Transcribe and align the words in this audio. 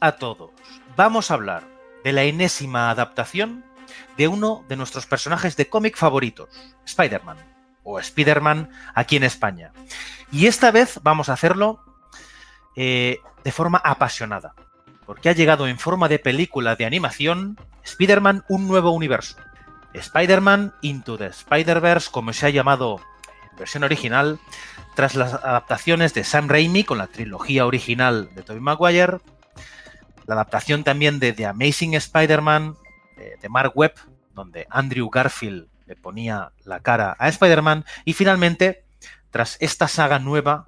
a 0.00 0.12
todos. 0.12 0.50
Vamos 0.96 1.30
a 1.30 1.34
hablar 1.34 1.68
de 2.02 2.12
la 2.12 2.22
enésima 2.22 2.90
adaptación 2.90 3.64
de 4.16 4.28
uno 4.28 4.64
de 4.68 4.76
nuestros 4.76 5.06
personajes 5.06 5.56
de 5.56 5.68
cómic 5.68 5.96
favoritos, 5.96 6.48
Spider-Man, 6.84 7.38
o 7.82 7.98
Spider-Man 7.98 8.70
aquí 8.94 9.16
en 9.16 9.24
España. 9.24 9.72
Y 10.32 10.46
esta 10.46 10.70
vez 10.70 11.00
vamos 11.02 11.28
a 11.28 11.34
hacerlo 11.34 11.80
eh, 12.76 13.18
de 13.44 13.52
forma 13.52 13.78
apasionada, 13.78 14.54
porque 15.06 15.28
ha 15.28 15.32
llegado 15.32 15.66
en 15.66 15.78
forma 15.78 16.08
de 16.08 16.18
película 16.18 16.76
de 16.76 16.86
animación 16.86 17.58
Spider-Man 17.84 18.44
Un 18.48 18.68
Nuevo 18.68 18.90
Universo. 18.92 19.36
Spider-Man 19.92 20.72
Into 20.82 21.18
the 21.18 21.26
Spider-Verse, 21.26 22.10
como 22.12 22.32
se 22.32 22.46
ha 22.46 22.50
llamado 22.50 23.00
en 23.50 23.58
versión 23.58 23.82
original, 23.82 24.38
tras 24.94 25.16
las 25.16 25.34
adaptaciones 25.34 26.14
de 26.14 26.24
Sam 26.24 26.48
Raimi 26.48 26.84
con 26.84 26.98
la 26.98 27.08
trilogía 27.08 27.66
original 27.66 28.32
de 28.34 28.42
Tobey 28.42 28.60
Maguire, 28.60 29.18
la 30.30 30.36
adaptación 30.36 30.84
también 30.84 31.18
de 31.18 31.32
The 31.32 31.46
Amazing 31.46 31.94
Spider-Man 31.94 32.76
eh, 33.16 33.36
de 33.42 33.48
Mark 33.48 33.72
Webb, 33.74 33.94
donde 34.32 34.64
Andrew 34.70 35.10
Garfield 35.10 35.66
le 35.86 35.96
ponía 35.96 36.52
la 36.64 36.78
cara 36.78 37.16
a 37.18 37.28
Spider-Man, 37.28 37.84
y 38.04 38.12
finalmente, 38.12 38.84
tras 39.32 39.56
esta 39.58 39.88
saga 39.88 40.20
nueva, 40.20 40.66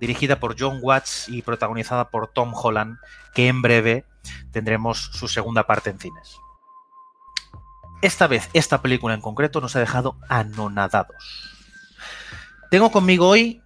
dirigida 0.00 0.40
por 0.40 0.56
John 0.58 0.80
Watts 0.82 1.28
y 1.28 1.42
protagonizada 1.42 2.10
por 2.10 2.32
Tom 2.32 2.52
Holland, 2.52 2.98
que 3.32 3.46
en 3.46 3.62
breve 3.62 4.04
tendremos 4.50 5.10
su 5.12 5.28
segunda 5.28 5.68
parte 5.68 5.90
en 5.90 6.00
cines. 6.00 6.36
Esta 8.02 8.26
vez, 8.26 8.50
esta 8.54 8.82
película 8.82 9.14
en 9.14 9.20
concreto 9.20 9.60
nos 9.60 9.76
ha 9.76 9.80
dejado 9.80 10.18
anonadados. 10.28 11.54
Tengo 12.72 12.90
conmigo 12.90 13.28
hoy 13.28 13.62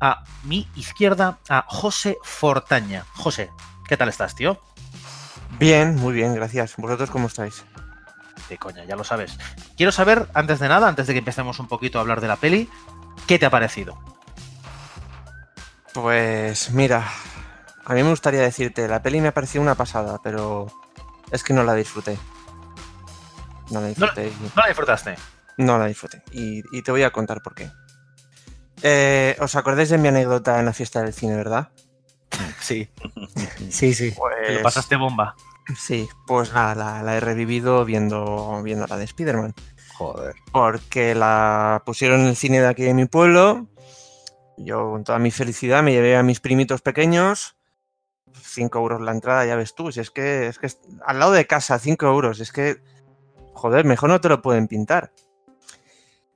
a 0.00 0.24
mi 0.42 0.66
izquierda 0.74 1.38
a 1.48 1.64
José 1.68 2.18
Fortaña. 2.24 3.04
José, 3.14 3.50
¿qué 3.86 3.96
tal 3.96 4.08
estás, 4.08 4.34
tío? 4.34 4.60
Bien, 5.58 5.96
muy 5.96 6.14
bien, 6.14 6.34
gracias. 6.34 6.76
¿Vosotros 6.76 7.10
cómo 7.10 7.26
estáis? 7.26 7.64
De 8.48 8.58
coña, 8.58 8.84
ya 8.84 8.96
lo 8.96 9.04
sabes. 9.04 9.38
Quiero 9.76 9.92
saber, 9.92 10.28
antes 10.34 10.58
de 10.58 10.68
nada, 10.68 10.88
antes 10.88 11.06
de 11.06 11.12
que 11.12 11.18
empecemos 11.18 11.58
un 11.58 11.68
poquito 11.68 11.98
a 11.98 12.00
hablar 12.00 12.20
de 12.20 12.28
la 12.28 12.36
peli, 12.36 12.68
¿qué 13.26 13.38
te 13.38 13.46
ha 13.46 13.50
parecido? 13.50 13.98
Pues 15.92 16.70
mira, 16.70 17.06
a 17.84 17.94
mí 17.94 18.02
me 18.02 18.10
gustaría 18.10 18.40
decirte, 18.40 18.86
la 18.88 19.02
peli 19.02 19.20
me 19.20 19.28
ha 19.28 19.34
parecido 19.34 19.62
una 19.62 19.74
pasada, 19.74 20.18
pero 20.22 20.68
es 21.30 21.42
que 21.42 21.52
no 21.52 21.64
la 21.64 21.74
disfruté. 21.74 22.18
No 23.70 23.80
la 23.80 23.88
disfruté. 23.88 24.32
¿No, 24.40 24.48
¿no 24.56 24.62
la 24.62 24.68
disfrutaste? 24.68 25.14
No 25.56 25.78
la 25.78 25.86
disfruté. 25.86 26.22
Y, 26.32 26.62
y, 26.72 26.82
te 26.82 26.90
voy 26.90 27.02
a 27.02 27.10
contar 27.10 27.42
por 27.42 27.54
qué. 27.54 27.70
Eh, 28.82 29.36
¿Os 29.40 29.56
acordáis 29.56 29.90
de 29.90 29.98
mi 29.98 30.08
anécdota 30.08 30.58
en 30.58 30.66
la 30.66 30.72
fiesta 30.72 31.02
del 31.02 31.12
cine, 31.12 31.36
verdad? 31.36 31.70
Sí. 32.60 32.88
Sí, 33.70 33.94
sí. 33.94 34.12
Pues... 34.16 34.34
Te 34.46 34.54
lo 34.54 34.62
pasaste 34.62 34.96
bomba. 34.96 35.36
Sí, 35.78 36.08
pues 36.26 36.52
nada, 36.52 36.74
la, 36.74 37.02
la, 37.02 37.16
he 37.16 37.20
revivido 37.20 37.84
viendo, 37.84 38.60
viendo 38.62 38.86
la 38.86 38.96
de 38.96 39.04
Spider-Man. 39.04 39.54
Joder. 39.96 40.34
Porque 40.52 41.14
la 41.14 41.82
pusieron 41.86 42.20
en 42.20 42.26
el 42.28 42.36
cine 42.36 42.60
de 42.60 42.66
aquí 42.66 42.82
de 42.82 42.94
mi 42.94 43.06
pueblo. 43.06 43.68
Yo, 44.56 44.90
con 44.90 45.04
toda 45.04 45.18
mi 45.18 45.30
felicidad, 45.30 45.82
me 45.82 45.92
llevé 45.92 46.16
a 46.16 46.22
mis 46.22 46.40
primitos 46.40 46.80
pequeños. 46.80 47.56
5 48.42 48.78
euros 48.78 49.00
la 49.00 49.12
entrada, 49.12 49.44
ya 49.46 49.56
ves 49.56 49.74
tú. 49.74 49.92
Si 49.92 50.00
es 50.00 50.10
que, 50.10 50.48
es 50.48 50.58
que 50.58 50.68
al 51.04 51.18
lado 51.18 51.32
de 51.32 51.46
casa, 51.46 51.78
5 51.78 52.06
euros. 52.06 52.40
Es 52.40 52.52
que, 52.52 52.82
joder, 53.54 53.84
mejor 53.84 54.10
no 54.10 54.20
te 54.20 54.28
lo 54.28 54.42
pueden 54.42 54.68
pintar. 54.68 55.12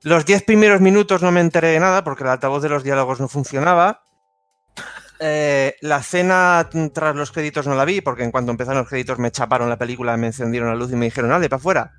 Los 0.03 0.27
10 0.27 0.43
primeros 0.43 0.81
minutos 0.81 1.22
no 1.22 1.33
me 1.33 1.41
enteré 1.41 1.69
de 1.69 1.81
nada 1.81 2.04
porque 2.04 2.25
el 2.25 2.31
altavoz 2.31 2.62
de 2.62 2.69
los 2.69 2.84
diálogos 2.84 3.21
no 3.21 3.28
funcionaba. 3.28 4.04
Eh, 5.21 5.77
la 5.81 6.03
cena 6.03 6.69
tras 6.93 7.15
los 7.15 7.31
créditos 7.31 7.67
no 7.67 7.75
la 7.75 7.85
vi 7.85 8.01
porque 8.01 8.25
en 8.25 8.31
cuanto 8.31 8.51
empezaron 8.51 8.81
los 8.81 8.89
créditos 8.89 9.19
me 9.19 9.31
chaparon 9.31 9.69
la 9.69 9.79
película, 9.79 10.17
me 10.17 10.29
encendieron 10.29 10.69
la 10.69 10.75
luz 10.75 10.93
y 10.93 10.97
me 10.97 11.07
dijeron, 11.07 11.31
dale, 11.31 11.49
para 11.49 11.61
afuera. 11.61 11.93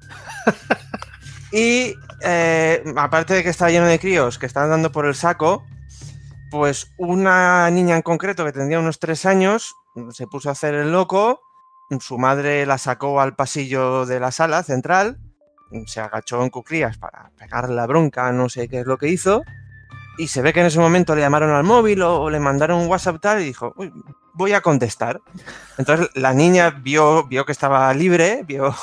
y 1.51 1.93
eh, 2.21 2.83
aparte 2.97 3.33
de 3.35 3.43
que 3.43 3.49
estaba 3.49 3.71
lleno 3.71 3.87
de 3.87 3.99
críos 3.99 4.37
que 4.37 4.45
estaban 4.45 4.69
dando 4.69 4.91
por 4.91 5.05
el 5.05 5.15
saco, 5.15 5.65
pues 6.51 6.91
una 6.97 7.69
niña 7.71 7.95
en 7.95 8.01
concreto 8.01 8.45
que 8.45 8.51
tendría 8.51 8.79
unos 8.79 8.99
3 8.99 9.25
años 9.25 9.75
se 10.11 10.27
puso 10.27 10.49
a 10.49 10.51
hacer 10.51 10.73
el 10.73 10.91
loco, 10.91 11.41
su 11.99 12.17
madre 12.17 12.65
la 12.65 12.77
sacó 12.77 13.21
al 13.21 13.35
pasillo 13.35 14.05
de 14.05 14.19
la 14.19 14.31
sala 14.31 14.63
central 14.63 15.19
se 15.85 15.99
agachó 15.99 16.43
en 16.43 16.49
cuclillas 16.49 16.97
para 16.97 17.31
pegar 17.37 17.69
la 17.69 17.85
bronca, 17.85 18.31
no 18.31 18.49
sé 18.49 18.67
qué 18.67 18.79
es 18.79 18.85
lo 18.85 18.97
que 18.97 19.09
hizo, 19.09 19.43
y 20.17 20.27
se 20.27 20.41
ve 20.41 20.53
que 20.53 20.61
en 20.61 20.67
ese 20.67 20.79
momento 20.79 21.15
le 21.15 21.21
llamaron 21.21 21.51
al 21.51 21.63
móvil 21.63 22.01
o, 22.01 22.21
o 22.21 22.29
le 22.29 22.39
mandaron 22.39 22.79
un 22.81 22.87
WhatsApp 22.87 23.21
tal 23.21 23.41
y 23.41 23.45
dijo, 23.45 23.73
Uy, 23.75 23.91
voy 24.33 24.53
a 24.53 24.61
contestar. 24.61 25.21
Entonces 25.77 26.09
la 26.13 26.33
niña 26.33 26.69
vio, 26.69 27.25
vio 27.25 27.45
que 27.45 27.51
estaba 27.51 27.93
libre, 27.93 28.43
vio, 28.45 28.75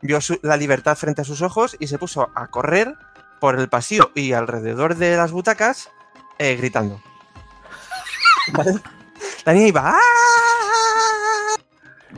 vio 0.00 0.20
su, 0.20 0.38
la 0.42 0.56
libertad 0.56 0.96
frente 0.96 1.22
a 1.22 1.24
sus 1.24 1.42
ojos 1.42 1.76
y 1.78 1.86
se 1.86 1.98
puso 1.98 2.30
a 2.34 2.46
correr 2.48 2.94
por 3.40 3.58
el 3.58 3.68
pasillo 3.68 4.10
y 4.14 4.32
alrededor 4.32 4.96
de 4.96 5.16
las 5.16 5.32
butacas 5.32 5.90
eh, 6.38 6.56
gritando. 6.56 7.00
¿Vale? 8.52 8.74
La 9.44 9.52
niña 9.52 9.66
iba... 9.66 9.82
¡Ah! 9.84 10.00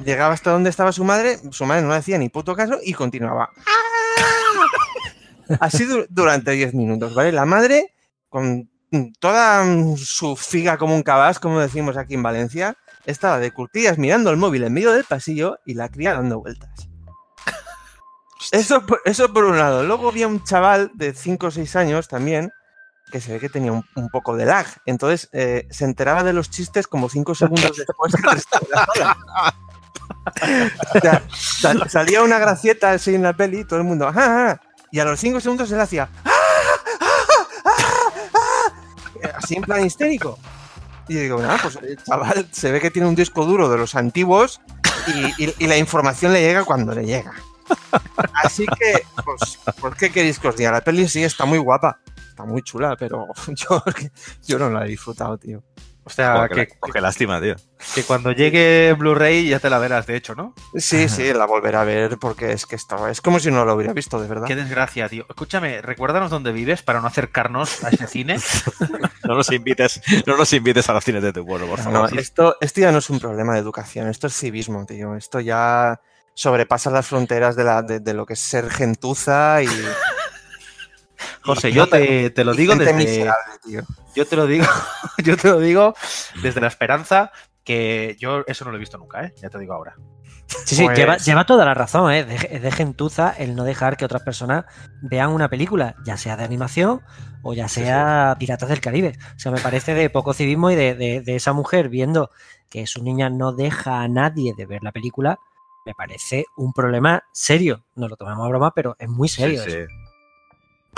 Llegaba 0.05 0.35
hasta 0.35 0.51
donde 0.51 0.71
estaba 0.71 0.93
su 0.93 1.05
madre, 1.05 1.39
su 1.51 1.65
madre 1.65 1.83
no 1.83 1.89
le 1.89 1.97
hacía 1.97 2.19
ni 2.19 2.29
puto 2.29 2.55
caso 2.55 2.79
y 2.83 2.93
continuaba. 2.93 3.51
Así 5.61 5.87
durante 6.11 6.51
10 6.51 6.75
minutos, 6.75 7.15
¿vale? 7.15 7.33
La 7.33 7.47
madre, 7.47 7.96
con 8.29 8.71
toda 9.19 9.65
su 9.97 10.37
figa 10.37 10.79
como 10.79 10.95
un 10.95 11.03
cabas, 11.03 11.39
como 11.39 11.61
decimos 11.61 11.97
aquí 11.97 12.15
en 12.15 12.23
Valencia, 12.23 12.77
estaba 13.05 13.39
de 13.39 13.51
curtillas 13.51 13.99
mirando 13.99 14.31
el 14.31 14.37
móvil 14.37 14.65
en 14.65 14.73
medio 14.73 14.93
del 14.93 15.05
pasillo 15.05 15.59
y 15.65 15.75
la 15.75 15.89
cría 15.89 16.15
dando 16.15 16.41
vueltas. 16.41 16.89
Eso, 18.53 18.85
eso 19.05 19.33
por 19.33 19.45
un 19.45 19.59
lado. 19.59 19.83
Luego 19.85 20.09
había 20.09 20.29
un 20.29 20.45
chaval 20.45 20.91
de 20.95 21.15
5 21.15 21.47
o 21.47 21.51
6 21.51 21.77
años 21.77 22.09
también, 22.09 22.53
que 23.11 23.21
se 23.21 23.33
ve 23.33 23.41
que 23.41 23.49
tenía 23.49 23.73
un, 23.73 23.85
un 23.97 24.09
poco 24.09 24.37
de 24.37 24.45
lag. 24.45 24.67
Entonces 24.87 25.29
eh, 25.33 25.67
se 25.71 25.85
enteraba 25.85 26.23
de 26.23 26.33
los 26.33 26.51
chistes 26.51 26.87
como 26.87 27.09
5 27.09 27.35
segundos 27.35 27.77
después 27.77 28.15
que 28.15 28.29
o 30.95 31.01
sea, 31.01 31.23
sal, 31.33 31.89
salía 31.89 32.23
una 32.23 32.39
gracieta 32.39 32.93
así 32.93 33.15
en 33.15 33.23
la 33.23 33.33
peli, 33.33 33.65
todo 33.65 33.79
el 33.79 33.85
mundo, 33.85 34.07
¡ah, 34.09 34.15
ah! 34.17 34.61
y 34.91 34.99
a 34.99 35.05
los 35.05 35.21
5 35.21 35.41
segundos 35.41 35.71
él 35.71 35.81
hacía, 35.81 36.09
así 39.47 39.61
plan 39.61 39.85
histérico. 39.85 40.39
Y 41.09 41.15
digo, 41.15 41.41
nada, 41.41 41.59
pues 41.63 41.77
el 41.77 42.03
chaval 42.03 42.49
se 42.51 42.73
ve 42.73 42.81
que 42.81 42.91
tiene 42.91 43.09
un 43.09 43.15
disco 43.15 43.47
duro 43.47 43.69
de 43.69 43.79
los 43.79 43.95
antiguos 43.95 44.61
y, 45.07 45.45
y, 45.45 45.55
y 45.59 45.67
la 45.69 45.77
información 45.77 46.33
le 46.33 46.41
llega 46.41 46.65
cuando 46.65 46.93
le 46.93 47.07
llega. 47.07 47.33
Así 48.43 48.67
que, 48.67 49.03
pues, 49.25 49.59
¿por 49.81 49.97
qué 49.97 50.11
queréis 50.11 50.39
que 50.39 50.49
os? 50.49 50.59
La 50.59 50.81
peli 50.81 51.09
sí 51.09 51.23
está 51.23 51.45
muy 51.45 51.59
guapa, 51.59 52.01
está 52.29 52.45
muy 52.45 52.63
chula, 52.63 52.97
pero 52.99 53.29
yo, 53.49 53.83
yo 54.47 54.59
no 54.59 54.71
la 54.71 54.85
he 54.85 54.89
disfrutado, 54.89 55.39
tío. 55.39 55.63
O 56.07 56.11
sea, 56.11 56.47
que, 56.49 56.69
qué, 56.69 56.79
qué 56.93 57.01
lástima, 57.01 57.41
tío. 57.41 57.57
que 57.97 58.05
cuando 58.05 58.31
llegue 58.31 58.95
Blu-ray 58.97 59.49
ya 59.49 59.59
te 59.59 59.69
la 59.69 59.81
verás, 59.81 60.07
de 60.07 60.15
hecho, 60.15 60.37
¿no? 60.37 60.55
Sí, 60.77 61.09
sí, 61.09 61.33
la 61.35 61.47
volveré 61.47 61.77
a 61.79 61.83
ver 61.83 62.17
porque 62.19 62.53
es 62.53 62.65
que 62.65 62.77
estaba, 62.77 63.11
es 63.11 63.21
como 63.21 63.41
si 63.41 63.51
no 63.51 63.65
lo 63.65 63.75
hubiera 63.75 63.93
visto, 63.93 64.21
de 64.21 64.29
verdad. 64.29 64.47
Qué 64.47 64.55
desgracia, 64.55 65.09
tío. 65.09 65.27
Escúchame, 65.29 65.83
recuérdanos 65.83 66.31
dónde 66.31 66.53
vives 66.53 66.83
para 66.83 67.01
no 67.01 67.09
acercarnos 67.09 67.83
a 67.83 67.89
ese 67.91 68.07
cine. 68.07 68.39
No 69.25 69.35
nos 69.35 69.51
invites, 69.51 70.01
no 70.25 70.37
nos 70.37 70.53
invites 70.53 70.89
a 70.89 70.93
los 70.93 71.03
cines 71.03 71.21
de 71.21 71.33
tu 71.33 71.45
pueblo, 71.45 71.67
por 71.67 71.79
No, 71.81 71.85
favor. 71.85 72.17
esto, 72.17 72.57
esto 72.61 72.81
ya 72.81 72.93
no 72.93 72.99
es 72.99 73.11
un 73.11 73.19
problema 73.19 73.55
de 73.55 73.59
educación, 73.59 74.07
esto 74.07 74.29
es 74.29 74.35
civismo, 74.39 74.87
tío. 74.87 75.17
Esto 75.17 75.41
ya 75.41 76.01
sobrepasa 76.33 76.91
las 76.91 77.09
fronteras 77.09 77.57
de, 77.57 77.65
la, 77.65 77.83
de, 77.83 77.99
de 77.99 78.15
lo 78.15 78.25
que 78.25 78.35
es 78.35 78.39
ser 78.39 78.71
gentuza 78.71 79.61
y. 79.65 79.67
José, 81.47 81.73
yo 81.73 81.89
te, 81.89 82.31
te 82.31 82.45
lo 82.45 82.53
digo 82.55 82.75
desde. 82.75 82.93
miserable, 82.95 83.53
tío. 83.65 83.83
Yo 84.15 84.27
te 84.27 84.37
lo 84.37 84.47
digo, 84.47 84.65
yo 85.25 85.37
te 85.37 85.49
lo 85.49 85.59
digo 85.61 85.95
desde 86.43 86.61
la 86.61 86.67
esperanza 86.69 87.31
que 87.65 88.17
yo 88.19 88.45
eso 88.47 88.65
no 88.65 88.71
lo 88.71 88.77
he 88.77 88.81
visto 88.81 88.99
nunca, 88.99 89.25
¿eh? 89.25 89.35
Ya 89.41 89.49
te 89.51 89.59
digo 89.59 89.75
ahora. 89.75 89.95
Sí, 90.65 90.77
sí, 90.77 90.85
Pues- 90.85 90.97
lleva, 90.97 91.17
lleva 91.17 91.45
toda 91.45 91.65
la 91.65 91.75
razón, 91.75 92.13
¿eh? 92.13 92.25
De, 92.25 92.37
es 92.37 92.63
de 92.63 92.71
gentuza 92.71 93.31
el 93.37 93.57
no 93.57 93.65
dejar 93.65 93.97
que 93.97 94.05
otras 94.05 94.23
personas 94.23 94.65
vean 95.03 95.31
una 95.31 95.49
película, 95.49 95.97
ya 96.05 96.17
sea 96.17 96.37
de 96.37 96.45
animación 96.45 97.01
o 97.43 97.53
ya 97.55 97.67
sea 97.69 98.37
Piratas 98.39 98.69
del 98.69 98.81
Caribe. 98.81 99.19
O 99.35 99.39
sea, 99.39 99.51
me 99.51 99.61
parece 99.61 99.95
de 99.95 100.09
poco 100.11 100.33
civismo 100.35 100.71
y 100.71 100.77
de, 100.77 100.95
de- 100.95 101.21
de 101.21 101.37
esa 101.37 101.53
mujer 101.53 101.89
viendo 101.89 102.31
que 102.71 102.87
su 102.87 103.03
niña 103.03 103.29
no 103.31 103.53
deja 103.53 104.01
a 104.03 104.09
nadie 104.09 104.55
de 104.57 104.67
ver 104.67 104.83
la 104.85 104.93
película, 104.93 105.39
me 105.85 105.95
parece 105.95 106.45
un 106.57 106.73
problema 106.73 107.25
serio. 107.33 107.85
No 107.97 108.09
lo 108.09 108.17
tomemos 108.17 108.45
a 108.47 108.49
broma, 108.49 108.73
pero 108.75 108.95
es 109.01 109.09
muy 109.09 109.29
serio. 109.29 109.63
Sí, 109.65 109.71
sí. 109.71 109.77
eso. 109.79 109.89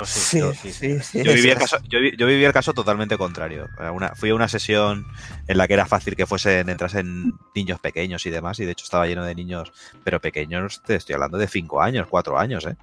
Sí, 0.05 0.39
yo- 0.39 0.53
sí, 0.53 0.71
sí. 0.71 0.99
Yo 1.23 1.33
viví, 1.33 1.49
el 1.49 1.57
caso, 1.57 1.77
yo, 1.89 1.99
vi- 1.99 2.15
yo 2.17 2.25
viví 2.25 2.43
el 2.45 2.53
caso 2.53 2.73
totalmente 2.73 3.17
contrario. 3.17 3.67
Una- 3.93 4.15
fui 4.15 4.29
a 4.29 4.35
una 4.35 4.47
sesión 4.47 5.05
en 5.47 5.57
la 5.57 5.67
que 5.67 5.73
era 5.73 5.85
fácil 5.85 6.15
que 6.15 6.25
fuesen, 6.25 6.69
entrasen 6.69 7.33
niños 7.53 7.79
pequeños 7.79 8.25
y 8.25 8.29
demás, 8.29 8.59
y 8.59 8.65
de 8.65 8.71
hecho 8.71 8.85
estaba 8.85 9.07
lleno 9.07 9.23
de 9.25 9.35
niños, 9.35 9.71
pero 10.03 10.21
pequeños, 10.21 10.81
te 10.85 10.95
estoy 10.95 11.15
hablando 11.15 11.37
de 11.37 11.47
5 11.47 11.81
años, 11.81 12.07
4 12.09 12.39
años, 12.39 12.65
¿eh? 12.65 12.77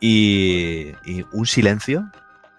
Y, 0.00 0.92
y 1.04 1.24
un 1.32 1.46
silencio 1.46 2.10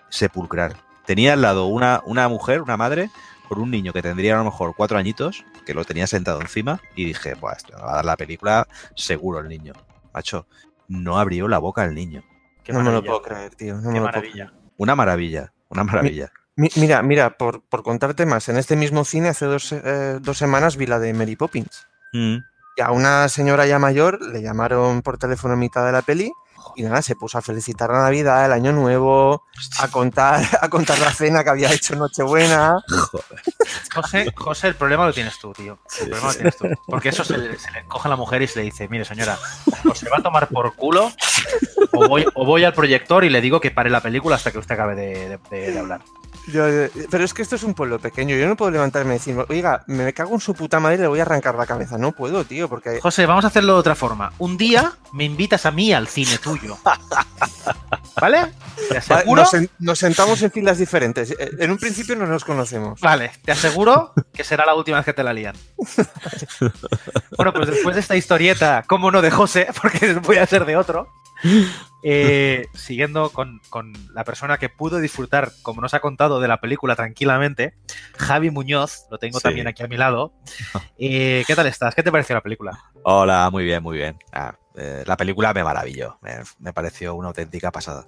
sepulcral. 0.09 0.75
Tenía 1.05 1.33
al 1.33 1.41
lado 1.41 1.65
una, 1.67 2.01
una 2.05 2.27
mujer, 2.27 2.61
una 2.61 2.77
madre, 2.77 3.09
con 3.47 3.59
un 3.59 3.71
niño 3.71 3.93
que 3.93 4.01
tendría 4.03 4.35
a 4.35 4.37
lo 4.39 4.45
mejor 4.45 4.73
4 4.75 4.97
añitos, 4.97 5.43
que 5.65 5.73
lo 5.73 5.83
tenía 5.85 6.05
sentado 6.05 6.41
encima, 6.41 6.79
y 6.95 7.05
dije, 7.05 7.35
pues 7.35 7.63
va 7.73 7.91
a 7.93 7.95
dar 7.95 8.05
la 8.05 8.17
película 8.17 8.67
seguro 8.95 9.39
el 9.39 9.47
niño. 9.47 9.73
Macho, 10.13 10.45
no 10.87 11.17
abrió 11.17 11.47
la 11.47 11.57
boca 11.57 11.83
el 11.85 11.95
niño. 11.95 12.23
Qué 12.71 12.77
no 12.77 12.83
me 12.83 12.91
lo 12.91 13.03
puedo 13.03 13.21
creer, 13.21 13.55
tío. 13.55 13.75
No 13.75 13.89
me 13.89 13.93
Qué 13.93 13.99
lo 13.99 14.05
puedo 14.05 14.05
maravilla. 14.05 14.53
Una 14.77 14.95
maravilla, 14.95 15.53
una 15.69 15.83
maravilla. 15.83 16.31
Mi- 16.55 16.69
Mira, 16.75 17.01
mira, 17.01 17.37
por, 17.37 17.61
por 17.63 17.83
contarte 17.83 18.25
más, 18.25 18.49
en 18.49 18.57
este 18.57 18.75
mismo 18.75 19.05
cine 19.05 19.29
hace 19.29 19.45
dos, 19.45 19.71
eh, 19.71 20.19
dos 20.21 20.37
semanas 20.37 20.75
vi 20.77 20.85
la 20.87 20.99
de 20.99 21.13
Mary 21.13 21.35
Poppins. 21.35 21.87
Mm. 22.13 22.37
Y 22.77 22.81
a 22.81 22.91
una 22.91 23.27
señora 23.29 23.65
ya 23.65 23.79
mayor 23.79 24.21
le 24.21 24.41
llamaron 24.41 25.01
por 25.01 25.17
teléfono 25.17 25.53
en 25.53 25.59
mitad 25.61 25.85
de 25.85 25.91
la 25.91 26.01
peli 26.01 26.31
y 26.75 26.83
nada, 26.83 27.01
se 27.01 27.15
puso 27.15 27.37
a 27.37 27.41
felicitar 27.41 27.89
la 27.89 28.03
Navidad, 28.03 28.45
el 28.45 28.51
Año 28.53 28.71
Nuevo, 28.71 29.43
a 29.79 29.87
contar, 29.89 30.43
a 30.61 30.69
contar 30.69 30.99
la 30.99 31.11
cena 31.11 31.43
que 31.43 31.49
había 31.49 31.71
hecho 31.71 31.95
Nochebuena. 31.95 32.77
José, 33.93 34.31
José, 34.35 34.67
el 34.67 34.75
problema 34.75 35.05
lo 35.05 35.13
tienes 35.13 35.37
tú, 35.39 35.51
tío. 35.53 35.79
El 36.01 36.09
problema 36.09 36.27
lo 36.29 36.33
tienes 36.33 36.57
tú. 36.57 36.67
Porque 36.87 37.09
eso 37.09 37.23
se 37.23 37.37
le, 37.37 37.57
se 37.57 37.71
le 37.71 37.85
coge 37.85 38.07
a 38.07 38.11
la 38.11 38.15
mujer 38.15 38.41
y 38.41 38.47
se 38.47 38.59
le 38.59 38.65
dice, 38.65 38.87
mire 38.87 39.05
señora, 39.05 39.37
o 39.89 39.95
se 39.95 40.09
va 40.09 40.17
a 40.17 40.23
tomar 40.23 40.47
por 40.47 40.73
culo 40.75 41.11
o 41.93 42.07
voy, 42.07 42.25
o 42.35 42.45
voy 42.45 42.63
al 42.63 42.73
proyector 42.73 43.23
y 43.23 43.29
le 43.29 43.41
digo 43.41 43.59
que 43.59 43.71
pare 43.71 43.89
la 43.89 44.01
película 44.01 44.35
hasta 44.35 44.51
que 44.51 44.59
usted 44.59 44.75
acabe 44.75 44.95
de, 44.95 45.29
de- 45.29 45.39
de- 45.49 45.71
de 45.71 45.79
hablar. 45.79 46.01
Yo, 46.51 46.63
pero 47.09 47.23
es 47.23 47.33
que 47.33 47.41
esto 47.41 47.55
es 47.55 47.63
un 47.63 47.73
pueblo 47.73 47.99
pequeño, 47.99 48.35
yo 48.35 48.47
no 48.47 48.55
puedo 48.55 48.71
levantarme 48.71 49.15
y 49.15 49.17
decir, 49.17 49.35
oiga, 49.49 49.83
me 49.87 50.13
cago 50.13 50.33
en 50.35 50.39
su 50.39 50.53
puta 50.53 50.79
madre 50.79 50.97
y 50.97 51.01
le 51.01 51.07
voy 51.07 51.19
a 51.19 51.23
arrancar 51.23 51.55
la 51.55 51.65
cabeza. 51.65 51.97
No 51.97 52.11
puedo, 52.11 52.43
tío, 52.45 52.67
porque... 52.69 52.99
José, 53.01 53.25
vamos 53.25 53.43
a 53.45 53.49
hacerlo 53.49 53.73
de 53.73 53.79
otra 53.79 53.95
forma. 53.95 54.31
Un 54.39 54.57
día 54.57 54.93
me 55.13 55.25
invitas 55.25 55.65
a 55.65 55.71
mí 55.71 55.93
al 55.93 56.07
cine 56.07 56.37
tuyo. 56.37 56.77
¿Vale? 58.19 58.51
Te 58.89 58.97
aseguro, 58.97 59.43
Nos, 59.43 59.55
nos 59.79 59.99
sentamos 59.99 60.41
en 60.41 60.51
filas 60.51 60.77
diferentes. 60.77 61.31
Eh, 61.31 61.51
En 61.59 61.71
un 61.71 61.77
principio 61.77 62.15
no 62.15 62.25
nos 62.25 62.43
conocemos. 62.43 62.99
vale, 63.01 63.31
te 63.45 63.51
aseguro 63.51 64.13
que 64.33 64.43
será 64.43 64.65
la 64.65 64.75
última 64.75 64.97
vez 64.97 65.05
que 65.05 65.13
te 65.13 65.23
la 65.23 65.33
lían. 65.33 65.55
Bueno, 67.37 67.53
pues 67.53 67.67
después 67.69 67.95
de 67.95 68.01
esta 68.01 68.17
historieta, 68.17 68.83
cómo 68.85 69.11
no 69.11 69.21
de 69.21 69.31
José, 69.31 69.67
porque 69.81 70.13
voy 70.15 70.37
a 70.37 70.45
ser 70.45 70.65
de 70.65 70.75
otro, 70.75 71.07
eh, 72.03 72.65
siguiendo 72.73 73.29
con, 73.31 73.59
con 73.69 73.93
la 74.13 74.23
persona 74.23 74.57
que 74.57 74.69
pudo 74.69 74.99
disfrutar, 74.99 75.51
como 75.61 75.81
nos 75.81 75.93
ha 75.93 75.99
contado, 75.99 76.39
de 76.39 76.47
la 76.47 76.61
película 76.61 76.95
tranquilamente, 76.95 77.73
Javi 78.17 78.51
Muñoz, 78.51 79.05
lo 79.11 79.17
tengo 79.17 79.39
Sí. 79.39 79.43
también 79.43 79.67
aquí 79.67 79.83
a 79.83 79.87
mi 79.87 79.97
lado. 79.97 80.33
Eh, 80.97 81.43
¿Qué 81.47 81.55
tal 81.55 81.67
estás? 81.67 81.95
¿Qué 81.95 82.03
te 82.03 82.11
pareció 82.11 82.35
la 82.35 82.41
película? 82.43 82.79
Hola, 83.03 83.49
muy 83.51 83.63
bien, 83.63 83.83
muy 83.83 83.97
bien. 83.97 84.17
Ah, 84.31 84.55
eh, 84.75 85.03
la 85.05 85.17
película 85.17 85.53
me 85.53 85.63
maravilló, 85.63 86.17
me, 86.21 86.35
me 86.59 86.73
pareció 86.73 87.15
una 87.15 87.29
auténtica 87.29 87.71
pasada. 87.71 88.07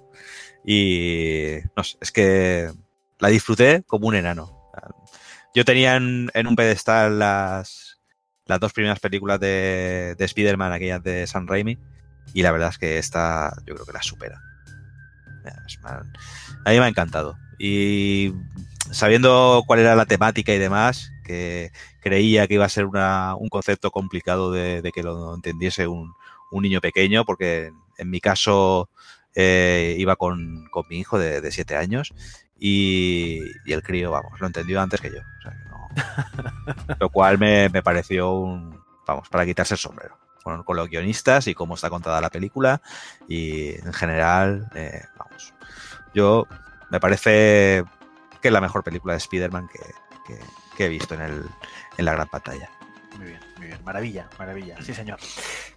Y 0.64 1.56
no 1.76 1.84
sé, 1.84 1.98
es 2.00 2.12
que 2.12 2.70
la 3.18 3.28
disfruté 3.28 3.82
como 3.86 4.08
un 4.08 4.14
enano. 4.14 4.58
Yo 5.54 5.64
tenía 5.66 5.96
en, 5.96 6.30
en 6.32 6.46
un 6.46 6.56
pedestal 6.56 7.18
las, 7.18 8.00
las 8.46 8.58
dos 8.58 8.72
primeras 8.72 9.00
películas 9.00 9.38
de, 9.38 10.14
de 10.16 10.24
Spider-Man, 10.24 10.72
aquellas 10.72 11.02
de 11.02 11.26
Sam 11.26 11.46
Raimi, 11.46 11.78
y 12.34 12.42
la 12.42 12.52
verdad 12.52 12.70
es 12.70 12.78
que 12.78 12.98
esta 12.98 13.52
yo 13.66 13.74
creo 13.74 13.86
que 13.86 13.92
la 13.92 14.02
supera. 14.02 14.40
A 16.64 16.70
mí 16.70 16.78
me 16.78 16.84
ha 16.84 16.88
encantado. 16.88 17.36
Y 17.58 18.32
sabiendo 18.90 19.64
cuál 19.66 19.80
era 19.80 19.96
la 19.96 20.06
temática 20.06 20.52
y 20.52 20.58
demás, 20.58 21.10
que 21.24 21.72
creía 22.00 22.46
que 22.46 22.54
iba 22.54 22.64
a 22.64 22.68
ser 22.68 22.86
una- 22.86 23.34
un 23.36 23.48
concepto 23.48 23.90
complicado 23.90 24.52
de, 24.52 24.82
de 24.82 24.92
que 24.92 25.02
lo 25.02 25.34
entendiese 25.34 25.86
un, 25.88 26.12
un 26.50 26.62
niño 26.62 26.80
pequeño, 26.80 27.24
porque 27.24 27.72
en 27.98 28.10
mi 28.10 28.20
caso 28.20 28.88
eh, 29.34 29.96
iba 29.98 30.16
con, 30.16 30.66
con 30.70 30.84
mi 30.88 30.98
hijo 30.98 31.18
de, 31.18 31.50
siete 31.52 31.76
años 31.76 32.12
y, 32.58 33.40
y 33.64 33.72
el 33.72 33.82
crío, 33.82 34.10
vamos, 34.10 34.40
lo 34.40 34.46
entendió 34.46 34.80
antes 34.80 35.00
que 35.00 35.10
yo. 35.10 35.18
O 35.20 35.42
sea, 35.42 35.52
que 35.52 35.68
no- 35.68 36.96
lo 37.00 37.08
cual 37.10 37.38
me, 37.38 37.68
me 37.68 37.82
pareció 37.82 38.32
un, 38.32 38.80
vamos, 39.06 39.28
para 39.28 39.44
quitarse 39.46 39.74
el 39.74 39.78
sombrero. 39.78 40.16
Con, 40.42 40.62
con 40.64 40.76
los 40.76 40.88
guionistas 40.88 41.46
y 41.46 41.54
cómo 41.54 41.74
está 41.74 41.88
contada 41.90 42.20
la 42.20 42.30
película 42.30 42.80
y 43.28 43.70
en 43.74 43.92
general, 43.92 44.68
eh, 44.74 45.02
vamos, 45.16 45.54
yo 46.14 46.46
me 46.90 46.98
parece 47.00 47.84
que 48.40 48.48
es 48.48 48.52
la 48.52 48.60
mejor 48.60 48.82
película 48.82 49.14
de 49.14 49.18
Spider-Man 49.18 49.68
que, 49.72 49.78
que- 50.26 50.40
que 50.76 50.86
he 50.86 50.88
visto 50.88 51.14
en, 51.14 51.20
el, 51.20 51.44
en 51.98 52.04
la 52.06 52.12
gran 52.14 52.28
pantalla. 52.28 52.70
Muy 53.18 53.26
bien, 53.26 53.40
muy 53.58 53.66
bien. 53.66 53.78
Maravilla, 53.84 54.28
maravilla. 54.38 54.76
Sí, 54.82 54.94
señor. 54.94 55.18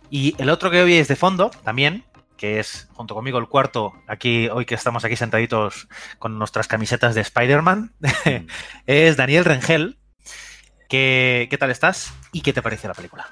Y 0.09 0.35
el 0.41 0.49
otro 0.49 0.71
que 0.71 0.81
hoy 0.81 0.95
es 0.95 1.07
de 1.09 1.17
fondo, 1.17 1.51
también, 1.65 2.05
que 2.37 2.59
es 2.61 2.87
junto 2.93 3.13
conmigo 3.13 3.37
el 3.37 3.47
cuarto, 3.49 3.93
aquí, 4.07 4.47
hoy 4.47 4.65
que 4.65 4.73
estamos 4.75 5.03
aquí 5.03 5.15
sentaditos 5.17 5.89
con 6.17 6.39
nuestras 6.39 6.67
camisetas 6.69 7.13
de 7.13 7.21
Spider-Man, 7.21 7.93
es 8.85 9.17
Daniel 9.17 9.43
Rengel. 9.45 9.97
¿Qué, 10.87 11.47
¿Qué 11.49 11.57
tal 11.57 11.71
estás? 11.71 12.13
¿Y 12.31 12.41
qué 12.41 12.53
te 12.53 12.61
parece 12.61 12.87
la 12.87 12.93
película? 12.93 13.27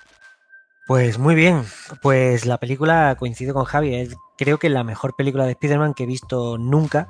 Pues 0.86 1.18
muy 1.18 1.34
bien, 1.34 1.64
pues 2.02 2.46
la 2.46 2.58
película, 2.58 3.16
coincido 3.18 3.54
con 3.54 3.64
Javi, 3.64 3.96
es 3.96 4.18
creo 4.38 4.58
que 4.58 4.70
la 4.70 4.84
mejor 4.84 5.16
película 5.16 5.46
de 5.46 5.52
Spider-Man 5.52 5.94
que 5.94 6.04
he 6.04 6.08
visto 6.08 6.58
nunca 6.58 7.08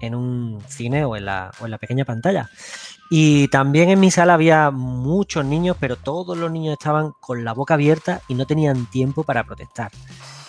en 0.00 0.16
un 0.16 0.60
cine 0.66 1.04
o 1.04 1.14
en, 1.14 1.26
la, 1.26 1.52
o 1.60 1.64
en 1.64 1.70
la 1.70 1.78
pequeña 1.78 2.04
pantalla. 2.04 2.50
Y 3.10 3.46
también 3.48 3.90
en 3.90 4.00
mi 4.00 4.10
sala 4.10 4.34
había 4.34 4.72
muchos 4.72 5.44
niños, 5.44 5.76
pero 5.78 5.94
todos 5.94 6.36
los 6.36 6.50
niños 6.50 6.72
estaban 6.72 7.12
con 7.20 7.44
la 7.44 7.52
boca 7.52 7.74
abierta 7.74 8.20
y 8.26 8.34
no 8.34 8.46
tenían 8.46 8.86
tiempo 8.86 9.22
para 9.22 9.44
protestar. 9.44 9.92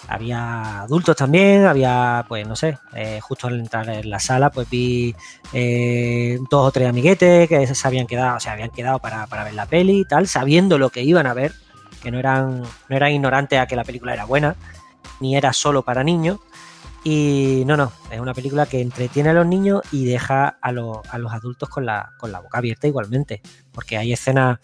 Había 0.07 0.81
adultos 0.81 1.15
también, 1.15 1.65
había, 1.65 2.25
pues 2.27 2.47
no 2.47 2.55
sé, 2.55 2.79
eh, 2.95 3.19
justo 3.21 3.47
al 3.47 3.59
entrar 3.59 3.87
en 3.89 4.09
la 4.09 4.19
sala, 4.19 4.49
pues 4.49 4.67
vi 4.69 5.15
eh, 5.53 6.39
dos 6.49 6.67
o 6.67 6.71
tres 6.71 6.89
amiguetes 6.89 7.47
que 7.47 7.67
se 7.67 7.87
habían 7.87 8.07
quedado, 8.07 8.37
o 8.37 8.39
sea, 8.39 8.53
habían 8.53 8.71
quedado 8.71 8.97
para, 8.97 9.27
para 9.27 9.43
ver 9.43 9.53
la 9.53 9.67
peli 9.67 9.99
y 9.99 10.05
tal, 10.05 10.27
sabiendo 10.27 10.79
lo 10.79 10.89
que 10.89 11.03
iban 11.03 11.27
a 11.27 11.33
ver, 11.33 11.53
que 12.05 12.11
no 12.11 12.19
eran, 12.19 12.61
no 12.61 12.95
eran 12.95 13.11
ignorantes 13.13 13.57
a 13.57 13.65
que 13.65 13.75
la 13.75 13.83
película 13.83 14.13
era 14.13 14.25
buena, 14.25 14.55
ni 15.19 15.35
era 15.35 15.51
solo 15.53 15.81
para 15.81 16.03
niños. 16.03 16.37
Y 17.03 17.63
no, 17.65 17.75
no, 17.77 17.91
es 18.11 18.19
una 18.19 18.35
película 18.35 18.67
que 18.67 18.79
entretiene 18.79 19.29
a 19.29 19.33
los 19.33 19.47
niños 19.47 19.81
y 19.91 20.05
deja 20.05 20.47
a, 20.61 20.71
los- 20.71 20.99
a 21.09 21.17
los 21.17 21.33
adultos 21.33 21.67
con 21.67 21.83
la, 21.83 22.11
con 22.19 22.31
la 22.31 22.41
boca 22.41 22.59
abierta 22.59 22.85
igualmente, 22.85 23.41
porque 23.71 23.97
hay 23.97 24.13
escenas 24.13 24.59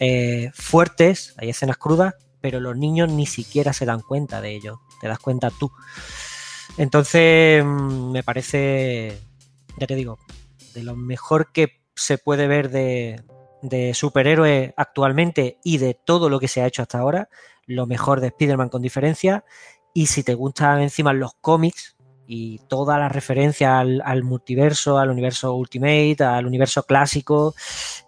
eh, 0.00 0.50
fuertes, 0.52 1.32
hay 1.38 1.50
escenas 1.50 1.76
crudas, 1.76 2.14
pero 2.40 2.58
los 2.58 2.76
niños 2.76 3.08
ni 3.08 3.24
siquiera 3.26 3.72
se 3.72 3.86
dan 3.86 4.00
cuenta 4.00 4.40
de 4.40 4.50
ello, 4.56 4.80
te 5.00 5.06
das 5.06 5.20
cuenta 5.20 5.50
tú. 5.50 5.70
Entonces, 6.76 7.64
mm, 7.64 8.10
me 8.10 8.24
parece, 8.24 9.16
ya 9.78 9.86
te 9.86 9.94
digo, 9.94 10.18
de 10.74 10.82
lo 10.82 10.96
mejor 10.96 11.52
que 11.52 11.82
se 11.94 12.18
puede 12.18 12.48
ver 12.48 12.68
de, 12.70 13.22
de 13.62 13.94
superhéroes 13.94 14.72
actualmente 14.76 15.58
y 15.64 15.78
de 15.78 15.94
todo 15.94 16.28
lo 16.28 16.40
que 16.40 16.48
se 16.48 16.62
ha 16.62 16.66
hecho 16.66 16.82
hasta 16.82 16.98
ahora, 16.98 17.28
lo 17.66 17.86
mejor 17.86 18.20
de 18.20 18.28
Spider-Man 18.28 18.68
con 18.68 18.82
diferencia. 18.82 19.44
Y 19.94 20.06
si 20.06 20.22
te 20.22 20.34
gustan 20.34 20.80
encima 20.82 21.12
los 21.12 21.32
cómics 21.40 21.96
y 22.26 22.60
toda 22.68 22.96
la 22.98 23.08
referencia 23.08 23.80
al, 23.80 24.00
al 24.04 24.22
multiverso, 24.22 24.98
al 24.98 25.10
universo 25.10 25.52
Ultimate, 25.54 26.16
al 26.22 26.46
universo 26.46 26.84
clásico, 26.84 27.54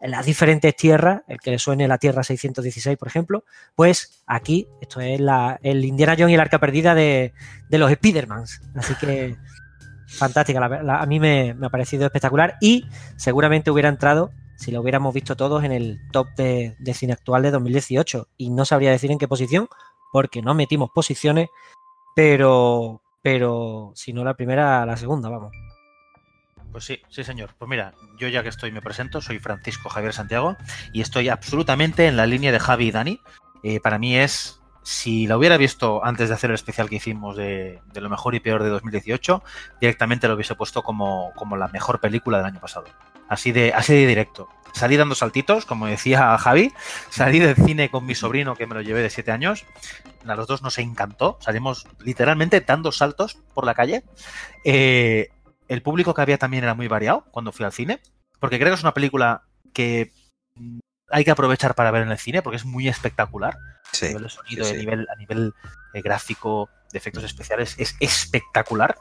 en 0.00 0.12
las 0.12 0.24
diferentes 0.26 0.76
tierras, 0.76 1.22
el 1.26 1.38
que 1.40 1.50
le 1.50 1.58
suene 1.58 1.88
la 1.88 1.98
Tierra 1.98 2.22
616, 2.22 2.96
por 2.96 3.08
ejemplo, 3.08 3.44
pues 3.74 4.22
aquí 4.26 4.68
esto 4.80 5.00
es 5.00 5.18
la, 5.20 5.58
el 5.64 5.84
Indiana 5.84 6.14
Jones 6.16 6.30
y 6.30 6.34
el 6.34 6.40
Arca 6.40 6.60
Perdida 6.60 6.94
de, 6.94 7.32
de 7.68 7.78
los 7.78 7.90
Spider-Mans. 7.90 8.60
Así 8.76 8.94
que 8.94 9.36
fantástica, 10.06 10.60
la- 10.60 10.82
la- 10.84 11.00
a 11.00 11.06
mí 11.06 11.18
me, 11.18 11.54
me 11.54 11.66
ha 11.66 11.70
parecido 11.70 12.04
espectacular 12.06 12.54
y 12.60 12.86
seguramente 13.16 13.70
hubiera 13.72 13.88
entrado 13.88 14.30
si 14.62 14.70
lo 14.70 14.80
hubiéramos 14.80 15.12
visto 15.12 15.36
todos 15.36 15.64
en 15.64 15.72
el 15.72 15.98
top 16.12 16.28
de, 16.36 16.76
cine 16.94 17.14
actual 17.14 17.42
de 17.42 17.50
2018 17.50 18.28
y 18.36 18.50
no 18.50 18.64
sabría 18.64 18.92
decir 18.92 19.10
en 19.10 19.18
qué 19.18 19.26
posición 19.26 19.68
porque 20.12 20.40
no 20.40 20.54
metimos 20.54 20.90
posiciones, 20.94 21.48
pero, 22.14 23.02
pero 23.22 23.90
si 23.96 24.12
no 24.12 24.22
la 24.22 24.34
primera, 24.34 24.86
la 24.86 24.96
segunda, 24.96 25.28
vamos. 25.30 25.52
Pues 26.70 26.84
sí, 26.84 27.00
sí, 27.08 27.24
señor. 27.24 27.50
Pues 27.58 27.68
mira, 27.68 27.92
yo 28.18 28.28
ya 28.28 28.44
que 28.44 28.50
estoy 28.50 28.70
me 28.70 28.80
presento, 28.80 29.20
soy 29.20 29.40
Francisco 29.40 29.88
Javier 29.88 30.12
Santiago 30.12 30.56
y 30.92 31.00
estoy 31.00 31.28
absolutamente 31.28 32.06
en 32.06 32.16
la 32.16 32.26
línea 32.26 32.52
de 32.52 32.60
Javi 32.60 32.86
y 32.86 32.90
Dani. 32.92 33.20
Eh, 33.64 33.80
para 33.80 33.98
mí 33.98 34.16
es, 34.16 34.60
si 34.84 35.26
la 35.26 35.38
hubiera 35.38 35.56
visto 35.56 36.04
antes 36.04 36.28
de 36.28 36.36
hacer 36.36 36.50
el 36.50 36.54
especial 36.54 36.88
que 36.88 36.96
hicimos 36.96 37.36
de, 37.36 37.80
de 37.92 38.00
lo 38.00 38.08
mejor 38.08 38.36
y 38.36 38.40
peor 38.40 38.62
de 38.62 38.68
2018, 38.68 39.42
directamente 39.80 40.28
lo 40.28 40.34
hubiese 40.34 40.54
puesto 40.54 40.84
como, 40.84 41.32
como 41.34 41.56
la 41.56 41.66
mejor 41.68 41.98
película 41.98 42.38
del 42.38 42.46
año 42.46 42.60
pasado. 42.60 42.86
Así 43.28 43.52
de, 43.52 43.72
así 43.72 43.94
de 43.94 44.06
directo. 44.06 44.48
Salí 44.72 44.96
dando 44.96 45.14
saltitos, 45.14 45.66
como 45.66 45.86
decía 45.86 46.38
Javi, 46.38 46.72
salí 47.10 47.38
del 47.38 47.56
cine 47.56 47.90
con 47.90 48.06
mi 48.06 48.14
sobrino 48.14 48.56
que 48.56 48.66
me 48.66 48.74
lo 48.74 48.80
llevé 48.80 49.02
de 49.02 49.10
7 49.10 49.30
años. 49.30 49.66
A 50.26 50.34
los 50.34 50.46
dos 50.46 50.62
nos 50.62 50.78
encantó. 50.78 51.38
Salimos 51.40 51.86
literalmente 52.00 52.60
dando 52.60 52.90
saltos 52.90 53.36
por 53.54 53.66
la 53.66 53.74
calle. 53.74 54.02
Eh, 54.64 55.28
el 55.68 55.82
público 55.82 56.14
que 56.14 56.22
había 56.22 56.38
también 56.38 56.64
era 56.64 56.74
muy 56.74 56.88
variado 56.88 57.24
cuando 57.30 57.52
fui 57.52 57.66
al 57.66 57.72
cine, 57.72 58.00
porque 58.40 58.58
creo 58.58 58.70
que 58.70 58.76
es 58.76 58.82
una 58.82 58.94
película 58.94 59.42
que 59.74 60.12
hay 61.10 61.24
que 61.24 61.30
aprovechar 61.30 61.74
para 61.74 61.90
ver 61.90 62.02
en 62.02 62.10
el 62.10 62.18
cine 62.18 62.42
porque 62.42 62.56
es 62.56 62.64
muy 62.64 62.88
espectacular. 62.88 63.56
Sí, 63.92 64.06
a 64.06 64.08
nivel 64.08 64.22
de 64.22 64.28
sonido, 64.30 64.64
sí, 64.64 64.74
a 64.74 64.78
nivel, 64.78 65.06
a 65.10 65.16
nivel 65.16 65.52
eh, 65.92 66.00
gráfico, 66.00 66.70
de 66.90 66.98
efectos 66.98 67.24
especiales, 67.24 67.74
es 67.78 67.94
espectacular. 68.00 68.96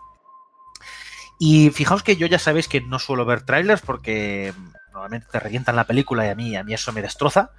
Y 1.44 1.72
fijaos 1.72 2.04
que 2.04 2.18
yo 2.18 2.28
ya 2.28 2.38
sabéis 2.38 2.68
que 2.68 2.82
no 2.82 3.00
suelo 3.00 3.26
ver 3.26 3.42
trailers 3.42 3.82
porque 3.82 4.54
mm, 4.56 4.74
normalmente 4.94 5.26
te 5.32 5.40
revientan 5.40 5.76
la 5.76 5.86
película 5.86 6.24
y 6.24 6.30
a 6.30 6.36
mí, 6.36 6.56
a 6.56 6.64
mí 6.64 6.72
eso 6.76 6.92
me 6.92 7.02
destroza. 7.02 7.50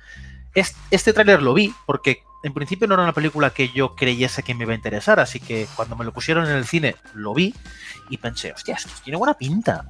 Es- 0.54 0.76
Este 0.92 1.12
tráiler 1.12 1.42
lo 1.42 1.52
vi 1.52 1.74
porque 1.84 2.22
en 2.44 2.54
principio 2.54 2.86
no 2.86 2.94
era 2.94 3.02
una 3.02 3.12
película 3.12 3.50
que 3.50 3.70
yo 3.70 3.96
creyese 3.96 4.44
que 4.44 4.54
me 4.54 4.62
iba 4.62 4.72
a 4.72 4.76
interesar, 4.76 5.18
así 5.18 5.40
que 5.40 5.66
cuando 5.74 5.96
me 5.96 6.04
lo 6.04 6.12
pusieron 6.12 6.46
en 6.46 6.52
el 6.52 6.64
cine 6.64 6.94
lo 7.14 7.34
vi 7.34 7.56
y 8.08 8.18
pensé, 8.18 8.52
hostia, 8.52 8.76
esto 8.76 8.90
tiene 9.02 9.16
buena 9.16 9.34
pinta. 9.34 9.84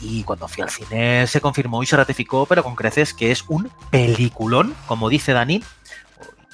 Y 0.00 0.24
cuando 0.24 0.48
fui 0.48 0.64
al 0.64 0.70
cine 0.70 1.26
se 1.28 1.40
confirmó 1.40 1.80
y 1.82 1.86
se 1.86 1.96
ratificó, 1.96 2.44
pero 2.46 2.64
con 2.64 2.74
creces, 2.74 3.14
que 3.14 3.30
es 3.30 3.44
un 3.46 3.70
peliculón, 3.92 4.74
como 4.86 5.08
dice 5.08 5.32
Dani, 5.32 5.62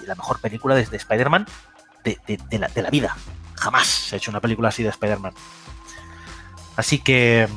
la 0.06 0.14
mejor 0.16 0.38
película 0.40 0.74
desde 0.74 0.98
Spider-Man 0.98 1.46
de, 2.04 2.18
de- 2.26 2.40
de 2.50 2.58
la, 2.58 2.68
de 2.68 2.82
la 2.82 2.90
vida. 2.90 3.16
Jamás 3.54 3.86
se 3.86 4.16
ha 4.16 4.18
hecho 4.18 4.30
una 4.30 4.40
película 4.40 4.68
así 4.68 4.82
de 4.82 4.90
Spider-Man. 4.90 5.32
Así 6.76 6.98
que, 6.98 7.48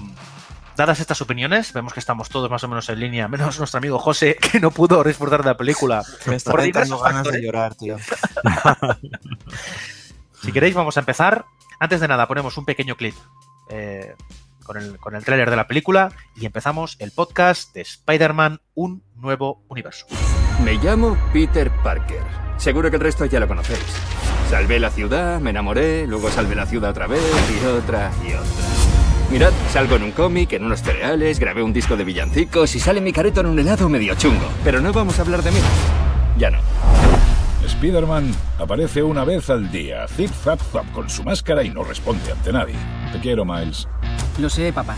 dadas 0.76 1.00
estas 1.00 1.22
opiniones, 1.22 1.74
vemos 1.74 1.94
que 1.94 2.00
estamos 2.00 2.30
todos 2.30 2.50
más 2.50 2.64
o 2.64 2.68
menos 2.68 2.88
en 2.90 3.00
línea, 3.00 3.28
menos 3.28 3.58
nuestro 3.60 3.80
amigo 3.80 4.00
José, 4.00 4.36
que 4.36 4.60
no 4.60 4.72
pudo 4.72 5.04
disfrutar 5.04 5.42
de 5.42 5.50
la 5.50 5.58
película. 5.58 6.04
Me 6.26 6.36
está 6.36 6.52
Por 6.52 6.62
diversos 6.62 7.02
ganas 7.02 7.28
de 7.28 7.42
llorar, 7.42 7.76
tío. 7.76 7.98
Si 10.44 10.52
queréis, 10.52 10.76
vamos 10.76 10.96
a 10.98 11.00
empezar. 11.00 11.46
Antes 11.80 12.00
de 12.00 12.08
nada, 12.08 12.28
ponemos 12.28 12.58
un 12.58 12.66
pequeño 12.66 12.96
clip 12.96 13.16
eh, 13.70 14.16
con, 14.64 14.78
el, 14.78 14.98
con 15.00 15.16
el 15.16 15.26
tráiler 15.26 15.50
de 15.50 15.56
la 15.56 15.68
película 15.68 16.12
y 16.36 16.46
empezamos 16.46 16.96
el 17.00 17.12
podcast 17.12 17.74
de 17.74 17.82
Spider-Man, 17.82 18.62
un 18.76 19.04
nuevo 19.16 19.64
universo. 19.68 20.06
Me 20.64 20.76
llamo 20.76 21.18
Peter 21.34 21.72
Parker. 21.84 22.22
Seguro 22.58 22.90
que 22.90 22.98
el 22.98 23.02
resto 23.02 23.26
ya 23.26 23.40
lo 23.40 23.48
conocéis. 23.48 23.80
Salvé 24.50 24.80
la 24.80 24.90
ciudad, 24.90 25.40
me 25.40 25.50
enamoré, 25.50 26.08
luego 26.08 26.30
salvé 26.30 26.56
la 26.56 26.66
ciudad 26.66 26.92
otra 26.92 27.08
vez 27.08 27.22
y 27.52 27.66
otra 27.66 28.12
y 28.24 28.34
otra. 28.34 28.77
Mirad, 29.30 29.52
salgo 29.70 29.98
en 29.98 30.04
un 30.04 30.12
cómic, 30.12 30.54
en 30.54 30.64
unos 30.64 30.82
cereales, 30.82 31.38
grabé 31.40 31.62
un 31.62 31.74
disco 31.74 31.98
de 31.98 32.06
villancicos 32.06 32.74
y 32.76 32.80
sale 32.80 33.02
mi 33.02 33.12
careto 33.12 33.42
en 33.42 33.48
un 33.48 33.60
helado 33.60 33.90
medio 33.90 34.16
chungo. 34.16 34.48
Pero 34.64 34.80
no 34.80 34.94
vamos 34.94 35.20
a 35.20 35.24
hablar 35.24 35.44
de 35.44 35.52
mí. 35.52 35.60
Ya 36.38 36.50
no. 36.50 36.60
Spider-Man 37.66 38.34
aparece 38.58 39.04
una 39.04 39.26
vez 39.26 39.50
al 39.50 39.70
día, 39.70 40.08
zip 40.08 40.32
zap 40.32 40.62
zap 40.72 40.90
con 40.94 41.10
su 41.10 41.24
máscara 41.24 41.62
y 41.64 41.70
no 41.70 41.84
responde 41.84 42.32
ante 42.32 42.54
nadie. 42.54 42.76
Te 43.12 43.20
quiero, 43.20 43.44
Miles. 43.44 43.88
Lo 44.40 44.50
sé, 44.50 44.72
papá. 44.72 44.96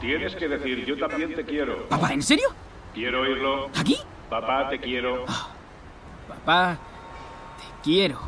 Tienes 0.00 0.36
que 0.36 0.46
decir, 0.46 0.84
yo 0.84 0.98
también 0.98 1.34
te 1.34 1.44
quiero. 1.44 1.88
¿Papá, 1.88 2.12
en 2.12 2.22
serio? 2.22 2.48
Quiero 2.92 3.22
oírlo. 3.22 3.70
¿Aquí? 3.74 3.96
Papá, 4.28 4.68
te 4.68 4.78
quiero. 4.78 5.24
Papá, 6.28 6.78
te 7.56 7.64
quiero. 7.82 8.20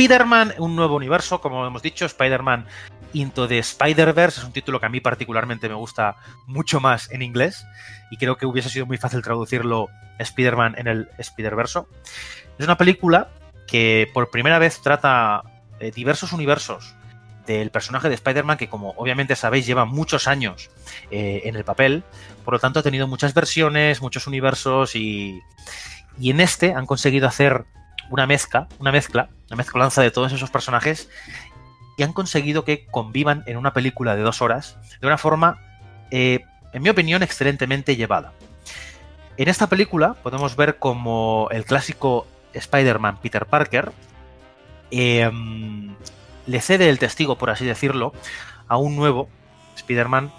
Spider-Man, 0.00 0.54
un 0.56 0.76
nuevo 0.76 0.96
universo, 0.96 1.42
como 1.42 1.66
hemos 1.66 1.82
dicho, 1.82 2.06
Spider-Man 2.06 2.64
Into 3.12 3.46
the 3.46 3.58
Spider-Verse 3.58 4.40
es 4.40 4.46
un 4.46 4.52
título 4.52 4.80
que 4.80 4.86
a 4.86 4.88
mí 4.88 5.00
particularmente 5.00 5.68
me 5.68 5.74
gusta 5.74 6.16
mucho 6.46 6.80
más 6.80 7.10
en 7.12 7.20
inglés 7.20 7.66
y 8.10 8.16
creo 8.16 8.38
que 8.38 8.46
hubiese 8.46 8.70
sido 8.70 8.86
muy 8.86 8.96
fácil 8.96 9.20
traducirlo 9.20 9.88
Spider-Man 10.18 10.76
en 10.78 10.86
el 10.86 11.08
Spider-Verso. 11.18 11.86
Es 12.58 12.64
una 12.64 12.78
película 12.78 13.28
que 13.66 14.10
por 14.14 14.30
primera 14.30 14.58
vez 14.58 14.80
trata 14.80 15.42
eh, 15.80 15.90
diversos 15.94 16.32
universos 16.32 16.94
del 17.46 17.70
personaje 17.70 18.08
de 18.08 18.14
Spider-Man 18.14 18.56
que 18.56 18.70
como 18.70 18.94
obviamente 18.96 19.36
sabéis 19.36 19.66
lleva 19.66 19.84
muchos 19.84 20.26
años 20.28 20.70
eh, 21.10 21.42
en 21.44 21.56
el 21.56 21.64
papel, 21.64 22.04
por 22.42 22.54
lo 22.54 22.58
tanto 22.58 22.80
ha 22.80 22.82
tenido 22.82 23.06
muchas 23.06 23.34
versiones, 23.34 24.00
muchos 24.00 24.26
universos 24.26 24.96
y, 24.96 25.42
y 26.18 26.30
en 26.30 26.40
este 26.40 26.72
han 26.72 26.86
conseguido 26.86 27.28
hacer 27.28 27.66
una 28.10 28.26
mezcla, 28.26 28.68
una 28.78 28.92
mezcla, 28.92 29.30
una 29.48 29.56
mezcolanza 29.56 30.02
de 30.02 30.10
todos 30.10 30.32
esos 30.32 30.50
personajes 30.50 31.08
y 31.96 32.02
han 32.02 32.12
conseguido 32.12 32.64
que 32.64 32.86
convivan 32.86 33.42
en 33.46 33.56
una 33.56 33.72
película 33.72 34.16
de 34.16 34.22
dos 34.22 34.42
horas 34.42 34.76
de 35.00 35.06
una 35.06 35.18
forma, 35.18 35.58
eh, 36.10 36.40
en 36.72 36.82
mi 36.82 36.88
opinión, 36.88 37.22
excelentemente 37.22 37.96
llevada. 37.96 38.32
En 39.36 39.48
esta 39.48 39.68
película 39.68 40.14
podemos 40.14 40.56
ver 40.56 40.78
como 40.78 41.48
el 41.50 41.64
clásico 41.64 42.26
Spider-Man 42.52 43.18
Peter 43.18 43.46
Parker 43.46 43.92
eh, 44.90 45.30
le 46.46 46.60
cede 46.60 46.88
el 46.90 46.98
testigo, 46.98 47.38
por 47.38 47.50
así 47.50 47.64
decirlo, 47.64 48.12
a 48.68 48.76
un 48.76 48.96
nuevo 48.96 49.28
Spider-Man 49.76 50.32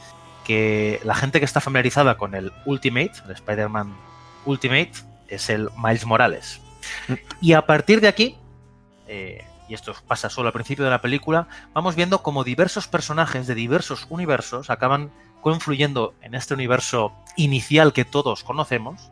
que 0.46 1.00
la 1.04 1.16
gente 1.16 1.40
que 1.40 1.46
está 1.46 1.62
familiarizada 1.62 2.18
con 2.18 2.36
el 2.36 2.51
Ultimate, 2.66 3.12
el 3.25 3.32
Spider-Man 3.32 3.96
Ultimate, 4.46 4.92
es 5.28 5.50
el 5.50 5.70
Miles 5.78 6.06
Morales. 6.06 6.60
Y 7.42 7.54
a 7.54 7.66
partir 7.66 8.02
de 8.02 8.08
aquí, 8.08 8.38
eh, 9.08 9.46
y 9.68 9.74
esto 9.74 9.94
pasa 10.08 10.30
solo 10.30 10.48
al 10.48 10.54
principio 10.54 10.84
de 10.84 10.92
la 10.92 11.02
película, 11.02 11.48
vamos 11.74 11.96
viendo 11.96 12.24
como 12.24 12.44
diversos 12.44 12.88
personajes 12.88 13.48
de 13.48 13.56
diversos 13.56 14.06
universos 14.10 14.70
acaban 14.70 15.12
confluyendo 15.42 16.14
en 16.22 16.36
este 16.36 16.54
universo 16.54 17.14
inicial 17.36 17.94
que 17.94 18.06
todos 18.06 18.44
conocemos 18.44 19.12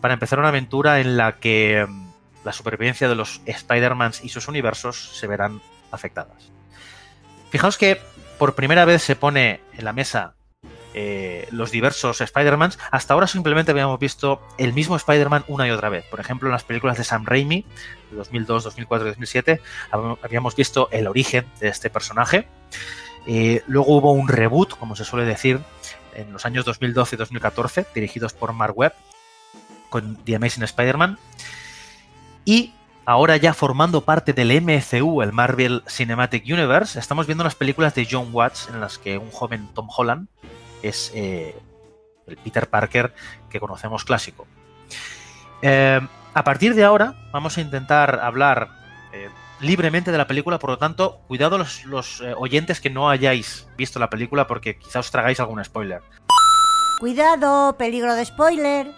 para 0.00 0.14
empezar 0.14 0.38
una 0.38 0.48
aventura 0.48 1.00
en 1.00 1.16
la 1.16 1.36
que 1.36 1.86
mm, 1.88 2.06
la 2.44 2.52
supervivencia 2.52 3.08
de 3.08 3.14
los 3.14 3.40
Spider-Mans 3.46 4.22
y 4.24 4.28
sus 4.28 4.48
universos 4.48 5.18
se 5.18 5.26
verán 5.26 5.60
afectadas. 5.90 6.50
Fijaos 7.50 7.78
que 7.78 8.00
por 8.38 8.54
primera 8.54 8.84
vez 8.84 9.02
se 9.02 9.16
pone 9.16 9.60
en 9.76 9.84
la 9.84 9.92
mesa 9.92 10.35
eh, 10.98 11.46
los 11.50 11.70
diversos 11.70 12.20
Spider-Mans. 12.20 12.78
Hasta 12.90 13.14
ahora 13.14 13.26
simplemente 13.26 13.70
habíamos 13.70 14.00
visto 14.00 14.40
el 14.58 14.72
mismo 14.72 14.96
Spider-Man 14.96 15.44
una 15.46 15.68
y 15.68 15.70
otra 15.70 15.90
vez. 15.90 16.04
Por 16.06 16.18
ejemplo, 16.20 16.48
en 16.48 16.52
las 16.52 16.64
películas 16.64 16.96
de 16.98 17.04
Sam 17.04 17.24
Raimi, 17.26 17.64
de 18.10 18.16
2002, 18.16 18.64
2004 18.64 19.06
y 19.06 19.10
2007, 19.10 19.60
hab- 19.92 20.18
habíamos 20.22 20.56
visto 20.56 20.88
el 20.90 21.06
origen 21.06 21.46
de 21.60 21.68
este 21.68 21.90
personaje. 21.90 22.48
Eh, 23.26 23.62
luego 23.66 23.96
hubo 23.96 24.12
un 24.12 24.26
reboot, 24.28 24.70
como 24.78 24.96
se 24.96 25.04
suele 25.04 25.26
decir, 25.26 25.60
en 26.14 26.32
los 26.32 26.46
años 26.46 26.64
2012 26.64 27.14
y 27.14 27.18
2014, 27.18 27.86
dirigidos 27.94 28.32
por 28.32 28.52
Mark 28.54 28.72
Webb, 28.76 28.94
con 29.90 30.16
The 30.24 30.36
Amazing 30.36 30.62
Spider-Man. 30.64 31.18
Y 32.44 32.72
ahora 33.04 33.36
ya 33.36 33.52
formando 33.52 34.00
parte 34.00 34.32
del 34.32 34.50
MCU, 34.62 35.20
el 35.22 35.32
Marvel 35.32 35.82
Cinematic 35.88 36.44
Universe, 36.46 36.98
estamos 36.98 37.26
viendo 37.26 37.44
las 37.44 37.54
películas 37.54 37.94
de 37.94 38.06
John 38.10 38.30
Watts 38.32 38.68
en 38.72 38.80
las 38.80 38.98
que 38.98 39.18
un 39.18 39.30
joven 39.30 39.68
Tom 39.74 39.88
Holland 39.94 40.28
es 40.88 41.12
eh, 41.14 41.54
el 42.26 42.36
Peter 42.36 42.68
Parker 42.68 43.14
que 43.50 43.60
conocemos 43.60 44.04
clásico. 44.04 44.46
Eh, 45.62 46.00
a 46.34 46.44
partir 46.44 46.74
de 46.74 46.84
ahora 46.84 47.14
vamos 47.32 47.56
a 47.56 47.60
intentar 47.60 48.20
hablar 48.20 48.68
eh, 49.12 49.28
libremente 49.60 50.12
de 50.12 50.18
la 50.18 50.26
película, 50.26 50.58
por 50.58 50.70
lo 50.70 50.78
tanto, 50.78 51.20
cuidado 51.28 51.58
los, 51.58 51.84
los, 51.86 52.20
oyentes 52.36 52.80
que 52.80 52.90
no 52.90 53.08
hayáis 53.08 53.66
visto 53.76 53.98
la 53.98 54.10
película 54.10 54.46
porque 54.46 54.78
quizá 54.78 55.00
os 55.00 55.10
tragáis 55.10 55.40
algún 55.40 55.64
spoiler. 55.64 56.02
Cuidado, 57.00 57.76
peligro 57.76 58.14
de 58.14 58.24
spoiler. 58.24 58.92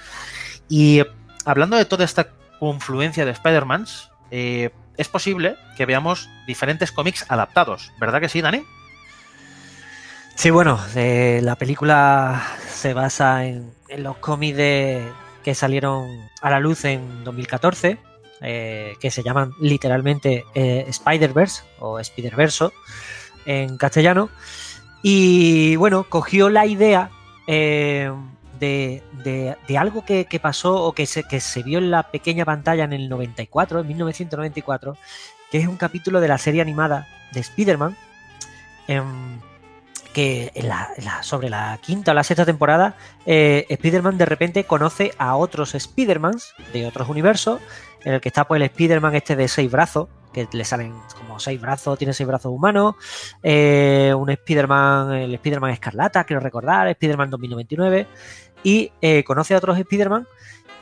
Y 0.69 1.03
hablando 1.45 1.77
de 1.77 1.85
toda 1.85 2.05
esta 2.05 2.29
confluencia 2.59 3.25
de 3.25 3.33
Spider-Mans, 3.33 4.11
es 4.31 5.09
posible 5.09 5.57
que 5.77 5.87
veamos 5.87 6.29
diferentes 6.47 6.93
cómics 6.93 7.25
adaptados, 7.29 7.93
¿verdad 8.01 8.21
que 8.21 8.29
sí, 8.29 8.41
Dani? 8.41 8.65
Sí, 10.39 10.51
bueno, 10.51 10.79
eh, 10.95 11.41
la 11.43 11.57
película 11.57 12.41
se 12.69 12.95
basa 12.95 13.45
en, 13.45 13.73
los 13.97 14.19
cómics 14.19 14.57
que 14.57 15.53
salieron 15.53 16.07
a 16.41 16.49
la 16.49 16.61
luz 16.61 16.85
en 16.85 17.25
2014, 17.25 17.99
eh, 18.43 18.95
que 19.01 19.11
se 19.11 19.25
llaman 19.25 19.51
literalmente 19.61 20.45
eh, 20.55 20.85
Spider-Verse 20.87 21.65
o 21.81 21.99
Spider-Verso 21.99 22.73
en 23.47 23.79
castellano. 23.79 24.31
Y 25.03 25.75
bueno, 25.75 26.05
cogió 26.09 26.51
la 26.51 26.67
idea 26.67 27.11
eh, 27.49 28.13
de, 28.61 29.03
de- 29.25 29.57
de 29.67 29.77
algo 29.79 30.05
que, 30.05 30.25
pasó 30.41 30.85
o 30.85 30.93
que 30.93 31.07
se, 31.07 31.25
que 31.25 31.41
se 31.41 31.65
vio 31.65 31.79
en 31.81 31.91
la 31.91 32.05
pequeña 32.13 32.45
pantalla 32.45 32.85
en 32.85 32.93
el 32.93 33.09
94, 33.09 33.81
en 33.81 33.89
1994, 33.89 34.97
que 35.51 35.59
es 35.59 35.67
un 35.67 35.77
capítulo 35.77 36.21
de 36.21 36.29
la 36.29 36.39
serie 36.39 36.63
animada 36.63 37.09
de 37.33 37.41
Spider-Man, 37.41 37.97
que 40.13 40.53
sobre 41.23 41.51
la 41.51 41.79
quinta 41.83 42.13
o 42.13 42.15
la 42.15 42.25
sexta 42.25 42.45
temporada, 42.45 42.97
eh, 43.27 43.67
Spider-Man 43.69 44.19
de 44.19 44.27
repente 44.27 44.65
conoce 44.65 45.13
a 45.19 45.37
otros 45.37 45.75
Spider-Mans 45.75 46.55
de 46.73 46.87
otros 46.87 47.09
universos, 47.09 47.61
en 48.05 48.15
el 48.15 48.21
que 48.21 48.29
está 48.29 48.47
pues 48.47 48.61
el 48.61 48.65
Spider-Man 48.65 49.15
este 49.15 49.37
de 49.37 49.49
seis 49.49 49.71
brazos, 49.71 50.09
que 50.33 50.49
le 50.53 50.65
salen 50.65 50.95
como 51.17 51.39
seis 51.39 51.61
brazos, 51.61 51.99
tiene 51.99 52.13
seis 52.13 52.27
brazos 52.27 52.53
humanos, 52.53 52.95
eh, 53.43 54.13
un 54.17 54.31
Spider-Man, 54.31 55.13
el 55.13 55.35
Spider-Man 55.35 55.71
Escarlata, 55.71 56.25
quiero 56.25 56.41
recordar, 56.41 56.89
Spider-Man 56.89 57.31
2099, 57.31 58.07
y 58.63 58.93
eh, 59.01 59.25
conoce 59.25 59.55
a 59.55 59.59
otros 59.59 59.79
Spider-Man 59.79 60.27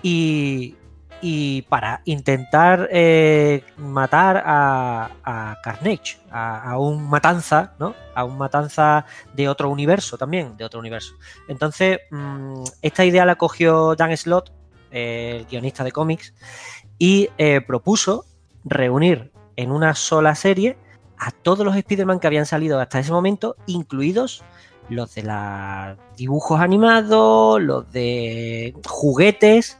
y, 0.02 0.76
y 1.20 1.62
para 1.62 2.02
intentar 2.04 2.88
eh, 2.92 3.64
matar 3.76 4.42
a, 4.44 5.10
a 5.24 5.56
Carnage, 5.62 6.18
a, 6.30 6.78
un 6.78 7.08
matanza, 7.08 7.74
¿no? 7.78 7.94
A 8.14 8.24
un 8.24 8.36
matanza 8.38 9.06
de 9.34 9.48
otro 9.48 9.70
universo 9.70 10.18
también, 10.18 10.56
de 10.56 10.64
otro 10.64 10.80
universo. 10.80 11.14
Entonces, 11.48 12.00
mm, 12.10 12.64
esta 12.82 13.04
idea 13.04 13.24
la 13.24 13.36
cogió 13.36 13.94
Dan 13.96 14.16
Slott, 14.16 14.52
el 14.90 15.46
guionista 15.46 15.84
de 15.84 15.92
cómics, 15.92 16.34
y 16.98 17.28
eh, 17.38 17.60
propuso 17.60 18.24
reunir 18.64 19.32
en 19.56 19.70
una 19.70 19.94
sola 19.94 20.34
serie 20.34 20.76
a 21.18 21.30
todos 21.30 21.64
los 21.64 21.76
Spider-Man 21.76 22.20
que 22.20 22.26
habían 22.26 22.46
salido 22.46 22.78
hasta 22.78 22.98
ese 22.98 23.12
momento, 23.12 23.56
incluidos 23.66 24.44
los 24.88 25.14
de 25.14 25.22
los 25.22 26.16
dibujos 26.16 26.60
animados, 26.60 27.60
los 27.60 27.90
de 27.92 28.74
juguetes, 28.86 29.78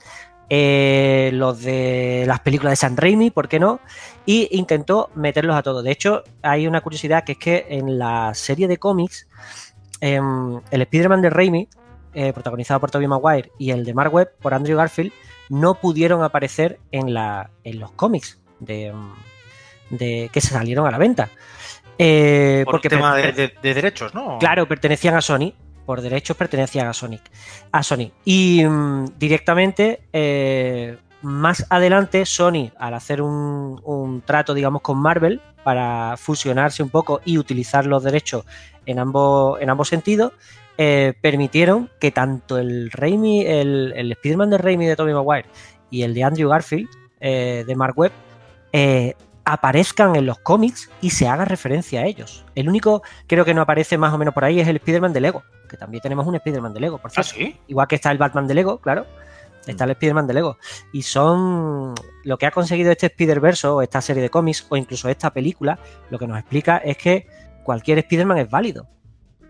eh, 0.49 1.31
los 1.33 1.61
de 1.63 2.25
las 2.27 2.41
películas 2.41 2.73
de 2.73 2.77
San 2.77 2.97
Raimi, 2.97 3.31
¿por 3.31 3.49
qué 3.49 3.59
no? 3.59 3.81
Y 4.25 4.49
intentó 4.57 5.11
meterlos 5.15 5.57
a 5.57 5.63
todos. 5.63 5.83
De 5.85 5.91
hecho, 5.91 6.23
hay 6.43 6.67
una 6.67 6.81
curiosidad 6.81 7.25
que 7.25 7.33
es 7.33 7.39
que 7.39 7.67
en 7.71 7.99
la 7.99 8.33
serie 8.35 8.69
de 8.69 8.77
cómics, 8.79 9.29
em, 10.01 10.61
el 10.71 10.83
Spider-Man 10.83 11.23
de 11.23 11.31
Raimi, 11.31 11.69
eh, 12.15 12.33
protagonizado 12.33 12.81
por 12.81 12.91
Tobey 12.91 13.09
Maguire, 13.09 13.51
y 13.59 13.71
el 13.71 13.85
de 13.85 13.93
Mark 13.95 14.13
Webb 14.15 14.31
por 14.41 14.55
Andrew 14.55 14.77
Garfield, 14.79 15.13
no 15.49 15.75
pudieron 15.75 16.23
aparecer 16.23 16.79
en, 16.91 17.13
la, 17.15 17.51
en 17.65 17.79
los 17.79 17.93
cómics 17.93 18.41
de, 18.61 18.87
em, 18.87 19.11
de- 19.91 20.31
que 20.33 20.41
se 20.41 20.49
salieron 20.49 20.87
a 20.87 20.91
la 20.91 20.99
venta. 20.99 21.29
Eh, 21.99 22.63
Por 22.65 22.73
porque 22.75 22.89
tema 22.89 23.15
de, 23.17 23.23
pertene- 23.33 23.35
de- 23.37 23.55
de 23.63 23.75
derechos, 23.75 24.15
¿no? 24.15 24.39
Claro, 24.39 24.67
pertenecían 24.69 25.15
a 25.15 25.21
Sony. 25.21 25.53
Por 25.87 26.03
derechos 26.03 26.37
pertenecían 26.37 26.89
a 26.89 26.93
Sonic. 26.93 27.23
A 27.73 27.83
Sony. 27.83 28.11
Y 28.25 28.65
mm, 28.65 29.19
directamente, 29.19 30.01
eh, 30.13 30.99
más 31.23 31.65
adelante, 31.71 32.27
Sony, 32.27 32.73
al 32.79 32.95
hacer 32.95 33.23
un, 33.23 33.81
un 33.85 34.21
trato, 34.21 34.53
digamos, 34.53 34.83
con 34.83 34.99
Marvel 34.99 35.41
para 35.65 36.17
fusionarse 36.17 36.83
un 36.83 36.91
poco 36.91 37.21
y 37.25 37.39
utilizar 37.39 37.87
los 37.87 38.03
derechos 38.03 38.45
en 38.85 38.99
ambos, 38.99 39.61
en 39.61 39.71
ambos 39.71 39.89
sentidos, 39.89 40.33
eh, 40.79 41.15
permitieron 41.23 41.91
que 41.99 42.11
tanto 42.11 42.59
el 42.59 42.91
Raimi, 42.91 43.47
el, 43.47 43.95
el 43.97 44.13
Spider-Man 44.13 44.51
de 44.51 44.59
Raimi 44.59 44.87
de 44.87 44.97
Tobey 44.97 45.15
Maguire 45.15 45.49
y 45.91 46.03
el 46.03 46.13
de 46.13 46.23
Andrew 46.23 46.51
Garfield, 46.51 46.89
eh, 47.21 47.65
de 47.67 47.77
Mark 47.77 47.99
Webb, 47.99 48.13
eh, 48.73 49.15
aparezcan 49.47 50.17
en 50.17 50.27
los 50.27 50.41
cómics 50.41 50.91
y 51.01 51.11
se 51.11 51.29
haga 51.29 51.45
referencia 51.45 52.01
a 52.01 52.05
ellos. 52.05 52.45
El 52.57 52.69
único, 52.69 53.03
creo 53.29 53.45
que 53.45 53.55
no 53.55 53.63
aparece 53.63 53.97
más 53.97 54.13
o 54.13 54.19
menos 54.19 54.35
por 54.35 54.45
ahí, 54.45 54.59
es 54.61 54.67
el 54.67 54.77
Spider-Man 54.77 55.13
de 55.13 55.21
Lego, 55.21 55.45
que 55.69 55.77
también 55.77 56.03
tenemos 56.03 56.27
un 56.27 56.35
Spider-Man 56.35 56.75
de 56.75 56.81
Lego, 56.81 56.99
por 56.99 57.13
¿Ah, 57.17 57.23
cierto. 57.23 57.31
sí? 57.31 57.57
Igual 57.69 57.87
que 57.87 57.95
está 57.95 58.11
el 58.11 58.19
Batman 58.19 58.49
de 58.49 58.55
Lego, 58.55 58.79
claro. 58.81 59.07
Está 59.65 59.85
el 59.85 59.91
Spider-Man 59.93 60.27
de 60.27 60.35
Lego. 60.35 60.59
Y 60.93 61.03
son. 61.03 61.95
Lo 62.25 62.39
que 62.39 62.47
ha 62.47 62.51
conseguido 62.51 62.91
este 62.91 63.07
Spider-Verse 63.07 63.67
o 63.69 63.83
esta 63.83 64.01
serie 64.01 64.23
de 64.23 64.31
cómics 64.31 64.67
o 64.69 64.77
incluso 64.77 65.09
esta 65.09 65.33
película, 65.33 65.79
lo 66.11 66.19
que 66.19 66.27
nos 66.27 66.39
explica 66.39 66.79
es 66.79 66.97
que 66.97 67.27
cualquier 67.65 67.99
Spider-Man 67.99 68.39
es 68.39 68.51
válido. 68.51 68.89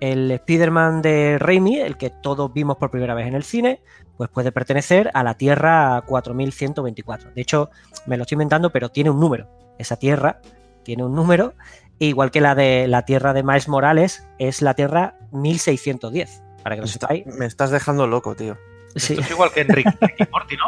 El 0.01 0.31
Spider-Man 0.31 1.01
de 1.03 1.39
Raimi, 1.39 1.81
el 1.81 1.97
que 1.97 2.11
todos 2.11 2.53
vimos 2.53 2.77
por 2.77 2.91
primera 2.91 3.15
vez 3.15 3.27
en 3.27 3.35
el 3.35 3.45
cine, 3.45 3.81
pues 4.19 4.29
puede 4.29 4.53
pertenecer 4.53 5.11
a 5.15 5.23
la 5.23 5.35
Tierra 5.35 6.03
4124. 6.07 7.33
De 7.33 7.41
hecho, 7.41 7.71
me 8.07 8.17
lo 8.19 8.23
estoy 8.23 8.37
inventando, 8.37 8.71
pero 8.71 8.91
tiene 8.91 9.11
un 9.11 9.21
número. 9.21 9.49
Esa 9.79 9.97
Tierra 9.97 10.41
tiene 10.85 11.05
un 11.05 11.15
número, 11.15 11.55
igual 11.99 12.31
que 12.31 12.41
la 12.41 12.55
de 12.55 12.87
la 12.89 13.03
Tierra 13.03 13.33
de 13.33 13.43
Miles 13.43 13.69
Morales, 13.69 14.27
es 14.39 14.63
la 14.63 14.75
Tierra 14.75 15.15
1610. 15.33 16.43
Para 16.63 16.77
que 16.77 16.81
lo 16.83 16.87
Me, 16.87 16.91
está- 16.93 17.07
sepáis. 17.09 17.27
me 17.27 17.47
estás 17.47 17.71
dejando 17.71 18.07
loco, 18.07 18.35
tío. 18.35 18.57
Sí. 18.97 19.13
Esto 19.15 19.25
es 19.25 19.31
igual 19.31 19.51
que 19.53 19.61
en 19.61 19.69
Rick, 19.69 19.87
Rick 20.01 20.17
y 20.21 20.31
Morty, 20.31 20.57
¿no? 20.57 20.65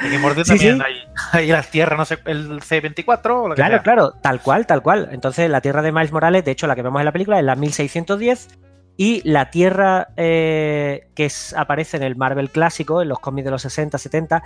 Rick 0.00 0.12
y 0.14 0.18
Morty 0.18 0.42
también 0.44 0.76
sí. 0.78 0.82
Hay, 0.84 0.94
hay 1.32 1.46
las 1.48 1.70
tierras, 1.70 1.98
no 1.98 2.04
sé, 2.04 2.18
el 2.26 2.60
C24 2.60 3.30
o 3.44 3.48
lo 3.48 3.54
que 3.54 3.60
Claro, 3.60 3.74
sea. 3.76 3.82
claro, 3.82 4.12
tal 4.20 4.40
cual, 4.40 4.66
tal 4.66 4.82
cual. 4.82 5.08
Entonces, 5.12 5.48
la 5.50 5.60
Tierra 5.60 5.82
de 5.82 5.92
Miles 5.92 6.12
Morales, 6.12 6.44
de 6.44 6.50
hecho, 6.50 6.66
la 6.66 6.74
que 6.74 6.82
vemos 6.82 7.00
en 7.00 7.04
la 7.06 7.12
película 7.12 7.38
es 7.38 7.44
la 7.44 7.54
1610 7.56 8.48
y 8.96 9.22
la 9.28 9.50
Tierra 9.50 10.08
eh, 10.16 11.08
que 11.14 11.26
es- 11.26 11.54
aparece 11.56 11.96
en 11.98 12.02
el 12.02 12.16
Marvel 12.16 12.50
clásico, 12.50 13.00
en 13.02 13.08
los 13.08 13.18
cómics 13.20 13.44
de 13.44 13.50
los 13.50 13.62
60, 13.62 13.98
70, 13.98 14.42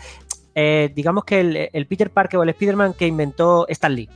eh, 0.54 0.90
digamos 0.94 1.24
que 1.24 1.40
el, 1.40 1.70
el 1.72 1.86
Peter 1.86 2.10
Parker 2.10 2.38
o 2.40 2.42
el 2.42 2.48
Spider-Man 2.50 2.94
que 2.94 3.06
inventó 3.06 3.66
Stan 3.68 3.94
Lee, 3.94 4.08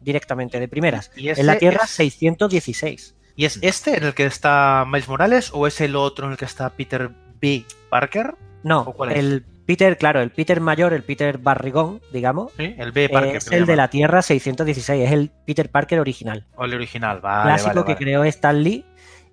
directamente, 0.00 0.60
de 0.60 0.68
primeras, 0.68 1.10
Y 1.16 1.28
es 1.28 1.38
la 1.42 1.56
Tierra 1.58 1.84
es- 1.84 1.90
616. 1.90 3.14
¿Y 3.36 3.44
es 3.44 3.58
este 3.62 3.96
en 3.96 4.04
el 4.04 4.14
que 4.14 4.26
está 4.26 4.84
Miles 4.86 5.08
Morales 5.08 5.50
o 5.54 5.66
es 5.68 5.80
el 5.80 5.94
otro 5.94 6.26
en 6.26 6.32
el 6.32 6.38
que 6.38 6.44
está 6.44 6.70
Peter 6.70 7.10
B. 7.40 7.64
Parker? 7.88 8.34
No, 8.64 8.92
el 9.10 9.44
Peter, 9.64 9.96
claro, 9.96 10.20
el 10.20 10.30
Peter 10.30 10.60
mayor, 10.60 10.92
el 10.92 11.04
Peter 11.04 11.38
barrigón, 11.38 12.00
digamos, 12.12 12.50
Sí, 12.56 12.74
el 12.76 12.90
B. 12.90 13.08
Parker. 13.08 13.36
es 13.36 13.52
el 13.52 13.64
de 13.66 13.76
la 13.76 13.88
Tierra 13.90 14.22
616, 14.22 15.06
es 15.06 15.12
el 15.12 15.30
Peter 15.46 15.70
Parker 15.70 16.00
original. 16.00 16.46
O 16.56 16.64
el 16.64 16.74
original, 16.74 17.20
vale. 17.20 17.44
clásico 17.50 17.74
vale, 17.82 17.86
que 17.86 17.96
creó 17.96 18.24
Stan 18.24 18.60
Lee. 18.62 18.84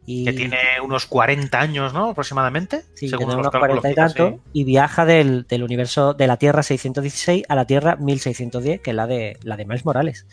Y 0.05 0.25
Que 0.25 0.33
tiene 0.33 0.57
unos 0.83 1.05
40 1.07 1.59
años, 1.59 1.93
¿no? 1.93 2.09
Aproximadamente. 2.11 2.83
Sí, 2.93 3.09
según 3.09 3.27
tiene 3.27 3.33
los 3.33 3.41
unos 3.41 3.51
cálculos 3.51 3.81
40 3.81 3.89
y 3.89 3.95
tanto, 3.95 4.39
y 4.53 4.63
viaja 4.63 5.05
del, 5.05 5.47
del 5.47 5.63
universo 5.63 6.13
de 6.13 6.27
la 6.27 6.37
Tierra 6.37 6.61
616 6.61 7.43
a 7.49 7.55
la 7.55 7.65
Tierra 7.65 7.95
1610, 7.95 8.81
que 8.81 8.91
es 8.91 8.95
la 8.95 9.07
de, 9.07 9.37
la 9.41 9.57
de 9.57 9.65
Miles 9.65 9.85
Morales. 9.85 10.27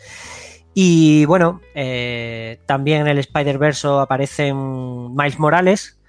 Y 0.73 1.25
bueno, 1.25 1.61
eh, 1.75 2.59
también 2.65 3.01
en 3.01 3.07
el 3.07 3.19
Spider-Verse 3.19 3.87
aparecen 3.87 5.15
Miles 5.15 5.39
Morales, 5.39 5.99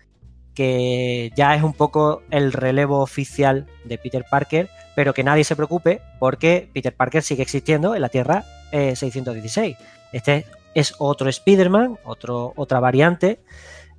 que 0.54 1.32
ya 1.36 1.54
es 1.54 1.62
un 1.62 1.74
poco 1.74 2.22
el 2.30 2.52
relevo 2.52 3.00
oficial 3.00 3.66
de 3.84 3.98
Peter 3.98 4.24
Parker, 4.30 4.70
pero 4.94 5.12
que 5.12 5.24
nadie 5.24 5.44
se 5.44 5.56
preocupe 5.56 6.00
porque 6.18 6.70
Peter 6.72 6.94
Parker 6.94 7.22
sigue 7.22 7.42
existiendo 7.42 7.94
en 7.94 8.00
la 8.00 8.08
Tierra 8.08 8.44
eh, 8.72 8.96
616. 8.96 9.76
Este 10.12 10.36
es 10.36 10.44
otro 10.98 11.28
Spider-Man, 11.28 11.98
otro, 12.04 12.52
otra 12.56 12.80
variante. 12.80 13.40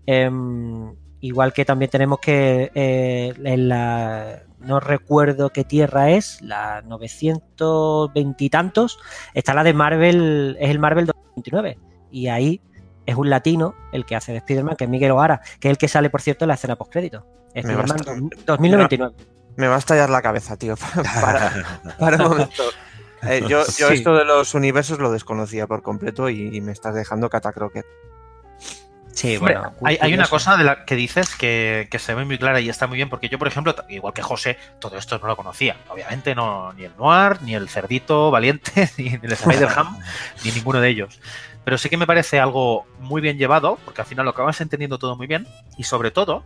Em, 0.05 0.93
igual 1.21 1.53
que 1.53 1.65
también 1.65 1.89
tenemos 1.89 2.19
que 2.19 2.71
eh, 2.75 3.33
en 3.43 3.69
la 3.69 4.43
no 4.59 4.79
recuerdo 4.79 5.51
qué 5.51 5.63
tierra 5.63 6.09
es, 6.11 6.41
la 6.41 6.81
920 6.83 8.43
y 8.43 8.49
tantos, 8.49 8.97
está 9.33 9.53
la 9.53 9.63
de 9.63 9.73
Marvel, 9.73 10.57
es 10.59 10.69
el 10.69 10.79
Marvel 10.79 11.05
2029 11.05 11.77
y 12.11 12.27
ahí 12.27 12.61
es 13.05 13.15
un 13.15 13.29
latino 13.29 13.75
el 13.91 14.05
que 14.05 14.15
hace 14.15 14.31
de 14.31 14.39
Spider-Man, 14.39 14.75
que 14.75 14.85
es 14.85 14.89
Miguel 14.89 15.11
O'Hara, 15.11 15.41
que 15.59 15.67
es 15.67 15.71
el 15.71 15.77
que 15.77 15.87
sale, 15.87 16.09
por 16.09 16.21
cierto, 16.21 16.45
en 16.45 16.49
la 16.49 16.55
escena 16.55 16.75
postcrédito. 16.75 17.25
Spider-Man 17.53 17.97
estar- 17.99 18.45
2099. 18.45 19.15
Me 19.57 19.67
va 19.67 19.75
a 19.75 19.79
estallar 19.79 20.09
la 20.09 20.21
cabeza, 20.21 20.57
tío. 20.57 20.75
Para, 21.21 21.51
para 21.99 22.17
un 22.17 22.23
momento. 22.23 22.63
Eh, 23.27 23.41
yo 23.47 23.65
yo 23.77 23.87
Sí. 23.89 23.95
esto 23.95 24.15
de 24.15 24.25
los 24.25 24.53
universos 24.53 24.99
lo 24.99 25.11
desconocía 25.11 25.67
por 25.67 25.81
completo 25.81 26.29
y, 26.29 26.55
y 26.55 26.61
me 26.61 26.71
estás 26.71 26.95
dejando 26.95 27.29
catacroquet. 27.29 27.85
Sí, 29.13 29.37
Hombre, 29.37 29.53
bueno, 29.57 29.73
hay, 29.85 29.97
hay 30.01 30.13
una 30.13 30.27
cosa 30.27 30.57
de 30.57 30.65
la 30.65 30.83
que 30.83 30.95
dices 30.95 31.35
que, 31.35 31.87
que 31.89 31.99
se 31.99 32.13
ve 32.13 32.25
muy 32.25 32.37
clara 32.37 32.59
y 32.59 32.67
está 32.67 32.85
muy 32.85 32.97
bien, 32.97 33.09
porque 33.09 33.29
yo, 33.29 33.39
por 33.39 33.47
ejemplo, 33.47 33.73
igual 33.87 34.13
que 34.13 34.21
José, 34.21 34.57
todo 34.79 34.97
esto 34.97 35.17
no 35.19 35.27
lo 35.27 35.37
conocía. 35.37 35.77
Obviamente, 35.87 36.35
no, 36.35 36.73
ni 36.73 36.83
el 36.83 36.91
Noir, 36.97 37.41
ni 37.41 37.55
el 37.55 37.69
Cerdito 37.69 38.29
Valiente, 38.29 38.89
ni 38.97 39.07
el 39.21 39.31
Spider-Ham, 39.31 39.97
ni 40.43 40.51
ninguno 40.51 40.81
de 40.81 40.89
ellos. 40.89 41.21
Pero 41.63 41.77
sí 41.77 41.87
que 41.89 41.95
me 41.95 42.05
parece 42.05 42.41
algo 42.41 42.85
muy 42.99 43.21
bien 43.21 43.37
llevado, 43.37 43.79
porque 43.85 44.01
al 44.01 44.07
final 44.07 44.25
lo 44.25 44.31
acabas 44.31 44.59
entendiendo 44.59 44.99
todo 44.99 45.15
muy 45.15 45.27
bien, 45.27 45.47
y 45.77 45.85
sobre 45.85 46.11
todo, 46.11 46.43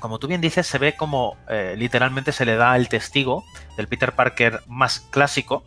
como 0.00 0.18
tú 0.18 0.28
bien 0.28 0.40
dices, 0.40 0.66
se 0.66 0.78
ve 0.78 0.96
como 0.96 1.36
eh, 1.50 1.74
literalmente 1.76 2.32
se 2.32 2.46
le 2.46 2.56
da 2.56 2.74
el 2.74 2.88
testigo 2.88 3.44
del 3.76 3.86
Peter 3.86 4.12
Parker 4.12 4.62
más 4.66 5.00
clásico, 5.10 5.62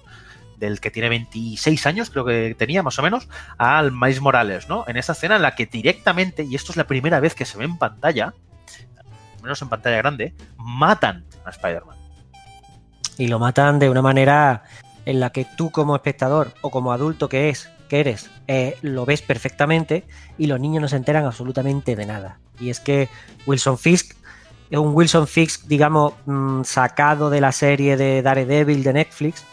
del 0.58 0.80
que 0.80 0.92
tiene 0.92 1.10
26 1.10 1.86
años, 1.86 2.10
creo 2.10 2.26
que 2.26 2.56
tenía 2.58 2.84
más 2.84 2.98
o 3.00 3.02
menos, 3.02 3.28
al 3.58 3.92
Miles 3.92 4.22
Morales, 4.22 4.70
¿no? 4.70 4.86
En 4.88 4.98
esa 4.98 5.14
escena 5.14 5.36
en 5.36 5.42
la 5.42 5.56
que 5.56 5.66
directamente, 5.66 6.44
y 6.44 6.56
esto 6.56 6.72
es 6.72 6.78
la 6.78 6.88
primera 6.88 7.20
vez 7.20 7.36
que 7.36 7.46
se 7.46 7.58
ve 7.58 7.66
en 7.66 7.78
pantalla, 7.78 8.34
al 8.98 9.42
menos 9.42 9.62
en 9.62 9.70
pantalla 9.70 9.98
grande, 9.98 10.34
matan 10.58 11.26
a 11.46 11.50
Spider-Man. 11.50 11.98
y 13.18 13.28
lo 13.28 13.40
matan 13.40 13.80
de 13.80 13.90
una 13.90 14.02
manera 14.02 14.64
en 15.06 15.20
la 15.20 15.32
que 15.32 15.46
tú 15.56 15.72
como 15.72 15.96
espectador 15.96 16.54
o 16.62 16.72
como 16.72 16.92
adulto 16.92 17.30
que 17.30 17.50
es 17.50 17.70
que 17.88 18.00
eres 18.00 18.30
eh, 18.48 18.78
lo 18.82 19.06
ves 19.06 19.22
perfectamente 19.22 20.06
y 20.38 20.48
los 20.48 20.60
niños 20.60 20.82
no 20.82 20.88
se 20.88 20.96
enteran 20.96 21.26
absolutamente 21.26 21.96
de 21.96 22.06
nada 22.06 22.40
y 22.60 22.70
es 22.70 22.80
que 22.80 23.10
Wilson 23.46 23.78
Fisk 23.78 24.16
es 24.70 24.80
un 24.80 24.96
Wilson 24.96 25.28
Fisk 25.28 25.66
digamos 25.68 26.14
mm, 26.26 26.64
sacado 26.64 27.30
de 27.30 27.42
la 27.42 27.52
serie 27.52 27.96
de 27.96 28.22
Daredevil 28.22 28.84
de 28.84 28.94
Netflix 28.94 29.46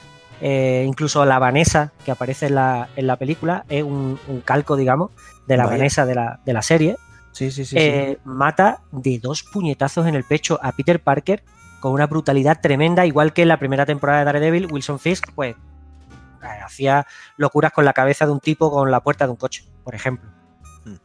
Eh, 0.45 0.85
incluso 0.89 1.25
la 1.25 1.39
Vanessa 1.39 1.93
que 2.05 2.11
aparece 2.11 2.47
en 2.47 2.57
la, 2.57 2.89
en 2.97 3.07
la 3.07 3.17
película 3.17 3.65
es 3.69 3.85
un, 3.85 4.19
un 4.27 4.41
calco, 4.41 4.77
digamos, 4.77 5.13
de 5.47 5.57
la 5.57 5.67
Vaya. 5.67 5.77
Vanessa 5.77 6.05
de 6.05 6.17
la, 6.17 6.41
de 6.45 6.53
la 6.53 6.63
serie. 6.63 6.97
Sí, 7.31 7.53
sí, 7.53 7.65
sí. 7.65 7.77
Eh, 7.79 8.19
mata 8.25 8.81
de 8.91 9.21
dos 9.21 9.45
puñetazos 9.45 10.07
en 10.07 10.17
el 10.17 10.25
pecho 10.25 10.59
a 10.61 10.73
Peter 10.73 11.01
Parker 11.01 11.45
con 11.79 11.93
una 11.93 12.09
brutalidad 12.09 12.61
tremenda, 12.61 13.07
igual 13.07 13.33
que 13.33 13.43
en 13.43 13.49
la 13.49 13.57
primera 13.57 13.87
temporada 13.87 14.19
de 14.19 14.25
Daredevil, 14.25 14.67
Wilson 14.71 14.99
Fisk, 14.99 15.31
pues 15.35 15.55
eh, 15.55 16.47
hacía 16.65 17.07
locuras 17.37 17.73
con 17.73 17.85
la 17.85 17.93
cabeza 17.93 18.27
de 18.27 18.33
un 18.33 18.41
tipo 18.41 18.71
con 18.71 18.91
la 18.91 19.01
puerta 19.01 19.27
de 19.27 19.31
un 19.31 19.37
coche, 19.37 19.65
por 19.85 19.95
ejemplo. 19.95 20.29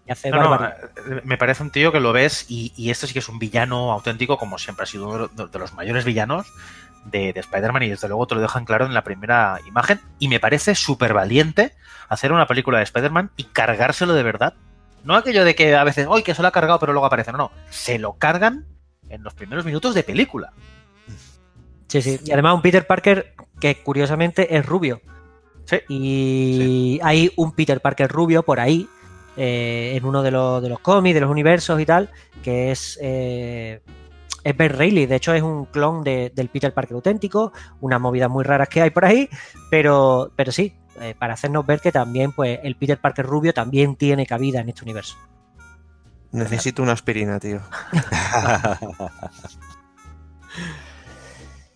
Y 0.07 0.11
hace 0.11 0.31
No, 0.31 0.41
no, 0.41 0.71
me 1.23 1.37
parece 1.37 1.61
un 1.61 1.69
tío 1.69 1.91
que 1.91 1.99
lo 1.99 2.11
ves 2.11 2.45
y, 2.49 2.73
y 2.75 2.89
este 2.89 3.05
sí 3.05 3.13
que 3.13 3.19
es 3.19 3.29
un 3.29 3.37
villano 3.37 3.91
auténtico, 3.91 4.37
como 4.39 4.57
siempre 4.57 4.83
ha 4.83 4.87
sido 4.87 5.07
uno 5.07 5.27
de 5.27 5.59
los 5.59 5.73
mayores 5.73 6.03
villanos 6.03 6.47
de, 7.11 7.33
de 7.33 7.39
Spider-Man 7.39 7.83
y 7.83 7.89
desde 7.89 8.07
luego 8.07 8.27
te 8.27 8.35
lo 8.35 8.41
dejan 8.41 8.65
claro 8.65 8.85
en 8.85 8.93
la 8.93 9.03
primera 9.03 9.59
imagen. 9.67 9.99
Y 10.19 10.27
me 10.27 10.39
parece 10.39 10.75
súper 10.75 11.13
valiente 11.13 11.73
hacer 12.09 12.31
una 12.31 12.47
película 12.47 12.77
de 12.77 12.85
Spider-Man 12.85 13.31
y 13.37 13.43
cargárselo 13.45 14.13
de 14.13 14.23
verdad. 14.23 14.53
No 15.03 15.15
aquello 15.15 15.45
de 15.45 15.55
que 15.55 15.75
a 15.75 15.83
veces, 15.83 16.07
¡ay, 16.11 16.23
que 16.23 16.35
se 16.35 16.41
lo 16.41 16.47
ha 16.47 16.51
cargado 16.51 16.79
pero 16.79 16.93
luego 16.93 17.05
aparece! 17.05 17.31
No, 17.31 17.37
no, 17.37 17.51
se 17.69 17.99
lo 17.99 18.13
cargan 18.13 18.65
en 19.09 19.23
los 19.23 19.33
primeros 19.33 19.65
minutos 19.65 19.93
de 19.95 20.03
película. 20.03 20.51
Sí, 21.87 22.01
sí. 22.01 22.19
Y 22.25 22.31
además 22.31 22.55
un 22.55 22.61
Peter 22.61 22.85
Parker 22.85 23.33
que 23.59 23.81
curiosamente 23.81 24.57
es 24.57 24.65
rubio. 24.65 25.01
Sí. 25.65 25.77
Y 25.87 26.99
hay 27.03 27.31
un 27.35 27.53
Peter 27.53 27.79
Parker 27.79 28.09
rubio 28.09 28.43
por 28.43 28.59
ahí, 28.59 28.87
eh, 29.35 29.93
en 29.95 30.05
uno 30.05 30.23
de 30.23 30.31
los, 30.31 30.61
de 30.61 30.69
los 30.69 30.79
cómics, 30.79 31.13
de 31.13 31.21
los 31.21 31.29
universos 31.29 31.79
y 31.79 31.85
tal, 31.85 32.09
que 32.43 32.71
es, 32.71 32.97
eh, 33.01 33.81
es 34.49 34.57
Ben 34.57 34.71
Reilly. 34.71 35.05
De 35.05 35.15
hecho, 35.15 35.33
es 35.33 35.41
un 35.43 35.65
clon 35.65 36.03
de- 36.03 36.31
del 36.35 36.49
Peter 36.49 36.73
Parker 36.73 36.95
auténtico, 36.95 37.51
unas 37.81 37.99
movidas 37.99 38.29
muy 38.29 38.43
raras 38.43 38.69
que 38.69 38.81
hay 38.81 38.89
por 38.89 39.05
ahí, 39.05 39.29
pero, 39.69 40.31
pero 40.35 40.51
sí, 40.51 40.73
eh, 41.01 41.15
para 41.17 41.33
hacernos 41.33 41.65
ver 41.65 41.79
que 41.81 41.91
también 41.91 42.31
pues, 42.31 42.59
el 42.63 42.75
Peter 42.75 42.99
Parker 42.99 43.25
rubio 43.25 43.53
también 43.53 43.95
tiene 43.95 44.25
cabida 44.25 44.61
en 44.61 44.69
este 44.69 44.83
universo. 44.83 45.17
Necesito 46.31 46.81
una 46.83 46.91
aspirina, 46.93 47.39
tío. 47.39 47.61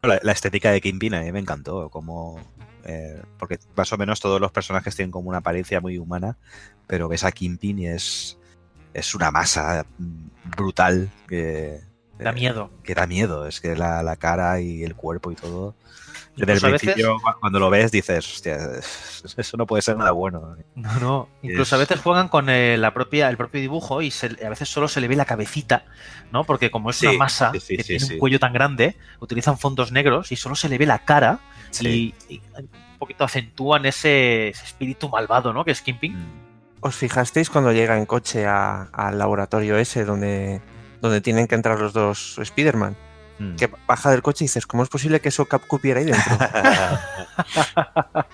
La, 0.03 0.19
la 0.23 0.31
estética 0.31 0.71
de 0.71 0.81
Kingpin 0.81 1.13
a 1.13 1.21
mí 1.21 1.31
me 1.31 1.39
encantó, 1.39 1.89
como 1.89 2.39
eh, 2.85 3.21
porque 3.37 3.59
más 3.75 3.93
o 3.93 3.97
menos 3.97 4.19
todos 4.19 4.41
los 4.41 4.51
personajes 4.51 4.95
tienen 4.95 5.11
como 5.11 5.29
una 5.29 5.37
apariencia 5.39 5.79
muy 5.79 5.99
humana, 5.99 6.37
pero 6.87 7.07
ves 7.07 7.23
a 7.23 7.31
Kingpin 7.31 7.77
y 7.79 7.87
es, 7.87 8.39
es 8.95 9.13
una 9.13 9.29
masa 9.29 9.85
mm, 9.99 10.27
brutal 10.57 11.11
que 11.27 11.81
Da 12.23 12.31
miedo. 12.31 12.69
que 12.83 12.93
da 12.95 13.07
miedo, 13.07 13.47
es 13.47 13.59
que 13.61 13.75
la, 13.75 14.03
la 14.03 14.15
cara 14.15 14.59
y 14.61 14.83
el 14.83 14.95
cuerpo 14.95 15.31
y 15.31 15.35
todo. 15.35 15.75
Desde 16.35 16.53
el 16.53 16.57
Incluso 16.59 16.77
principio, 16.77 17.15
cu- 17.15 17.39
cuando 17.41 17.59
lo 17.59 17.69
ves, 17.69 17.91
dices, 17.91 18.25
hostia, 18.25 18.57
eso 19.37 19.57
no 19.57 19.65
puede 19.65 19.81
ser 19.81 19.97
nada 19.97 20.11
bueno. 20.11 20.55
No, 20.75 20.99
no. 20.99 21.29
Incluso 21.41 21.75
a 21.75 21.81
Es- 21.81 21.89
veces 21.89 22.01
juegan 22.01 22.29
con 22.29 22.49
eh, 22.49 22.77
la 22.77 22.93
propia, 22.93 23.27
el 23.29 23.35
propio 23.37 23.59
dibujo 23.59 24.01
y 24.01 24.11
se- 24.11 24.37
a 24.45 24.49
veces 24.49 24.69
solo 24.69 24.87
se 24.87 25.01
le 25.01 25.09
ve 25.09 25.15
la 25.17 25.25
cabecita, 25.25 25.83
¿no? 26.31 26.45
Porque 26.45 26.71
como 26.71 26.89
es 26.91 26.95
Sí, 26.97 27.07
una 27.07 27.17
masa 27.17 27.51
sí, 27.53 27.59
sí, 27.59 27.77
que 27.77 27.83
sí, 27.83 27.87
tiene 27.89 28.05
sí. 28.05 28.13
un 28.13 28.19
cuello 28.19 28.39
tan 28.39 28.53
grande, 28.53 28.95
utilizan 29.19 29.57
fondos 29.57 29.91
negros 29.91 30.31
y 30.31 30.37
solo 30.37 30.55
se 30.55 30.69
le 30.69 30.77
ve 30.77 30.85
la 30.85 30.99
cara 30.99 31.39
Sí. 31.71 32.13
y, 32.29 32.35
y 32.35 32.41
un 32.57 32.97
poquito 32.97 33.23
acentúan 33.25 33.85
ese, 33.85 34.49
ese 34.49 34.63
espíritu 34.65 35.09
malvado, 35.09 35.51
¿no? 35.53 35.65
Que 35.65 35.71
es 35.71 35.81
Kingpin. 35.81 36.13
Mm. 36.17 36.41
¿Os 36.83 36.95
fijasteis 36.95 37.49
cuando 37.49 37.71
llega 37.73 37.97
en 37.97 38.05
coche 38.05 38.45
a- 38.47 38.83
al 38.93 39.19
laboratorio 39.19 39.77
ese 39.77 40.05
donde, 40.05 40.61
donde 41.01 41.19
tienen 41.21 41.47
que 41.47 41.55
entrar 41.55 41.79
los 41.79 41.93
dos 41.93 42.37
Spider-Man? 42.39 42.95
Mm. 43.39 43.55
Que 43.55 43.69
baja 43.87 44.11
del 44.11 44.21
coche 44.21 44.45
y 44.45 44.47
dices, 44.47 44.67
¿cómo 44.67 44.83
es 44.83 44.89
posible 44.89 45.19
que 45.19 45.29
eso 45.29 45.47
cupiera 45.67 45.99
ahí 45.99 46.05
dentro? 46.05 46.37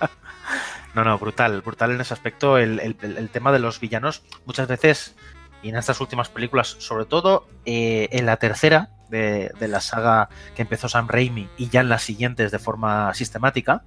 No, 0.93 1.03
no, 1.03 1.17
brutal, 1.19 1.62
brutal 1.62 1.91
en 1.91 2.01
ese 2.01 2.13
aspecto. 2.13 2.58
El, 2.58 2.80
el- 2.80 2.97
el- 3.17 3.30
tema 3.30 3.51
de 3.51 3.60
los 3.60 3.80
villanos, 3.80 4.23
muchas 4.47 4.67
veces, 4.67 5.13
y 5.62 5.69
en 5.69 5.75
estas 5.75 6.01
últimas 6.01 6.30
películas, 6.30 6.75
sobre 6.80 7.06
todo 7.06 7.47
eh, 7.65 8.10
en 8.12 8.25
la 8.25 8.38
tercera 8.38 8.89
de, 9.10 9.51
de 9.60 9.67
la 9.67 9.80
saga 9.80 10.30
que 10.56 10.63
empezó 10.63 10.89
Sam 10.89 11.08
Raimi 11.08 11.49
y 11.56 11.69
ya 11.69 11.82
en 11.82 11.89
las 11.89 12.01
siguientes 12.03 12.51
de 12.51 12.60
forma 12.60 13.13
sistemática, 13.13 13.84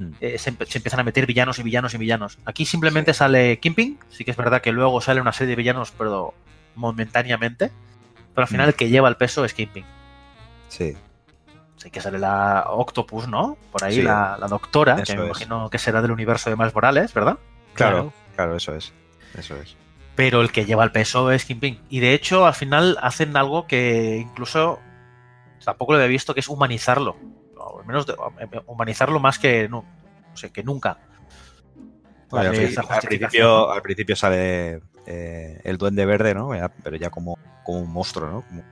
Mm. 0.00 0.12
eh, 0.22 0.38
se, 0.38 0.48
empiezan 0.48 0.98
a 1.00 1.04
meter 1.04 1.26
villanos 1.26 1.58
y 1.58 1.62
villanos 1.62 1.92
y 1.92 1.98
villanos. 1.98 2.38
Aquí 2.46 2.64
simplemente 2.64 3.12
sale 3.12 3.60
Kingpin, 3.60 3.98
sí 4.08 4.24
que 4.24 4.30
es 4.30 4.36
verdad 4.38 4.62
que 4.62 4.72
luego 4.72 4.98
sale 5.02 5.20
una 5.20 5.34
serie 5.34 5.50
de 5.50 5.56
villanos, 5.56 5.92
pero 5.96 6.32
momentáneamente, 6.74 7.70
pero 8.34 8.42
al 8.42 8.48
final 8.48 8.66
Mm. 8.66 8.70
el 8.70 8.74
que 8.74 8.88
lleva 8.88 9.08
el 9.08 9.16
peso 9.16 9.44
es 9.44 9.54
Kingpin. 9.54 9.84
Sí. 10.68 10.96
Sí 11.76 11.90
que 11.90 12.00
sale 12.00 12.18
la 12.18 12.64
Octopus, 12.68 13.26
¿no? 13.28 13.56
Por 13.72 13.84
ahí 13.84 13.94
Sí. 13.96 14.02
la, 14.02 14.36
la 14.38 14.46
doctora, 14.48 14.96
que 15.02 15.14
me 15.16 15.22
es. 15.22 15.26
imagino 15.28 15.70
que 15.70 15.78
será 15.78 16.02
del 16.02 16.10
universo 16.10 16.50
de 16.50 16.56
Miles 16.56 16.74
Morales, 16.74 17.14
¿verdad? 17.14 17.38
Claro, 17.74 18.12
claro, 18.36 18.56
eso 18.56 18.74
es. 18.74 18.92
Eso 19.38 19.56
es. 19.56 19.76
Pero 20.14 20.42
el 20.42 20.52
que 20.52 20.66
lleva 20.66 20.84
el 20.84 20.92
peso 20.92 21.30
es 21.32 21.44
Kingpin. 21.46 21.80
Y 21.88 22.00
de 22.00 22.12
hecho, 22.12 22.44
al 22.46 22.52
final 22.54 22.98
hacen 23.00 23.36
algo 23.36 23.66
que 23.66 24.16
incluso 24.18 24.78
tampoco 25.64 25.92
lo 25.92 25.98
había 25.98 26.08
visto, 26.08 26.34
que 26.34 26.40
es 26.40 26.48
humanizarlo. 26.48 27.16
O 27.56 27.80
al 27.80 27.86
menos 27.86 28.06
de- 28.06 28.14
humanizarlo 28.66 29.18
más 29.20 29.38
que, 29.38 29.68
no, 29.68 29.84
sé, 30.34 30.50
que 30.52 30.62
nunca. 30.62 30.98
Bueno, 32.28 32.50
al, 32.50 32.54
principio, 33.02 33.70
al 33.72 33.82
principio 33.82 34.14
sale 34.14 34.80
eh, 35.06 35.60
el 35.64 35.78
duende 35.78 36.04
verde, 36.06 36.34
¿no? 36.34 36.54
Ya- 36.54 36.68
Pero 36.82 36.96
ya 36.96 37.10
como, 37.10 37.38
como 37.64 37.80
un 37.80 37.90
monstruo, 37.92 38.28
¿no? 38.30 38.42
Como, 38.46 38.62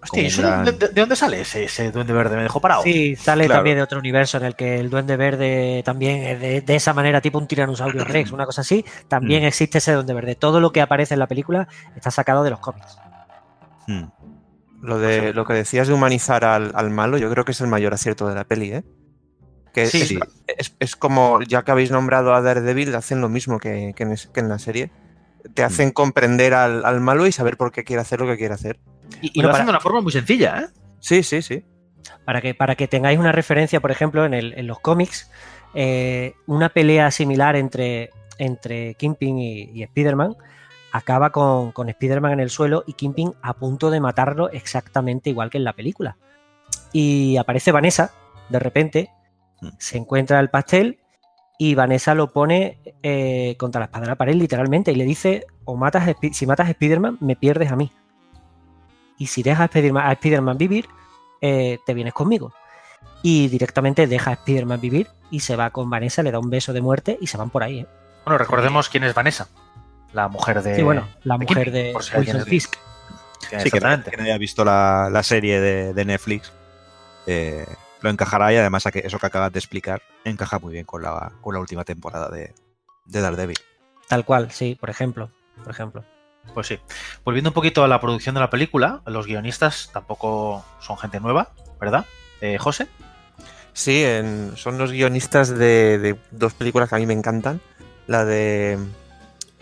Hostia, 0.00 0.22
¿y 0.22 0.26
como 0.26 0.28
eso 0.28 0.42
un 0.42 0.46
gran- 0.48 0.64
de, 0.64 0.72
de- 0.72 0.88
de 0.92 1.00
dónde 1.00 1.16
sale 1.16 1.40
ese, 1.40 1.64
ese 1.64 1.90
duende 1.90 2.12
verde? 2.12 2.36
Me 2.36 2.42
dejó 2.44 2.60
parado. 2.60 2.82
Sí, 2.84 3.16
sale 3.16 3.46
Claro. 3.46 3.58
también 3.58 3.76
de 3.78 3.82
otro 3.82 3.98
universo 3.98 4.38
en 4.38 4.44
el 4.44 4.54
que 4.54 4.78
el 4.78 4.90
Duende 4.90 5.16
Verde 5.16 5.82
también 5.84 6.22
es 6.22 6.40
de, 6.40 6.60
de 6.60 6.76
esa 6.76 6.92
manera, 6.94 7.20
tipo 7.20 7.38
un 7.38 7.48
tiranosaurio 7.48 8.04
rex, 8.04 8.30
una 8.30 8.46
cosa 8.46 8.60
así. 8.60 8.84
También 9.08 9.42
Mm. 9.42 9.46
existe 9.46 9.78
ese 9.78 9.92
Duende 9.94 10.14
Verde. 10.14 10.34
Todo 10.36 10.60
lo 10.60 10.70
que 10.70 10.80
aparece 10.80 11.14
en 11.14 11.20
la 11.20 11.26
película 11.26 11.66
está 11.96 12.10
sacado 12.12 12.44
de 12.44 12.50
los 12.50 12.60
cómics. 12.60 12.96
Mm. 13.88 14.04
Lo, 14.82 15.00
de, 15.00 15.32
lo 15.34 15.44
que 15.44 15.54
decías 15.54 15.88
de 15.88 15.94
humanizar 15.94 16.44
al, 16.44 16.70
al 16.76 16.90
malo, 16.90 17.18
yo 17.18 17.28
creo 17.30 17.44
que 17.44 17.50
es 17.50 17.60
el 17.60 17.66
mayor 17.66 17.92
acierto 17.92 18.28
de 18.28 18.36
la 18.36 18.44
peli, 18.44 18.72
¿eh? 18.72 18.84
Que 19.74 19.86
Sí, 19.86 20.02
es, 20.02 20.08
sí. 20.08 20.18
es- 20.46 20.76
es 20.78 20.94
como, 20.94 21.42
ya 21.42 21.62
que 21.64 21.72
habéis 21.72 21.90
nombrado 21.90 22.32
a 22.34 22.40
Daredevil, 22.40 22.94
hacen 22.94 23.20
lo 23.20 23.28
mismo 23.28 23.58
que, 23.58 23.92
que 23.96 24.04
en, 24.04 24.12
es- 24.12 24.28
que 24.28 24.38
en 24.38 24.48
la 24.48 24.60
serie. 24.60 24.92
Te 25.54 25.62
hacen 25.64 25.90
comprender 25.90 26.54
al, 26.54 26.84
al 26.84 27.00
malo 27.00 27.26
y 27.26 27.32
saber 27.32 27.56
por 27.56 27.72
qué 27.72 27.84
quiere 27.84 28.02
hacer 28.02 28.20
lo 28.20 28.26
que 28.26 28.36
quiere 28.36 28.54
hacer. 28.54 28.78
Y, 29.20 29.28
y 29.28 29.30
Bueno, 29.34 29.42
lo 29.42 29.42
para- 29.42 29.54
hacen 29.54 29.66
de 29.66 29.70
una 29.70 29.80
forma 29.80 30.00
muy 30.00 30.12
sencilla, 30.12 30.60
¿eh? 30.60 30.66
Sí, 31.00 31.22
sí, 31.22 31.42
sí. 31.42 31.64
Para 32.24 32.40
que, 32.40 32.54
para 32.54 32.74
que 32.76 32.86
tengáis 32.88 33.18
una 33.18 33.32
referencia, 33.32 33.80
por 33.80 33.90
ejemplo, 33.90 34.24
en, 34.24 34.34
el- 34.34 34.54
en 34.56 34.66
los 34.66 34.78
cómics, 34.80 35.30
eh, 35.74 36.34
una 36.46 36.68
pelea 36.68 37.10
similar 37.10 37.56
entre, 37.56 38.10
entre 38.38 38.94
Kingpin 38.94 39.38
y, 39.38 39.62
y 39.74 39.82
Spider-Man 39.82 40.36
acaba 40.92 41.30
con, 41.30 41.72
con 41.72 41.88
Spider-Man 41.90 42.32
en 42.32 42.40
el 42.40 42.50
suelo 42.50 42.82
y 42.86 42.94
Kingpin 42.94 43.34
a 43.42 43.52
punto 43.54 43.90
de 43.90 44.00
matarlo 44.00 44.50
exactamente 44.50 45.28
igual 45.30 45.50
que 45.50 45.58
en 45.58 45.64
la 45.64 45.74
película. 45.74 46.16
Y 46.92 47.36
aparece 47.36 47.72
Vanessa, 47.72 48.12
de 48.48 48.58
repente, 48.58 49.10
Mm. 49.60 49.70
se 49.78 49.98
encuentra 49.98 50.38
el 50.38 50.50
pastel 50.50 51.00
y 51.58 51.74
Vanessa 51.74 52.14
lo 52.14 52.32
pone 52.32 52.78
eh, 53.02 53.56
contra 53.58 53.80
la 53.80 53.86
espada 53.86 54.04
de 54.04 54.08
la 54.10 54.16
pared 54.16 54.34
literalmente 54.34 54.92
y 54.92 54.94
le 54.94 55.04
dice, 55.04 55.46
o 55.64 55.76
matas 55.76 56.08
a 56.08 56.14
si 56.32 56.46
matas 56.46 56.68
a 56.68 56.70
Spider-Man, 56.70 57.18
me 57.20 57.34
pierdes 57.36 57.70
a 57.72 57.76
mí. 57.76 57.92
Y 59.18 59.26
si 59.26 59.42
dejas 59.42 59.62
a 59.62 59.64
Spider-Man, 59.64 60.06
a 60.06 60.12
Spider-Man 60.12 60.56
vivir, 60.58 60.88
eh, 61.40 61.78
te 61.84 61.94
vienes 61.94 62.14
conmigo. 62.14 62.52
Y 63.22 63.48
directamente 63.48 64.06
deja 64.06 64.30
a 64.30 64.34
Spider-Man 64.34 64.80
vivir 64.80 65.08
y 65.30 65.40
se 65.40 65.56
va 65.56 65.70
con 65.70 65.90
Vanessa, 65.90 66.22
le 66.22 66.30
da 66.30 66.38
un 66.38 66.50
beso 66.50 66.72
de 66.72 66.80
muerte 66.80 67.18
y 67.20 67.26
se 67.26 67.36
van 67.36 67.50
por 67.50 67.64
ahí. 67.64 67.80
¿eh? 67.80 67.86
Bueno, 68.24 68.38
recordemos 68.38 68.88
quién 68.88 69.02
es 69.04 69.14
Vanessa. 69.14 69.48
La 70.12 70.28
mujer 70.28 70.62
de. 70.62 70.76
sí, 70.76 70.82
bueno, 70.82 71.08
la 71.24 71.36
de 71.36 71.44
mujer 71.44 71.70
de 71.72 71.90
por 71.92 72.02
si 72.04 72.14
alguien 72.16 72.36
Wilson 72.36 72.40
es- 72.46 72.48
Fisk. 72.50 72.76
Sí, 73.40 73.48
que 73.50 73.56
nadie, 73.56 73.66
Exactamente. 73.66 74.10
que 74.10 74.16
nadie 74.16 74.30
haya 74.32 74.38
visto 74.38 74.64
la, 74.64 75.08
la 75.10 75.22
serie 75.22 75.60
de, 75.60 75.94
de 75.94 76.04
Netflix 76.04 76.52
eh, 77.26 77.66
lo 78.00 78.10
encajará 78.10 78.52
y 78.52 78.56
además 78.56 78.86
a 78.86 78.90
que 78.90 79.00
eso 79.00 79.18
que 79.18 79.26
acabas 79.26 79.52
de 79.52 79.58
explicar 79.58 80.02
encaja 80.24 80.58
muy 80.58 80.72
bien 80.72 80.84
con 80.84 81.02
la, 81.02 81.32
con 81.40 81.54
la 81.54 81.60
última 81.60 81.84
temporada 81.84 82.28
de, 82.28 82.54
de 83.06 83.20
Daredevil. 83.20 83.58
Tal 84.08 84.24
cual, 84.24 84.50
sí, 84.50 84.76
por 84.78 84.90
ejemplo. 84.90 85.30
Por 85.62 85.70
ejemplo. 85.72 86.04
Pues 86.54 86.66
sí. 86.68 86.78
Volviendo 87.24 87.50
un 87.50 87.54
poquito 87.54 87.84
a 87.84 87.88
la 87.88 88.00
producción 88.00 88.34
de 88.34 88.40
la 88.40 88.48
película, 88.50 89.02
los 89.06 89.26
guionistas 89.26 89.90
tampoco 89.92 90.64
son 90.80 90.96
gente 90.96 91.20
nueva, 91.20 91.50
¿verdad? 91.80 92.06
Eh, 92.40 92.56
José. 92.58 92.86
Sí, 93.72 94.02
en- 94.04 94.56
son 94.56 94.78
los 94.78 94.90
guionistas 94.92 95.48
de, 95.50 95.98
de 95.98 96.18
dos 96.30 96.54
películas 96.54 96.88
que 96.88 96.94
a 96.94 96.98
mí 96.98 97.06
me 97.06 97.12
encantan. 97.12 97.60
La 98.06 98.24
de 98.24 98.78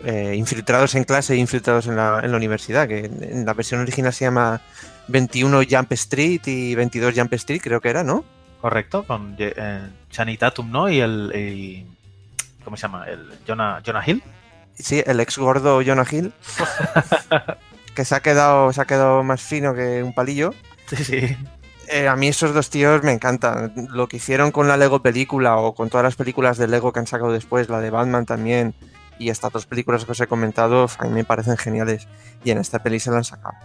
eh, 0.03 0.35
Infiltrados 0.35 0.95
en 0.95 1.03
clase 1.03 1.33
e 1.33 1.37
Infiltrados 1.37 1.87
en 1.87 1.95
la, 1.95 2.19
en 2.23 2.31
la 2.31 2.37
universidad, 2.37 2.87
que 2.87 3.05
en, 3.05 3.23
en 3.23 3.45
la 3.45 3.53
versión 3.53 3.81
original 3.81 4.13
se 4.13 4.25
llama 4.25 4.61
21 5.07 5.61
Jump 5.69 5.91
Street 5.93 6.41
y 6.45 6.75
22 6.75 7.13
Jump 7.15 7.33
Street, 7.33 7.61
creo 7.63 7.81
que 7.81 7.89
era, 7.89 8.03
¿no? 8.03 8.23
Correcto, 8.61 9.03
con 9.05 9.35
eh, 9.39 9.81
Channing 10.09 10.37
Tatum, 10.37 10.71
¿no? 10.71 10.89
Y 10.89 10.99
el. 10.99 11.31
y- 11.35 11.85
¿Cómo 12.63 12.75
se 12.75 12.81
llama? 12.81 13.05
El 13.05 13.29
Jonah, 13.47 13.81
Jonah 13.85 14.03
Hill. 14.05 14.21
Sí, 14.77 15.01
el 15.05 15.19
ex 15.21 15.37
gordo 15.37 15.81
Jonah 15.85 16.05
Hill, 16.09 16.33
que 17.95 18.05
se 18.05 18.15
ha 18.15 18.19
quedado, 18.19 18.71
se 18.73 18.81
ha 18.81 18.85
quedado 18.85 19.23
más 19.23 19.41
fino 19.41 19.73
que 19.73 20.03
un 20.03 20.13
palillo. 20.13 20.53
Sí, 20.87 21.03
sí. 21.03 21.37
Eh, 21.89 22.07
a 22.07 22.15
mí 22.17 22.27
esos 22.27 22.53
dos 22.53 22.69
tíos 22.69 23.01
me 23.03 23.13
encantan. 23.13 23.73
Lo 23.91 24.07
que 24.07 24.17
hicieron 24.17 24.51
con 24.51 24.67
la 24.67 24.75
Lego 24.77 25.01
película 25.01 25.55
o 25.57 25.73
con 25.73 25.89
todas 25.89 26.03
las 26.03 26.15
películas 26.15 26.57
de 26.57 26.67
Lego 26.67 26.91
que 26.91 26.99
han 26.99 27.07
sacado 27.07 27.31
después, 27.31 27.69
la 27.69 27.79
de 27.79 27.89
Batman 27.89 28.25
también, 28.25 28.75
y 29.19 29.29
estas 29.29 29.51
dos 29.51 29.65
películas 29.65 30.05
que 30.05 30.11
os 30.11 30.19
he 30.19 30.27
comentado, 30.27 30.87
a 30.97 31.03
mí 31.05 31.09
me 31.11 31.23
parecen 31.23 31.57
geniales. 31.57 32.07
Y 32.43 32.51
en 32.51 32.57
esta 32.57 32.83
peli 32.83 32.99
se 32.99 33.11
la 33.11 33.17
han 33.17 33.23
sacado. 33.23 33.55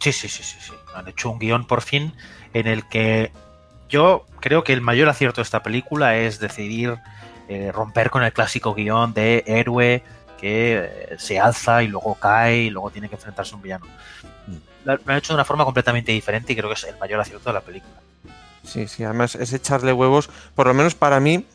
Sí, 0.00 0.12
sí, 0.12 0.28
sí, 0.28 0.42
sí, 0.42 0.58
sí. 0.60 0.72
Han 0.94 1.08
hecho 1.08 1.30
un 1.30 1.38
guion 1.38 1.66
por 1.66 1.82
fin 1.82 2.12
en 2.54 2.66
el 2.66 2.88
que 2.88 3.32
yo 3.88 4.26
creo 4.40 4.64
que 4.64 4.72
el 4.72 4.80
mayor 4.80 5.08
acierto 5.08 5.40
de 5.40 5.44
esta 5.44 5.62
película 5.62 6.16
es 6.16 6.40
decidir 6.40 6.98
eh, 7.48 7.70
romper 7.72 8.10
con 8.10 8.22
el 8.22 8.32
clásico 8.32 8.74
guion 8.74 9.14
de 9.14 9.44
héroe 9.46 10.02
que 10.40 10.78
eh, 10.78 11.16
se 11.18 11.38
alza 11.38 11.82
y 11.82 11.88
luego 11.88 12.14
cae 12.16 12.62
y 12.62 12.70
luego 12.70 12.90
tiene 12.90 13.08
que 13.08 13.14
enfrentarse 13.14 13.52
a 13.52 13.56
un 13.56 13.62
villano. 13.62 13.86
Lo 14.84 14.92
han 14.92 15.18
hecho 15.18 15.32
de 15.32 15.36
una 15.36 15.44
forma 15.44 15.64
completamente 15.64 16.10
diferente 16.10 16.52
y 16.52 16.56
creo 16.56 16.68
que 16.68 16.74
es 16.74 16.84
el 16.84 16.98
mayor 16.98 17.20
acierto 17.20 17.50
de 17.50 17.54
la 17.54 17.60
película. 17.60 17.94
Sí, 18.64 18.88
sí, 18.88 19.04
además 19.04 19.34
es 19.34 19.52
echarle 19.52 19.92
huevos, 19.92 20.30
por 20.54 20.66
lo 20.66 20.74
menos 20.74 20.94
para 20.94 21.20
mí, 21.20 21.46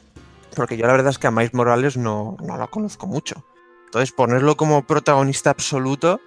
porque 0.57 0.75
yo 0.77 0.85
la 0.85 0.91
verdad 0.93 1.11
es 1.11 1.17
que 1.19 1.27
a 1.27 1.31
Miles 1.31 1.53
Morales 1.53 1.95
no, 1.97 2.35
no 2.43 2.57
lo 2.57 2.69
conozco 2.69 3.07
mucho. 3.07 3.45
Entonces, 3.85 4.11
ponerlo 4.11 4.57
como 4.57 4.85
protagonista 4.85 5.51
absoluto, 5.51 6.19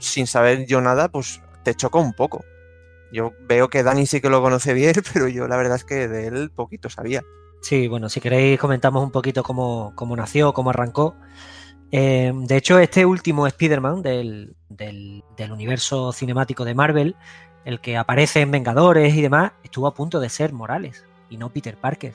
sin 0.00 0.26
saber 0.26 0.66
yo 0.66 0.80
nada, 0.80 1.08
pues 1.08 1.40
te 1.62 1.74
choca 1.74 1.98
un 2.00 2.12
poco. 2.12 2.44
Yo 3.12 3.32
veo 3.46 3.68
que 3.68 3.84
Dani 3.84 4.06
sí 4.06 4.20
que 4.20 4.28
lo 4.28 4.42
conoce 4.42 4.74
bien, 4.74 4.94
pero 5.12 5.28
yo 5.28 5.46
la 5.46 5.56
verdad 5.56 5.76
es 5.76 5.84
que 5.84 6.08
de 6.08 6.26
él 6.26 6.50
poquito 6.50 6.90
sabía. 6.90 7.22
Sí, 7.62 7.86
bueno, 7.88 8.08
si 8.08 8.20
queréis 8.20 8.58
comentamos 8.58 9.02
un 9.02 9.10
poquito 9.12 9.42
cómo, 9.42 9.92
cómo 9.94 10.16
nació, 10.16 10.52
cómo 10.52 10.70
arrancó. 10.70 11.14
Eh, 11.92 12.32
de 12.34 12.56
hecho, 12.56 12.78
este 12.78 13.06
último 13.06 13.46
Spider-Man 13.46 14.02
del, 14.02 14.56
del- 14.68 15.22
del 15.36 15.52
universo 15.52 16.12
cinemático 16.12 16.64
de 16.64 16.74
Marvel, 16.74 17.16
el 17.64 17.80
que 17.80 17.96
aparece 17.96 18.40
en 18.40 18.50
Vengadores 18.50 19.14
y 19.14 19.22
demás, 19.22 19.52
estuvo 19.62 19.86
a 19.86 19.94
punto 19.94 20.18
de 20.20 20.28
ser 20.28 20.52
Morales 20.52 21.04
y 21.30 21.36
no 21.36 21.50
Peter 21.50 21.76
Parker. 21.76 22.14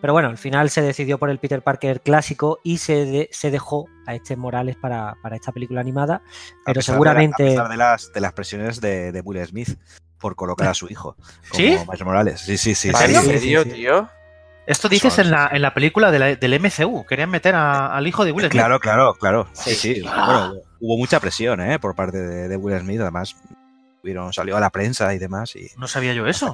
Pero 0.00 0.12
bueno, 0.12 0.28
al 0.28 0.38
final 0.38 0.70
se 0.70 0.82
decidió 0.82 1.18
por 1.18 1.28
el 1.30 1.38
Peter 1.38 1.62
Parker 1.62 2.00
clásico 2.00 2.58
y 2.64 2.78
se, 2.78 3.04
de- 3.04 3.28
se 3.32 3.50
dejó 3.50 3.86
a 4.06 4.14
este 4.14 4.36
Morales 4.36 4.76
para, 4.76 5.16
para 5.22 5.36
esta 5.36 5.52
película 5.52 5.80
animada. 5.80 6.16
A 6.16 6.22
Pero 6.66 6.74
pesar 6.74 6.74
de 6.74 6.76
la- 6.76 6.82
seguramente... 6.82 7.42
a 7.44 7.46
pesar 7.50 7.68
de 7.68 7.76
las, 7.76 8.12
de 8.12 8.20
las 8.20 8.32
presiones 8.32 8.80
de, 8.80 9.12
de 9.12 9.20
Will 9.20 9.44
Smith 9.46 9.78
por 10.18 10.36
colocar 10.36 10.68
a 10.68 10.74
su 10.74 10.86
hijo 10.88 11.16
como 11.50 11.54
¿Sí? 11.54 11.76
Miles 11.86 12.04
Morales. 12.04 12.40
Sí, 12.40 12.56
sí, 12.58 12.74
sí. 12.74 12.88
¿En 12.88 12.94
serio? 12.96 13.20
sí, 13.22 13.30
¿En 13.30 13.34
sí, 13.34 13.40
serio, 13.40 13.62
sí. 13.64 13.70
tío? 13.70 14.08
Esto 14.66 14.88
dices 14.88 15.12
Son- 15.14 15.24
en 15.24 15.30
la, 15.32 15.48
en 15.52 15.62
la 15.62 15.74
película 15.74 16.10
de 16.10 16.18
la- 16.18 16.34
del 16.36 16.60
MCU. 16.60 17.04
Querían 17.06 17.30
meter 17.30 17.54
a- 17.54 17.94
al 17.96 18.06
hijo 18.06 18.24
de 18.24 18.32
Will 18.32 18.44
Smith. 18.46 18.52
Claro, 18.52 18.78
claro, 18.80 19.14
claro. 19.14 19.48
Sí, 19.52 19.74
Sí. 19.74 20.02
Ah. 20.06 20.50
Bueno, 20.52 20.62
hubo 20.80 20.96
mucha 20.96 21.18
presión 21.20 21.60
¿eh? 21.60 21.78
por 21.78 21.94
parte 21.94 22.18
de, 22.18 22.48
de 22.48 22.56
Will 22.56 22.78
Smith. 22.80 23.00
Además, 23.00 23.34
hubieron, 24.02 24.32
salió 24.32 24.56
a 24.56 24.60
la 24.60 24.70
prensa 24.70 25.12
y 25.14 25.18
demás. 25.18 25.56
Y... 25.56 25.68
No 25.76 25.86
sabía 25.88 26.14
yo 26.14 26.26
eso. 26.26 26.52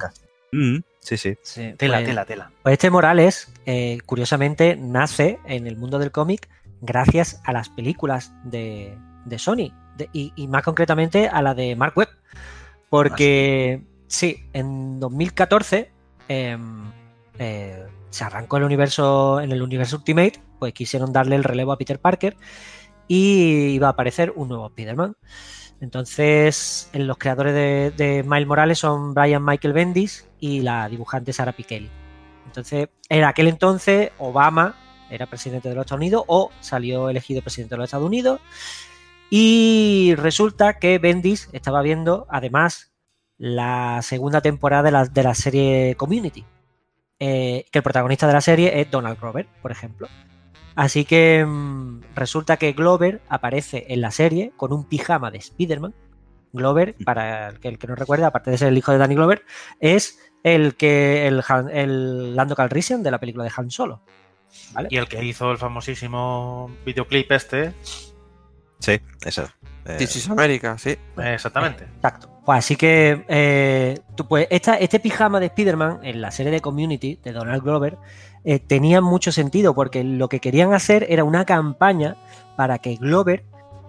Mm, 0.51 0.77
sí, 0.99 1.17
sí. 1.17 1.37
Sí, 1.41 1.73
Tela, 1.77 1.97
pues- 1.97 2.07
tela, 2.07 2.25
tela. 2.25 2.51
Pues 2.63 2.73
este 2.73 2.89
Morales, 2.89 3.51
eh, 3.65 3.99
curiosamente, 4.05 4.75
nace 4.77 5.39
en 5.45 5.67
el 5.67 5.77
mundo 5.77 5.99
del 5.99 6.11
cómic 6.11 6.49
gracias 6.81 7.41
a 7.43 7.51
las 7.53 7.69
películas 7.69 8.31
de, 8.43 8.97
de 9.25 9.39
Sony 9.39 9.71
de- 9.97 10.09
y, 10.13 10.31
y 10.35 10.47
más 10.47 10.63
concretamente 10.63 11.27
a 11.27 11.41
la 11.41 11.53
de 11.55 11.75
Mark 11.75 11.93
Webb. 11.97 12.09
Porque 12.89 13.81
sí, 14.07 14.45
en 14.53 14.99
2014 14.99 15.91
em, 16.29 16.91
eh, 17.39 17.83
se 18.09 18.23
arrancó 18.23 18.57
el 18.57 18.63
universo, 18.63 19.41
en 19.41 19.51
el 19.51 19.61
universo 19.61 19.97
Ultimate, 19.97 20.39
pues 20.59 20.73
quisieron 20.73 21.11
darle 21.11 21.35
el 21.35 21.43
relevo 21.43 21.71
a 21.73 21.77
Peter 21.77 21.99
Parker 21.99 22.37
y 23.07 23.67
iba 23.73 23.87
a 23.87 23.91
aparecer 23.91 24.31
un 24.35 24.47
nuevo 24.49 24.67
Spider-Man. 24.67 25.15
Entonces, 25.81 26.89
en 26.93 27.07
los 27.07 27.17
creadores 27.17 27.53
de, 27.53 27.91
de 27.95 28.23
Miles 28.23 28.47
Morales 28.47 28.79
son 28.79 29.13
Brian 29.13 29.43
Michael 29.43 29.73
Bendis 29.73 30.26
y 30.39 30.61
la 30.61 30.87
dibujante 30.89 31.33
Sarah 31.33 31.53
Pikeli. 31.53 31.89
Entonces, 32.45 32.89
en 33.09 33.23
aquel 33.23 33.47
entonces, 33.47 34.11
Obama 34.17 34.75
era 35.09 35.25
presidente 35.27 35.69
de 35.69 35.75
los 35.75 35.85
Estados 35.85 35.99
Unidos 35.99 36.23
o 36.27 36.51
salió 36.59 37.09
elegido 37.09 37.41
presidente 37.41 37.75
de 37.75 37.77
los 37.79 37.85
Estados 37.85 38.05
Unidos. 38.07 38.39
Y 39.29 40.13
resulta 40.17 40.79
que 40.79 40.99
Bendis 40.99 41.49
estaba 41.51 41.81
viendo, 41.81 42.25
además, 42.29 42.91
la 43.37 44.01
segunda 44.01 44.41
temporada 44.41 44.83
de 44.83 44.91
la, 44.91 45.05
de 45.05 45.23
la 45.23 45.35
serie 45.35 45.95
Community. 45.95 46.45
eh, 47.19 47.65
que 47.71 47.79
el 47.79 47.83
protagonista 47.83 48.27
de 48.27 48.33
la 48.33 48.41
serie 48.41 48.79
es 48.81 48.91
Donald 48.91 49.19
Glover, 49.19 49.47
por 49.61 49.71
ejemplo. 49.71 50.07
Así 50.75 51.05
que 51.05 51.43
mm, 51.45 52.01
resulta 52.15 52.57
que 52.57 52.73
Glover 52.73 53.21
aparece 53.29 53.85
en 53.89 54.01
la 54.01 54.11
serie 54.11 54.53
con 54.57 54.73
un 54.73 54.85
pijama 54.87 55.31
de 55.31 55.39
Spider-Man. 55.39 55.95
Glover, 56.53 56.95
para 57.05 57.49
el 57.49 57.59
que, 57.59 57.67
el 57.69 57.77
que 57.79 57.87
no 57.87 57.95
recuerda, 57.95 58.27
aparte 58.27 58.51
de 58.51 58.57
ser 58.57 58.69
el 58.69 58.77
hijo 58.77 58.91
de 58.91 58.97
Danny 58.99 59.15
Glover, 59.15 59.43
es 59.79 60.19
el 60.55 60.75
que 60.75 61.27
el, 61.27 61.43
Han- 61.47 61.69
el 61.69 62.35
Lando 62.35 62.55
Calrissian 62.55 63.03
de 63.03 63.11
la 63.11 63.19
película 63.19 63.43
de 63.43 63.51
Han 63.55 63.69
Solo. 63.71 64.01
¿Vale? 64.73 64.87
Y 64.91 64.97
el 64.97 65.07
que 65.07 65.23
hizo 65.23 65.51
el 65.51 65.57
famosísimo 65.57 66.71
videoclip 66.85 67.31
este. 67.31 67.73
Sí, 68.79 68.99
eso. 69.25 69.47
This 69.97 70.15
is 70.17 70.29
America, 70.29 70.77
sí. 70.77 70.95
Exactamente. 71.17 71.85
Exacto. 71.85 72.29
Pues 72.45 72.59
así 72.59 72.75
que 72.75 73.25
eh, 73.27 73.99
tú, 74.15 74.27
pues, 74.27 74.47
esta- 74.49 74.75
este 74.77 74.99
pijama 74.99 75.39
de 75.39 75.47
Spider-Man 75.47 75.99
en 76.03 76.21
la 76.21 76.31
serie 76.31 76.51
de 76.51 76.61
Community 76.61 77.19
de 77.23 77.31
Donald 77.33 77.61
Glover 77.63 77.97
eh, 78.43 78.59
tenía 78.59 79.01
mucho 79.01 79.31
sentido 79.31 79.73
porque 79.73 80.03
lo 80.03 80.29
que 80.29 80.39
querían 80.39 80.73
hacer 80.73 81.05
era 81.09 81.23
una 81.23 81.45
campaña 81.45 82.15
para 82.55 82.77
que 82.79 82.95
Glover 82.95 83.43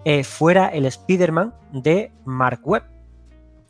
eh, 0.05 0.23
fuera 0.23 0.67
el 0.67 0.85
Spider-Man 0.85 1.53
de 1.71 2.11
Mark 2.25 2.61
Webb 2.63 2.83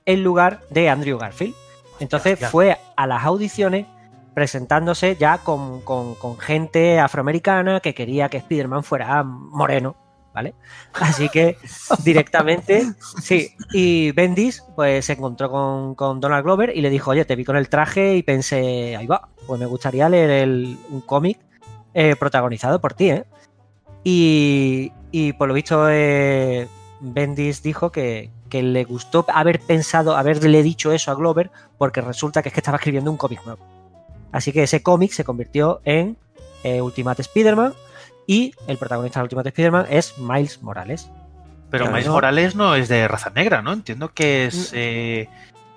en 0.05 0.23
lugar 0.23 0.61
de 0.71 0.89
Andrew 0.89 1.17
Garfield. 1.19 1.53
Entonces 1.99 2.39
Ya, 2.39 2.45
ya. 2.47 2.49
fue 2.51 2.77
a 2.95 3.07
las 3.07 3.23
audiciones 3.23 3.85
presentándose 4.33 5.15
ya 5.17 5.39
con, 5.39 5.81
con- 5.81 6.15
con 6.15 6.37
gente 6.37 6.99
afroamericana 6.99 7.79
que 7.79 7.93
quería 7.93 8.29
que 8.29 8.37
Spider-Man 8.37 8.83
fuera 8.83 9.23
moreno, 9.23 9.95
¿vale? 10.33 10.53
Así 10.93 11.27
que 11.29 11.57
directamente, 12.05 12.85
sí. 13.21 13.49
Y 13.73 14.11
Bendis, 14.13 14.63
pues 14.75 15.05
se 15.05 15.13
encontró 15.13 15.49
con, 15.51 15.95
con 15.95 16.19
Donald 16.21 16.43
Glover 16.45 16.71
y 16.75 16.81
le 16.81 16.89
dijo, 16.89 17.11
oye, 17.11 17.25
te 17.25 17.35
vi 17.35 17.43
con 17.43 17.57
el 17.57 17.67
traje 17.69 18.15
y 18.15 18.23
pensé, 18.23 18.95
ahí 18.95 19.07
va, 19.07 19.27
pues 19.45 19.59
me 19.59 19.65
gustaría 19.65 20.07
leer 20.07 20.29
el- 20.29 20.77
un 20.89 21.01
cómic 21.01 21.39
eh, 21.93 22.15
protagonizado 22.15 22.79
por 22.79 22.93
ti, 22.93 23.09
¿eh? 23.09 23.25
Y, 24.03 24.91
y 25.11 25.33
por 25.33 25.47
lo 25.49 25.53
visto, 25.53 25.89
eh, 25.89 26.67
Bendis 27.01 27.61
dijo 27.61 27.91
que, 27.91 28.31
que 28.49 28.63
le 28.63 28.83
gustó 28.83 29.25
haber 29.33 29.59
pensado, 29.59 30.17
haberle 30.17 30.63
dicho 30.63 30.91
eso 30.91 31.11
a 31.11 31.15
Glover, 31.15 31.51
porque 31.77 32.01
resulta 32.01 32.41
que 32.41 32.49
es 32.49 32.53
que 32.53 32.59
estaba 32.59 32.77
escribiendo 32.77 33.11
un 33.11 33.17
cómic 33.17 33.45
nuevo. 33.45 33.65
Así 34.31 34.51
que 34.51 34.63
ese 34.63 34.83
cómic 34.83 35.11
se 35.11 35.23
convirtió 35.23 35.81
en 35.85 36.17
eh, 36.63 36.81
Ultimate 36.81 37.21
Spider-Man 37.21 37.73
y 38.27 38.53
el 38.67 38.77
protagonista 38.77 39.19
de 39.19 39.23
Ultimate 39.23 39.49
Spider-Man 39.49 39.85
es 39.89 40.17
Miles 40.17 40.61
Morales. 40.61 41.09
Pero 41.69 41.85
Claro, 41.85 41.93
Miles 41.93 42.07
¿no? 42.07 42.13
Morales 42.13 42.55
no 42.55 42.75
es 42.75 42.87
de 42.89 43.07
raza 43.07 43.31
negra, 43.31 43.61
¿no? 43.61 43.73
Entiendo 43.73 44.13
que 44.13 44.45
es, 44.45 44.71
eh, 44.75 45.29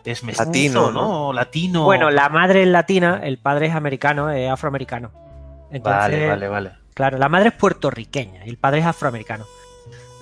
es 0.04 0.24
mestizo, 0.24 0.44
Latino, 0.46 0.90
¿no? 0.90 1.32
Latino. 1.32 1.85
Bueno, 1.85 2.11
la 2.11 2.28
madre 2.28 2.62
es 2.62 2.68
latina, 2.68 3.20
el 3.22 3.38
padre 3.38 3.66
es 3.66 3.74
americano, 3.74 4.30
es 4.30 4.50
afroamericano. 4.50 5.11
Entonces, 5.70 6.12
Vale, 6.12 6.28
vale, 6.28 6.48
vale. 6.48 6.72
Claro, 6.94 7.18
la 7.18 7.28
madre 7.28 7.48
es 7.48 7.54
puertorriqueña 7.54 8.44
y 8.44 8.50
el 8.50 8.58
padre 8.58 8.80
es 8.80 8.87
afroamericano. 8.87 9.46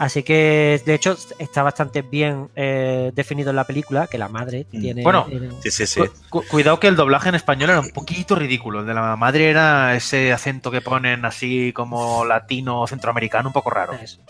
Así 0.00 0.22
que, 0.22 0.80
de 0.86 0.94
hecho, 0.94 1.14
está 1.38 1.62
bastante 1.62 2.00
bien 2.00 2.48
eh, 2.56 3.12
definido 3.14 3.50
en 3.50 3.56
la 3.56 3.64
película 3.64 4.06
que 4.06 4.16
la 4.16 4.28
madre 4.28 4.64
tiene. 4.64 5.02
Bueno, 5.02 5.26
eh, 5.30 5.50
Sí, 5.62 5.70
sí, 5.70 5.86
sí. 5.86 6.00
Cu- 6.00 6.08
cu- 6.40 6.44
cuidado 6.48 6.80
que 6.80 6.88
el 6.88 6.96
doblaje 6.96 7.28
en 7.28 7.34
español 7.34 7.68
era 7.68 7.80
un 7.80 7.90
poquito 7.90 8.34
ridículo. 8.34 8.80
El 8.80 8.86
de 8.86 8.94
la 8.94 9.14
madre 9.16 9.50
era 9.50 9.94
ese 9.94 10.32
acento 10.32 10.70
que 10.70 10.80
ponen 10.80 11.26
así 11.26 11.74
como 11.74 12.24
latino 12.24 12.86
centroamericano, 12.86 13.50
un 13.50 13.52
poco 13.52 13.68
raro. 13.68 13.92
eso. 13.92 14.20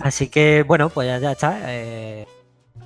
Así 0.00 0.28
que, 0.28 0.62
bueno, 0.66 0.88
pues 0.88 1.08
ya, 1.08 1.18
ya 1.18 1.32
está. 1.32 1.58
eh, 1.64 2.26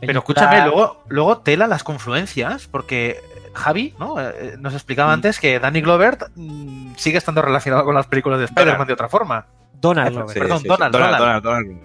Pero 0.01 0.19
escúchame, 0.21 0.57
luego, 0.67 1.03
luego 1.09 1.39
tela 1.39 1.67
las 1.69 1.85
confluencias, 1.85 2.67
porque 2.67 3.21
Javi 3.55 3.95
¿no? 3.99 4.21
Eh, 4.21 4.57
nos 4.59 4.75
explicaba 4.75 5.13
antes 5.13 5.39
que 5.39 5.59
Danny 5.61 5.83
Glover 5.83 6.19
mm, 6.35 6.95
sigue 6.97 7.19
estando 7.19 7.43
relacionado 7.43 7.85
con 7.85 7.95
las 7.95 8.07
películas 8.07 8.39
de 8.41 8.47
Spider-Man 8.47 8.87
de 8.89 8.93
otra 8.93 9.09
forma. 9.09 9.47
Donald 9.81 10.13
Glover. 10.15 10.33
Sí, 10.35 10.41
Perdón, 10.41 10.59
sí, 10.59 10.63
sí. 10.63 10.69
Donald, 10.69 10.93
Donald. 10.93 11.43
Donald. 11.43 11.81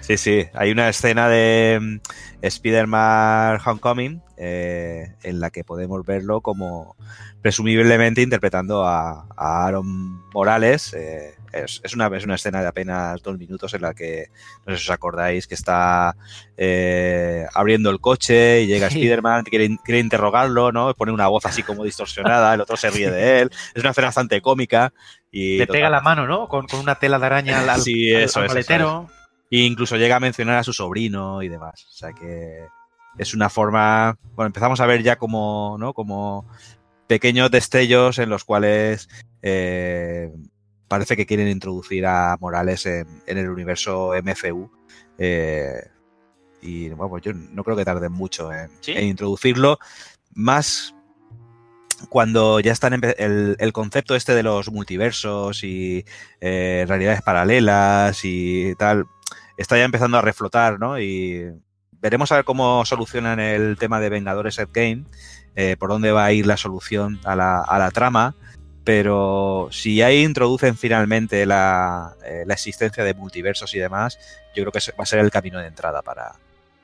Sí, 0.00 0.16
sí. 0.18 0.44
Hay 0.54 0.70
una 0.70 0.88
escena 0.90 1.28
de 1.28 1.78
mm, 1.80 2.00
Spider-Man 2.42 3.58
Homecoming 3.64 4.22
eh, 4.36 5.14
en 5.22 5.40
la 5.40 5.50
que 5.50 5.64
podemos 5.64 6.04
verlo 6.04 6.40
como 6.42 6.96
presumiblemente 7.40 8.20
interpretando 8.22 8.86
a, 8.86 9.26
a 9.36 9.66
Aaron 9.66 10.28
Morales. 10.32 10.92
eh, 10.94 11.34
es, 11.54 11.80
es 11.84 11.94
una, 11.94 12.08
es 12.08 12.24
una 12.24 12.34
escena 12.34 12.60
de 12.62 12.66
apenas 12.66 13.22
dos 13.22 13.38
minutos 13.38 13.72
en 13.74 13.82
la 13.82 13.94
que, 13.94 14.26
no 14.66 14.72
sé 14.74 14.80
si 14.82 14.88
os 14.88 14.90
acordáis, 14.90 15.46
que 15.46 15.54
está 15.54 16.16
eh, 16.56 17.46
abriendo 17.54 17.90
el 17.90 18.00
coche 18.00 18.62
y 18.62 18.66
llega 18.66 18.90
Sí. 18.90 18.96
Spider-Man, 18.98 19.44
quiere, 19.44 19.76
quiere 19.84 20.00
interrogarlo, 20.00 20.72
¿no? 20.72 20.92
Pone 20.94 21.12
una 21.12 21.28
voz 21.28 21.46
así 21.46 21.62
como 21.62 21.84
distorsionada, 21.84 22.54
el 22.54 22.60
otro 22.60 22.76
se 22.76 22.90
ríe 22.90 23.10
de 23.10 23.40
él. 23.42 23.50
Es 23.74 23.82
una 23.82 23.90
escena 23.90 24.08
bastante 24.08 24.40
cómica. 24.42 24.92
Y 25.36 25.58
Le 25.58 25.66
total, 25.66 25.78
pega 25.80 25.90
la 25.90 26.00
mano, 26.00 26.26
¿no? 26.28 26.46
Con, 26.46 26.66
con 26.68 26.78
una 26.78 26.94
tela 26.94 27.18
de 27.18 27.26
araña 27.26 27.58
al, 27.60 27.68
al- 27.70 27.80
Sí, 27.80 28.14
al- 28.14 28.22
eso 28.22 28.38
al 28.38 28.44
es, 28.46 28.50
eso 28.52 28.54
maletero. 28.54 29.08
E 29.50 29.58
incluso 29.58 29.96
llega 29.96 30.16
a 30.16 30.20
mencionar 30.20 30.56
a 30.58 30.62
su 30.64 30.72
sobrino 30.72 31.42
y 31.42 31.48
demás. 31.48 31.86
O 31.88 31.92
sea 31.92 32.12
que 32.12 32.66
es 33.18 33.34
una 33.34 33.48
forma, 33.50 34.16
bueno, 34.34 34.46
empezamos 34.46 34.80
a 34.80 34.86
ver 34.86 35.02
ya 35.02 35.16
como, 35.16 35.76
¿no? 35.78 35.92
Como 35.92 36.46
pequeños 37.08 37.50
destellos 37.50 38.18
en 38.18 38.30
los 38.30 38.44
cuales 38.44 39.08
eh, 39.42 40.32
parece 40.88 41.16
que 41.16 41.26
quieren 41.26 41.48
introducir 41.48 42.06
a 42.06 42.36
Morales 42.40 42.86
en, 42.86 43.06
en 43.26 43.38
el 43.38 43.48
universo 43.50 44.14
MCU. 44.14 44.70
eh, 45.18 45.88
y 46.62 46.88
bueno, 46.90 47.10
pues 47.10 47.22
yo 47.24 47.32
no 47.34 47.62
creo 47.64 47.76
que 47.76 47.84
tarden 47.84 48.12
mucho 48.12 48.52
en, 48.52 48.70
¿Sí? 48.80 48.92
en 48.92 49.04
introducirlo. 49.08 49.78
Más 50.32 50.94
cuando 52.08 52.60
ya 52.60 52.72
están 52.72 52.94
el, 52.94 53.56
el 53.58 53.72
concepto 53.72 54.14
este 54.14 54.34
de 54.34 54.42
los 54.42 54.70
multiversos 54.70 55.64
y 55.64 56.04
eh, 56.40 56.84
realidades 56.88 57.22
paralelas 57.22 58.20
y 58.24 58.74
tal, 58.76 59.06
está 59.56 59.76
ya 59.76 59.84
empezando 59.84 60.18
a 60.18 60.22
reflotar, 60.22 60.78
¿no? 60.78 60.98
Y 60.98 61.52
veremos 61.92 62.30
a 62.32 62.36
ver 62.36 62.44
cómo 62.44 62.84
solucionan 62.84 63.40
el 63.40 63.76
tema 63.78 64.00
de 64.00 64.10
Vengadores 64.10 64.58
Endgame, 64.58 65.04
eh, 65.56 65.76
por 65.78 65.88
dónde 65.88 66.12
va 66.12 66.26
a 66.26 66.32
ir 66.32 66.46
la 66.46 66.56
solución 66.56 67.20
a 67.24 67.34
la, 67.36 67.90
trama, 67.92 68.34
pero 68.84 69.68
si 69.70 70.02
ahí 70.02 70.22
introducen 70.22 70.76
finalmente 70.76 71.46
la, 71.46 72.14
eh, 72.26 72.44
la 72.46 72.54
existencia 72.54 73.04
de 73.04 73.14
multiversos 73.14 73.74
y 73.74 73.78
demás, 73.78 74.18
yo 74.54 74.64
creo 74.64 74.72
que 74.72 74.80
va 74.92 75.02
a 75.02 75.06
ser 75.06 75.20
el 75.20 75.30
camino 75.30 75.60
de 75.60 75.68
entrada 75.68 76.02
para, 76.02 76.32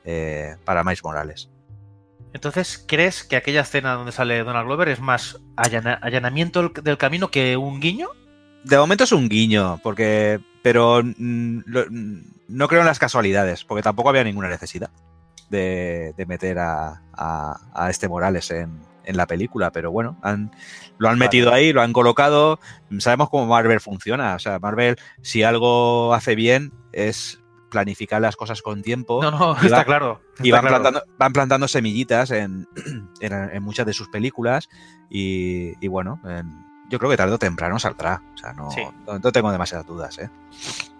eh, 0.04 0.56
para 0.64 0.84
Miles 0.84 1.04
Morales. 1.04 1.50
Entonces, 2.32 2.82
¿crees 2.86 3.24
que 3.24 3.36
aquella 3.36 3.62
escena 3.62 3.94
donde 3.94 4.12
sale 4.12 4.42
Donald 4.44 4.66
Glover 4.66 4.88
es 4.88 5.00
más 5.00 5.40
allana- 5.56 5.98
allanamiento 6.02 6.68
del- 6.68 6.98
camino 6.98 7.30
que 7.30 7.56
un 7.56 7.80
guiño? 7.80 8.08
De 8.64 8.76
momento 8.78 9.04
es 9.04 9.12
un 9.12 9.28
guiño, 9.28 9.80
porque. 9.82 10.40
Pero 10.62 11.02
mm, 11.02 11.60
lo- 11.66 11.86
mm, 11.90 12.22
no 12.48 12.68
creo 12.68 12.80
en 12.80 12.86
las 12.86 12.98
casualidades, 12.98 13.64
porque 13.64 13.82
tampoco 13.82 14.10
había 14.10 14.24
ninguna 14.24 14.48
necesidad 14.48 14.90
de, 15.48 16.12
de 16.16 16.26
meter 16.26 16.58
a, 16.58 17.02
a- 17.14 17.60
a 17.74 17.90
este 17.90 18.08
Morales 18.08 18.50
en, 18.50 18.78
en 19.04 19.16
la 19.16 19.26
película. 19.26 19.72
Pero 19.72 19.90
bueno, 19.90 20.18
han- 20.22 20.52
lo 20.98 21.08
han 21.08 21.18
metido 21.18 21.52
ahí, 21.52 21.72
lo 21.72 21.80
han 21.82 21.92
colocado. 21.94 22.60
Sabemos 22.98 23.30
cómo 23.30 23.46
Marvel 23.46 23.80
funciona. 23.80 24.34
O 24.34 24.38
sea, 24.38 24.58
Marvel, 24.58 24.96
si 25.22 25.42
algo 25.42 26.12
hace 26.14 26.34
bien, 26.34 26.72
es 26.92 27.39
planificar 27.70 28.20
las 28.20 28.36
cosas 28.36 28.60
con 28.62 28.82
tiempo. 28.82 29.22
No, 29.22 29.30
no, 29.30 29.56
y 29.62 29.66
está 29.66 29.78
va- 29.78 29.84
claro. 29.84 30.20
y 30.40 30.50
van, 30.50 30.60
claro. 30.62 30.76
plantando, 30.82 31.02
van 31.18 31.32
plantando 31.32 31.68
semillitas 31.68 32.30
en, 32.32 32.68
en, 33.20 33.32
en 33.32 33.62
muchas 33.62 33.86
de 33.86 33.92
sus 33.92 34.08
películas 34.08 34.68
y, 35.08 35.72
y 35.84 35.88
bueno, 35.88 36.20
en- 36.24 36.68
yo 36.90 36.98
creo 36.98 37.08
que 37.10 37.16
tarde 37.16 37.32
o 37.34 37.38
temprano 37.38 37.78
saldrá. 37.78 38.20
O 38.34 38.36
sea, 38.36 38.52
no, 38.52 38.68
Sí. 38.72 38.82
no, 39.06 39.18
no 39.20 39.32
tengo 39.32 39.52
demasiadas 39.52 39.86
dudas. 39.86 40.18
¿eh? 40.18 40.28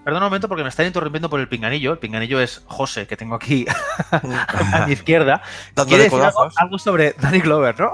Perdona 0.05 0.27
un 0.27 0.31
momento 0.31 0.47
porque 0.47 0.63
me 0.63 0.69
están 0.69 0.87
interrumpiendo 0.87 1.29
por 1.29 1.41
el 1.41 1.49
pinganillo. 1.49 1.93
El 1.93 1.99
pinganillo 1.99 2.41
es 2.41 2.63
José, 2.67 3.09
que 3.09 3.17
tengo 3.17 3.35
aquí 3.35 3.67
a 4.13 4.85
mi 4.87 4.93
izquierda. 4.93 5.43
Quiere 5.89 6.05
decir 6.05 6.21
algo, 6.21 6.49
algo 6.55 6.79
sobre 6.79 7.13
Danny 7.15 7.41
Glover, 7.41 7.79
¿no? 7.81 7.91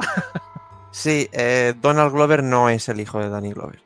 Sí, 0.91 1.29
eh, 1.33 1.73
Donald 1.81 2.13
Glover 2.13 2.43
no 2.43 2.69
es 2.69 2.89
el 2.91 3.01
hijo 3.01 3.19
de 3.19 3.31
Danny 3.31 3.53
Glover. 3.53 3.83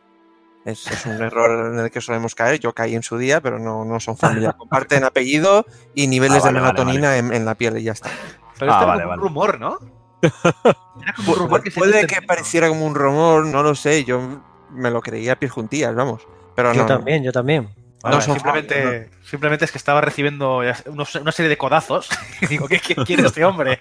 Es, 0.70 0.86
es 0.90 1.06
un 1.06 1.22
error 1.22 1.72
en 1.72 1.78
el 1.78 1.90
que 1.90 2.00
solemos 2.00 2.34
caer. 2.34 2.58
Yo 2.60 2.72
caí 2.72 2.94
en 2.94 3.02
su 3.02 3.18
día, 3.18 3.40
pero 3.40 3.58
no, 3.58 3.84
no 3.84 4.00
son 4.00 4.16
familia. 4.16 4.52
Comparten 4.58 5.04
apellido 5.04 5.66
y 5.94 6.06
niveles 6.06 6.42
Ah, 6.42 6.46
vale, 6.46 6.58
de 6.58 6.60
vale, 6.60 6.72
melatonina 6.74 7.16
En, 7.16 7.32
en 7.32 7.44
la 7.44 7.54
piel 7.54 7.78
y 7.78 7.82
ya 7.84 7.92
está. 7.92 8.10
Pero 8.58 8.72
Ah, 8.72 8.80
esto 8.80 8.94
era 8.94 9.08
un 9.14 9.20
rumor, 9.20 9.58
¿no? 9.60 9.78
Era 10.22 11.12
como 11.16 11.32
un 11.32 11.38
rumor 11.38 11.62
que 11.62 11.70
se 11.70 11.78
puede 11.80 12.06
que 12.06 12.20
pareciera 12.22 12.68
como 12.68 12.84
un 12.86 12.94
rumor, 12.94 13.46
no 13.46 13.62
lo 13.62 13.74
sé. 13.74 14.04
Yo 14.04 14.42
me 14.70 14.90
lo 14.90 15.00
creía 15.00 15.32
a 15.32 15.36
pies 15.36 15.50
juntillas, 15.52 15.94
vamos. 15.94 16.26
Pero 16.54 16.72
Yo 16.74 16.82
no, 16.82 16.86
también, 16.86 17.22
yo 17.24 17.32
también. 17.32 17.70
Vale, 18.02 18.16
No 18.16 18.22
son 18.22 18.34
simplemente, 18.34 19.10
simplemente 19.22 19.64
es 19.66 19.72
que 19.72 19.78
estaba 19.78 20.00
recibiendo 20.00 20.60
unos- 20.86 21.14
una 21.16 21.32
serie 21.32 21.48
de 21.48 21.56
codazos. 21.58 22.08
Y 22.42 22.46
digo, 22.48 22.66
¿qué, 22.68 22.80
qué 22.80 22.94
quiere 22.96 23.26
este 23.26 23.44
hombre? 23.44 23.80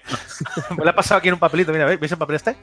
Me 0.76 0.84
lo 0.84 0.90
ha 0.90 0.94
pasado 0.94 1.18
aquí 1.18 1.28
en 1.28 1.34
un 1.34 1.40
papelito. 1.40 1.72
Mira, 1.72 1.84
¿veis 1.86 2.00
¿veis 2.00 2.12
el 2.12 2.18
papel 2.18 2.36
este? 2.36 2.56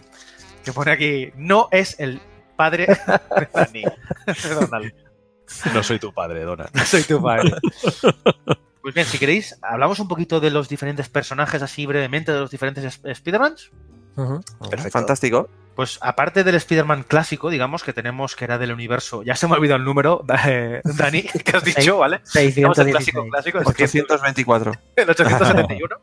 Que 0.63 0.74
pone 0.74 0.92
aquí, 0.92 1.32
no 1.36 1.68
es 1.72 2.00
el 2.00 2.20
padre 2.58 2.88
de 2.88 3.48
Danny. 3.54 3.84
de 4.26 4.50
Donald. 4.54 4.93
No 5.74 5.82
soy 5.84 5.98
tu 6.00 6.13
padre, 6.13 6.41
Donald. 6.43 6.70
No 6.74 6.84
soy 6.86 7.04
tu 7.04 7.22
padre. 7.24 7.54
Pues 8.80 8.96
bien, 8.96 9.06
si 9.08 9.17
queréis, 9.17 9.58
hablamos 9.63 10.00
un 10.00 10.08
poquito 10.08 10.39
de 10.39 10.50
los 10.50 10.70
diferentes 10.70 11.10
personajes, 11.10 11.62
así 11.62 11.86
brevemente, 11.86 12.32
de 12.32 12.39
los 12.39 12.50
diferentes 12.50 12.86
Sp- 12.88 13.12
Spider-Mans. 13.12 13.70
Fantástico. 14.91 15.50
Pues 15.76 16.00
aparte 16.02 16.46
del 16.46 16.56
Spider-Man 16.56 17.04
clásico, 17.04 17.50
digamos, 17.50 17.84
que 17.84 17.91
tenemos 17.91 18.38
que 18.38 18.46
era 18.46 18.58
del 18.58 18.72
universo, 18.72 19.24
ya 19.24 19.36
se 19.36 19.46
me 19.46 19.54
ha 19.54 19.58
olvidado 19.58 19.78
el 19.80 19.84
número, 19.84 20.24
eh, 20.48 20.80
Dani, 20.86 21.22
que 21.24 21.58
has 21.58 21.65
dicho, 21.65 21.98
¿vale? 21.98 22.22
Digamos 22.34 22.78
el 22.80 22.86
616. 22.86 22.91
clásico, 22.91 23.30
clásico, 23.30 23.60
es 23.60 23.67
824. 23.67 24.72
el 24.96 25.10
871, 25.10 25.96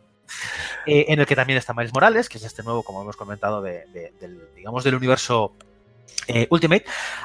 eh, 0.87 1.07
en 1.09 1.21
el 1.21 1.27
que 1.27 1.35
también 1.37 1.59
está 1.59 1.73
Miles 1.73 1.93
Morales, 1.95 2.29
que 2.29 2.37
es 2.37 2.45
este 2.45 2.63
nuevo, 2.63 2.83
como 2.83 3.01
hemos 3.01 3.17
comentado, 3.17 3.63
de- 3.63 3.87
de- 3.95 4.13
del, 4.21 4.41
digamos, 4.55 4.85
del 4.85 4.95
universo 4.95 5.55
eh, 6.27 6.47
Ultimate. 6.51 6.85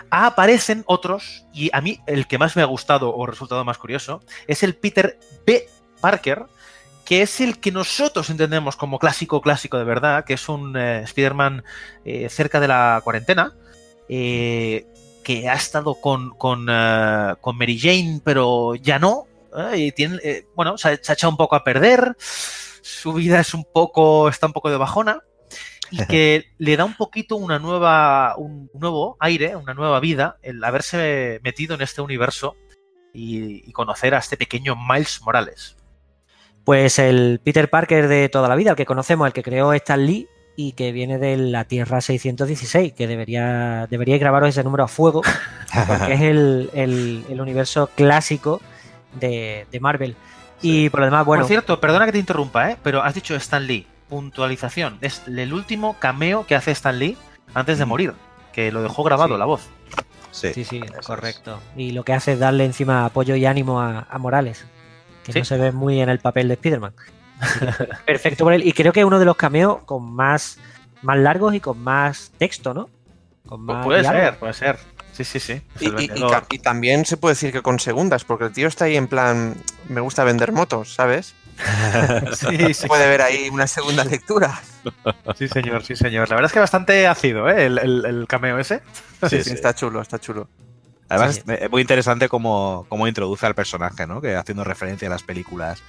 Aparecen 0.09 0.83
otros, 0.85 1.45
y 1.53 1.69
a 1.73 1.81
mí 1.81 1.99
el 2.07 2.27
que 2.27 2.37
más 2.37 2.55
me 2.55 2.61
ha 2.61 2.65
gustado 2.65 3.15
o 3.15 3.25
resultado 3.25 3.63
más 3.65 3.77
curioso 3.77 4.21
es 4.47 4.63
el 4.63 4.75
Peter 4.75 5.19
B. 5.45 5.67
Parker, 5.99 6.45
que 7.05 7.21
es 7.23 7.41
el 7.41 7.59
que 7.59 7.71
nosotros 7.71 8.29
entendemos 8.29 8.75
como 8.75 8.99
clásico, 8.99 9.41
clásico 9.41 9.77
de 9.77 9.83
verdad, 9.83 10.25
que 10.25 10.35
es 10.35 10.47
un 10.47 10.77
eh, 10.77 11.01
Spider-Man 11.03 11.63
eh, 12.05 12.29
cerca 12.29 12.59
de 12.59 12.67
la 12.67 13.01
cuarentena, 13.03 13.55
eh, 14.07 14.85
que 15.23 15.49
ha 15.49 15.55
estado 15.55 15.95
con, 15.95 16.29
con, 16.31 16.67
con 17.41 17.57
Mary 17.57 17.79
Jane, 17.79 18.21
pero 18.23 18.75
ya 18.75 18.99
no. 18.99 19.27
y 19.75 19.91
tiene, 19.91 20.45
bueno, 20.55 20.77
se 20.77 20.89
ha, 20.89 20.99
se 21.01 21.11
ha 21.11 21.13
echado 21.13 21.31
un 21.31 21.37
poco 21.37 21.55
a 21.55 21.63
perder. 21.63 22.15
Su 22.19 23.13
vida 23.13 23.39
es 23.39 23.53
un 23.53 23.65
poco, 23.65 24.29
está 24.29 24.47
un 24.47 24.53
poco 24.53 24.69
de 24.69 24.77
bajona. 24.77 25.23
Y 25.91 26.05
que 26.05 26.45
le 26.57 26.77
da 26.77 26.85
un 26.85 26.95
poquito 26.95 27.35
una 27.35 27.59
nueva, 27.59 28.35
un 28.37 28.69
nuevo 28.73 29.17
aire, 29.19 29.55
una 29.55 29.73
nueva 29.73 29.99
vida, 29.99 30.37
el 30.41 30.63
haberse 30.63 31.39
metido 31.43 31.75
en 31.75 31.81
este 31.81 32.01
universo 32.01 32.55
y, 33.13 33.67
y 33.67 33.71
conocer 33.71 34.13
a 34.13 34.19
este 34.19 34.37
pequeño 34.37 34.75
Miles 34.75 35.21
Morales. 35.23 35.75
Pues 36.63 36.99
el 36.99 37.39
Peter 37.43 37.69
Parker 37.69 38.07
de 38.07 38.29
toda 38.29 38.47
la 38.47 38.55
vida, 38.55 38.71
el 38.71 38.75
que 38.75 38.85
conocemos, 38.85 39.25
el 39.27 39.33
que 39.33 39.41
creó 39.43 39.73
Stan 39.73 40.05
Lee 40.05 40.27
y 40.55 40.73
que 40.73 40.91
viene 40.91 41.17
de 41.17 41.37
la 41.37 41.63
Tierra 41.65 42.01
616, 42.01 42.93
que 42.93 43.07
debería, 43.07 43.87
deberíais 43.89 44.19
grabaros 44.19 44.49
ese 44.49 44.63
número 44.63 44.83
a 44.83 44.87
fuego, 44.87 45.21
porque 45.87 46.13
es 46.13 46.21
el, 46.21 46.69
el- 46.73 47.23
el 47.29 47.41
universo 47.41 47.89
clásico 47.95 48.61
de, 49.19 49.65
de 49.71 49.79
Marvel. 49.79 50.15
Y 50.61 50.89
por 50.89 50.99
lo 50.99 51.05
demás, 51.07 51.25
bueno, 51.25 51.43
Por 51.43 51.47
cierto, 51.47 51.79
perdona 51.79 52.05
que 52.05 52.11
te 52.11 52.17
interrumpa, 52.19 52.69
¿eh? 52.71 52.77
pero 52.83 53.01
has 53.01 53.15
dicho 53.15 53.33
Stan 53.37 53.65
Lee. 53.65 53.87
Puntualización. 54.09 54.97
Es 55.01 55.23
el 55.27 55.53
último 55.53 55.97
cameo 55.99 56.45
que 56.45 56.55
hace 56.55 56.71
Stan 56.71 56.97
Lee 56.97 57.17
antes 57.53 57.77
de 57.77 57.85
Mm. 57.85 57.89
morir, 57.89 58.13
que 58.53 58.71
lo 58.71 58.81
dejó 58.81 59.03
grabado 59.03 59.35
Sí. 59.35 59.39
la 59.39 59.45
voz. 59.45 59.61
Sí, 60.31 60.53
sí, 60.53 60.63
sí, 60.63 60.81
eso 60.83 60.99
es. 60.99 61.07
correcto. 61.07 61.59
Y 61.75 61.91
lo 61.91 62.03
que 62.03 62.13
hace 62.13 62.33
es 62.33 62.39
darle 62.39 62.65
encima 62.65 63.05
apoyo 63.05 63.35
y 63.35 63.45
ánimo 63.45 63.81
a, 63.81 64.07
a 64.09 64.17
Morales, 64.17 64.65
que 65.23 65.33
Sí. 65.33 65.39
no 65.39 65.45
se 65.45 65.57
ve 65.57 65.71
muy 65.71 66.01
en 66.01 66.09
el 66.09 66.19
papel 66.19 66.47
de 66.47 66.53
Spider-Man. 66.55 66.93
Perfecto 68.05 68.43
por 68.43 68.53
él. 68.53 68.65
Y 68.67 68.73
creo 68.73 68.91
que 68.93 68.99
es 68.99 69.05
uno 69.05 69.19
de 69.19 69.25
los 69.25 69.35
cameos 69.37 69.79
con 69.85 70.03
más, 70.13 70.57
más 71.01 71.17
largos 71.17 71.53
y 71.55 71.59
con 71.59 71.79
más 71.81 72.31
texto, 72.37 72.73
¿no? 72.73 72.89
Con 73.47 73.61
más 73.61 73.83
puede 73.85 74.01
diálogo. 74.01 74.23
ser, 74.25 74.39
puede 74.39 74.53
ser. 74.53 74.79
Sí, 75.13 75.23
sí, 75.23 75.39
sí. 75.39 75.61
Y, 75.81 75.89
y 76.55 76.59
también 76.59 77.05
se 77.05 77.17
puede 77.17 77.33
decir 77.33 77.51
que 77.51 77.61
con 77.61 77.79
segundas, 77.79 78.23
porque 78.23 78.45
el 78.45 78.53
tío 78.53 78.67
está 78.67 78.85
ahí 78.85 78.95
en 78.95 79.07
plan, 79.07 79.55
me 79.89 79.99
gusta 80.01 80.23
vender 80.23 80.51
motos, 80.53 80.93
¿sabes? 80.93 81.33
Sí, 82.35 82.73
sí, 82.73 82.87
Puede 82.87 83.07
ver 83.07 83.21
ahí 83.21 83.49
una 83.49 83.67
segunda 83.67 84.03
lectura. 84.03 84.59
sí, 85.37 85.47
señor, 85.47 85.83
sí, 85.83 85.95
señor. 85.95 86.29
La 86.29 86.35
verdad 86.35 86.47
es 86.49 86.53
que 86.53 86.59
bastante 86.59 87.07
ácido, 87.07 87.49
¿eh? 87.49 87.65
El, 87.65 87.77
el- 87.79 88.05
el 88.05 88.27
cameo 88.27 88.57
ese. 88.59 88.81
Sí, 89.29 89.37
Sí, 89.37 89.43
sí. 89.49 89.53
está 89.53 89.73
chulo, 89.73 90.01
está 90.01 90.19
chulo. 90.19 90.47
Además, 91.09 91.35
Sí. 91.37 91.41
es 91.59 91.69
muy 91.71 91.81
interesante 91.81 92.29
cómo, 92.29 92.85
cómo 92.87 93.07
introduce 93.07 93.45
al 93.45 93.55
personaje, 93.55 94.05
¿no? 94.05 94.21
Que 94.21 94.35
haciendo 94.35 94.63
referencia 94.63 95.07
a 95.07 95.11
las 95.11 95.23
películas. 95.23 95.81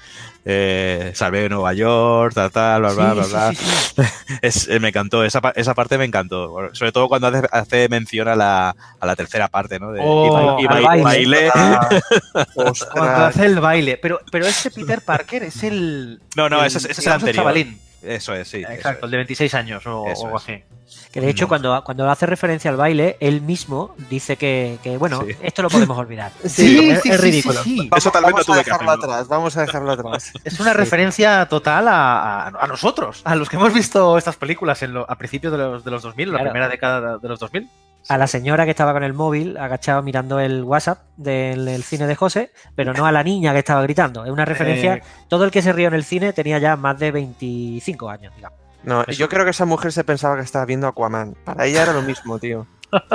Eh, 0.46 1.12
Salve 1.14 1.42
de 1.42 1.48
Nueva 1.50 1.74
York, 1.74 2.32
tal, 2.34 2.50
tal, 2.50 2.80
bla, 2.80 2.92
bla, 2.92 3.10
Sí, 3.24 3.30
bla, 3.30 3.50
bla. 3.50 3.52
sí. 3.52 4.02
Es, 4.42 4.68
eh, 4.68 4.80
me 4.80 4.88
encantó, 4.88 5.22
esa, 5.24 5.40
esa 5.56 5.74
parte 5.74 5.98
me 5.98 6.04
encantó. 6.06 6.70
Sobre 6.72 6.92
todo 6.92 7.08
cuando 7.08 7.26
hace, 7.26 7.46
hace 7.52 7.88
mención 7.90 8.28
a 8.28 8.34
la, 8.36 8.74
a 8.98 9.06
la 9.06 9.14
tercera 9.16 9.48
parte, 9.48 9.78
¿no? 9.78 9.92
De, 9.92 10.00
Oh, 10.02 10.56
y 10.58 10.66
ba- 10.66 10.80
y 10.80 10.80
al 10.80 10.82
ba- 10.82 10.88
baile. 11.04 11.04
baile. 11.04 11.50
Ah, 11.54 11.88
Cuando 12.92 13.24
hace 13.26 13.44
el 13.46 13.60
baile. 13.60 13.98
Pero, 14.00 14.20
pero 14.32 14.46
este 14.46 14.70
Peter 14.70 15.02
Parker 15.02 15.42
es 15.42 15.62
el. 15.62 16.20
No, 16.36 16.48
no, 16.48 16.60
el, 16.60 16.66
ese, 16.66 16.78
es- 16.78 16.84
ese 16.86 17.00
es 17.00 17.06
el 17.06 17.12
anterior. 17.12 17.36
chavalín. 17.36 17.78
Eso 18.02 18.34
es, 18.34 18.48
sí. 18.48 18.58
Exacto, 18.68 19.00
es. 19.00 19.04
el 19.04 19.10
de 19.10 19.16
26 19.18 19.54
años 19.54 19.86
o, 19.86 20.06
Eso 20.08 20.28
es. 20.28 20.34
así. 20.34 20.64
Que 21.12 21.20
de 21.20 21.28
hecho, 21.30 21.44
No. 21.44 21.48
cuando, 21.48 21.84
cuando 21.84 22.08
hace 22.10 22.26
referencia 22.26 22.70
al 22.70 22.76
baile, 22.76 23.16
él 23.20 23.42
mismo 23.42 23.94
dice 24.08 24.36
que, 24.36 24.78
que, 24.82 24.96
bueno, 24.96 25.22
Sí. 25.26 25.36
esto 25.42 25.62
lo 25.62 25.68
podemos 25.68 25.96
olvidar. 25.98 26.32
Sí, 26.44 26.90
es, 26.90 27.04
es 27.04 27.20
ridículo. 27.20 27.62
sí. 27.62 27.76
Vamos, 27.88 27.98
Eso 27.98 28.10
tal 28.10 28.22
vez 28.24 28.32
vamos 28.32 28.48
no 28.48 28.52
a 28.54 28.56
tuve 28.56 28.64
que 28.64 28.70
dejarlo 28.70 28.90
atrás, 28.92 29.28
vamos 29.28 29.56
a 29.56 29.60
dejarlo 29.62 29.92
atrás. 29.92 30.32
Es 30.44 30.58
una 30.60 30.72
referencia 30.72 31.46
total 31.46 31.88
a, 31.88 32.46
a- 32.48 32.64
a 32.64 32.66
nosotros, 32.66 33.20
a 33.24 33.34
los 33.36 33.48
que 33.48 33.56
hemos 33.56 33.72
visto 33.72 34.16
estas 34.18 34.36
películas 34.36 34.82
en 34.82 34.94
lo- 34.94 35.08
a 35.08 35.16
principios 35.16 35.52
de 35.52 35.58
los, 35.58 35.84
de 35.84 35.90
los 35.90 36.02
2000, 36.02 36.28
la 36.32 36.38
Claro. 36.38 36.50
primera 36.52 36.68
década 36.68 37.18
de 37.18 37.28
los 37.28 37.38
2000. 37.38 37.68
A 38.08 38.18
la 38.18 38.26
señora 38.26 38.64
que 38.64 38.70
estaba 38.70 38.92
con 38.92 39.04
el 39.04 39.12
móvil 39.12 39.56
agachado 39.56 40.02
mirando 40.02 40.40
el 40.40 40.64
WhatsApp 40.64 41.02
del, 41.16 41.64
del 41.64 41.82
cine 41.82 42.06
de 42.06 42.16
José, 42.16 42.52
pero 42.74 42.92
no 42.92 43.06
a 43.06 43.12
la 43.12 43.22
niña 43.22 43.52
que 43.52 43.60
estaba 43.60 43.82
gritando. 43.82 44.24
Es 44.24 44.30
una 44.30 44.44
referencia. 44.44 44.94
Eh. 44.94 45.02
Todo 45.28 45.44
el 45.44 45.50
que 45.50 45.62
se 45.62 45.72
rió 45.72 45.88
en 45.88 45.94
el 45.94 46.04
cine 46.04 46.32
tenía 46.32 46.58
ya 46.58 46.76
más 46.76 46.98
de 46.98 47.12
25 47.12 48.08
años, 48.08 48.34
digamos. 48.34 48.58
No, 48.82 49.04
yo 49.06 49.28
creo 49.28 49.44
que 49.44 49.50
esa 49.50 49.66
mujer 49.66 49.92
se 49.92 50.04
pensaba 50.04 50.36
que 50.36 50.42
estaba 50.42 50.64
viendo 50.64 50.86
Aquaman. 50.86 51.34
Para 51.44 51.66
ella 51.66 51.82
era 51.82 51.92
lo 51.92 52.02
mismo, 52.02 52.38
tío. 52.38 52.66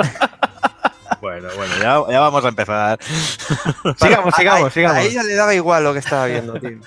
Bueno, 1.20 1.48
bueno, 1.56 1.72
ya, 1.78 2.12
ya 2.12 2.20
vamos 2.20 2.44
a 2.44 2.48
empezar. 2.48 2.98
Sigamos, 3.96 4.34
sigamos, 4.34 4.68
a, 4.68 4.70
sigamos. 4.70 4.98
A 4.98 5.02
ella 5.02 5.22
le 5.22 5.34
daba 5.34 5.54
igual 5.54 5.82
lo 5.84 5.92
que 5.92 6.00
estaba 6.00 6.26
viendo, 6.26 6.54
tío. 6.60 6.78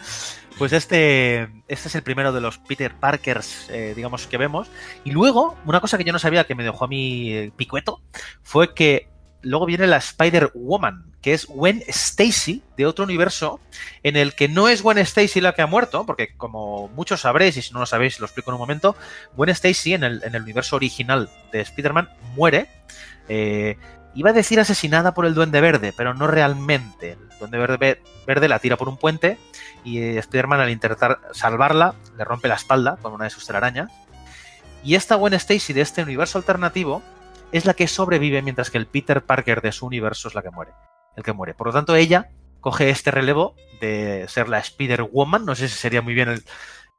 Pues 0.59 0.73
este, 0.73 1.43
este 1.69 1.87
es 1.87 1.95
el 1.95 2.03
primero 2.03 2.33
de 2.33 2.41
los 2.41 2.57
Peter 2.57 2.93
Parkers, 2.93 3.69
eh, 3.69 3.93
digamos, 3.95 4.27
que 4.27 4.35
vemos. 4.35 4.67
Y 5.05 5.11
luego, 5.11 5.55
una 5.65 5.79
cosa 5.79 5.97
que 5.97 6.03
yo 6.03 6.11
no 6.11 6.19
sabía 6.19 6.43
que 6.43 6.53
me 6.53 6.65
dejó 6.65 6.83
a 6.83 6.89
mí 6.89 7.31
eh, 7.33 7.51
picueto, 7.55 8.01
fue 8.43 8.73
que 8.73 9.07
luego 9.41 9.65
viene 9.65 9.87
la 9.87 9.95
Spider-Woman, 9.95 11.13
que 11.21 11.33
es 11.33 11.45
Gwen 11.45 11.81
Stacy 11.87 12.61
de 12.75 12.85
otro 12.85 13.05
universo, 13.05 13.61
en 14.03 14.17
el 14.17 14.35
que 14.35 14.49
no 14.49 14.67
es 14.67 14.81
Gwen 14.81 14.97
Stacy 14.97 15.39
la 15.39 15.53
que 15.53 15.61
ha 15.61 15.65
muerto, 15.65 16.05
porque 16.05 16.35
como 16.35 16.89
muchos 16.89 17.21
sabréis, 17.21 17.55
y 17.55 17.61
si 17.61 17.71
no 17.71 17.79
lo 17.79 17.85
sabéis, 17.85 18.19
lo 18.19 18.25
explico 18.25 18.51
en 18.51 18.55
un 18.55 18.59
momento, 18.59 18.97
Gwen 19.37 19.51
Stacy 19.51 19.93
en 19.93 20.03
el, 20.03 20.21
en 20.25 20.35
el 20.35 20.41
universo 20.41 20.75
original 20.75 21.29
de 21.53 21.61
Spider-Man 21.61 22.09
muere. 22.35 22.67
eh, 23.29 23.77
iba 24.19 24.31
a 24.31 24.33
decir 24.33 24.59
asesinada 24.59 25.13
por 25.13 25.25
el 25.25 25.33
Duende 25.33 25.61
Verde, 25.61 25.93
pero 25.95 26.13
no 26.13 26.27
realmente. 26.27 27.11
El 27.13 27.39
Duende 27.39 27.57
Verde, 27.57 28.01
verde 28.27 28.49
la 28.49 28.59
tira 28.59 28.75
por 28.75 28.89
un 28.89 28.97
puente 28.97 29.37
y 29.83 29.99
eh, 29.99 30.17
Spider-Man 30.19 30.59
al 30.59 30.69
intentar 30.69 31.19
salvarla 31.31 31.95
le 32.17 32.25
rompe 32.25 32.49
la 32.49 32.55
espalda 32.55 32.97
con 33.01 33.13
una 33.13 33.23
de 33.23 33.29
sus 33.29 33.47
telarañas. 33.47 33.91
Y 34.83 34.95
esta 34.95 35.15
Gwen 35.15 35.33
Stacy 35.33 35.71
de 35.73 35.81
este 35.81 36.03
universo 36.03 36.37
alternativo 36.37 37.01
es 37.53 37.65
la 37.65 37.73
que 37.73 37.87
sobrevive 37.87 38.41
mientras 38.41 38.69
que 38.69 38.77
el 38.77 38.87
Peter 38.87 39.23
Parker 39.23 39.61
de 39.61 39.71
su 39.71 39.85
universo 39.85 40.27
es 40.27 40.35
la 40.35 40.41
que 40.41 40.51
muere. 40.51 40.71
El 41.15 41.23
que 41.23 41.33
muere. 41.33 41.53
Por 41.53 41.67
lo 41.67 41.73
tanto, 41.73 41.95
ella 41.95 42.29
coge 42.59 42.89
este 42.89 43.11
relevo 43.11 43.55
de 43.79 44.25
ser 44.27 44.49
la 44.49 44.59
Spider-Woman. 44.59 45.45
No 45.45 45.55
sé 45.55 45.69
si 45.69 45.75
sería 45.77 46.01
muy 46.01 46.13
bien 46.13 46.27
el... 46.29 46.39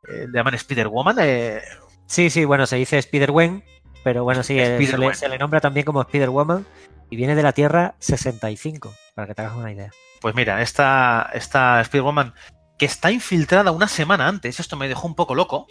eh, 0.09 0.27
le 0.27 0.39
llaman 0.39 0.55
Spider-Woman. 0.55 1.17
eh, 1.21 1.61
Sí, 2.07 2.31
sí, 2.31 2.45
bueno, 2.45 2.67
se 2.67 2.77
dice 2.77 2.99
Spider-Gwen, 2.99 3.63
pero 4.03 4.25
bueno, 4.25 4.43
sí, 4.43 4.57
se, 4.59 4.99
le, 4.99 5.15
se 5.15 5.29
le 5.29 5.39
nombra 5.39 5.61
también 5.61 5.87
como 5.87 6.01
Spider-Woman 6.01 6.67
y 7.11 7.17
viene 7.17 7.35
de 7.35 7.43
la 7.43 7.53
Tierra 7.53 7.95
65, 7.99 8.95
para 9.15 9.27
que 9.29 9.35
te 9.35 9.43
hagas 9.43 9.57
una 9.57 9.73
idea. 9.73 9.91
Pues 10.21 10.35
mira, 10.35 10.63
esta, 10.63 11.31
esta 11.35 11.81
Spider-Woman 11.81 12.35
que 12.79 12.87
está 12.87 13.11
infiltrada 13.11 13.73
una 13.73 13.89
semana 13.89 14.27
antes, 14.29 14.61
esto 14.61 14.77
me 14.77 14.89
dejó 14.89 15.07
un 15.07 15.15
poco 15.15 15.35
loco. 15.35 15.67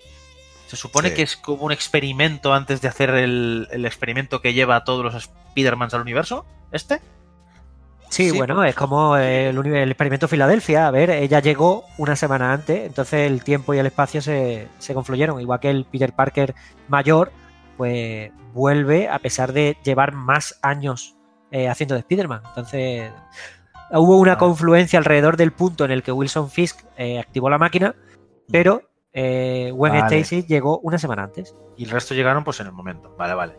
Se 0.67 0.75
supone 0.75 1.09
Sí. 1.09 1.15
que 1.15 1.21
es 1.23 1.35
como 1.37 1.63
un 1.63 1.71
experimento 1.71 2.53
antes 2.53 2.81
de 2.81 2.87
hacer 2.87 3.09
el, 3.11 3.67
el 3.71 3.85
experimento 3.85 4.41
que 4.41 4.53
lleva 4.53 4.75
a 4.75 4.83
todos 4.83 5.03
los 5.03 5.15
Spider-Mans 5.15 5.93
al 5.95 6.01
universo. 6.01 6.45
¿Este? 6.71 6.99
Sí, 8.09 8.29
Sí, 8.31 8.37
bueno, 8.37 8.63
es 8.63 8.75
como 8.75 9.17
el, 9.17 9.57
el 9.65 9.89
experimento 9.91 10.27
Filadelfia. 10.27 10.87
A 10.87 10.91
ver, 10.91 11.09
ella 11.11 11.39
llegó 11.39 11.85
una 11.97 12.15
semana 12.15 12.53
antes, 12.53 12.85
entonces 12.85 13.29
el 13.31 13.43
tiempo 13.43 13.73
y 13.73 13.79
el 13.79 13.85
espacio 13.87 14.21
se, 14.21 14.67
se 14.79 14.93
confluyeron. 14.93 15.39
Igual 15.41 15.59
que 15.59 15.69
el 15.69 15.85
Peter 15.85 16.13
Parker 16.13 16.53
mayor, 16.87 17.31
pues 17.77 18.31
vuelve 18.53 19.09
a 19.09 19.19
pesar 19.19 19.53
de 19.53 19.77
llevar 19.83 20.13
más 20.13 20.59
años 20.63 21.15
eh, 21.51 21.67
haciendo 21.69 21.95
de 21.95 22.01
Spider-Man. 22.01 22.41
Entonces 22.47 23.11
hubo 23.91 24.17
una 24.17 24.33
Ah. 24.33 24.37
confluencia 24.37 24.99
alrededor 24.99 25.37
del 25.37 25.51
punto 25.51 25.85
en 25.85 25.91
el 25.91 26.03
que 26.03 26.11
Wilson 26.11 26.49
Fisk 26.49 26.79
eh, 26.97 27.19
activó 27.19 27.49
la 27.49 27.57
máquina, 27.57 27.95
pero 28.51 28.83
eh, 29.13 29.71
Gwen 29.73 29.93
Vale. 29.93 30.19
Stacy 30.19 30.45
llegó 30.47 30.79
una 30.79 30.97
semana 30.99 31.23
antes. 31.23 31.55
Y 31.77 31.85
el 31.85 31.89
resto 31.89 32.13
llegaron 32.13 32.43
pues 32.43 32.59
en 32.59 32.67
el 32.67 32.73
momento. 32.73 33.15
Vale, 33.17 33.33
vale. 33.33 33.55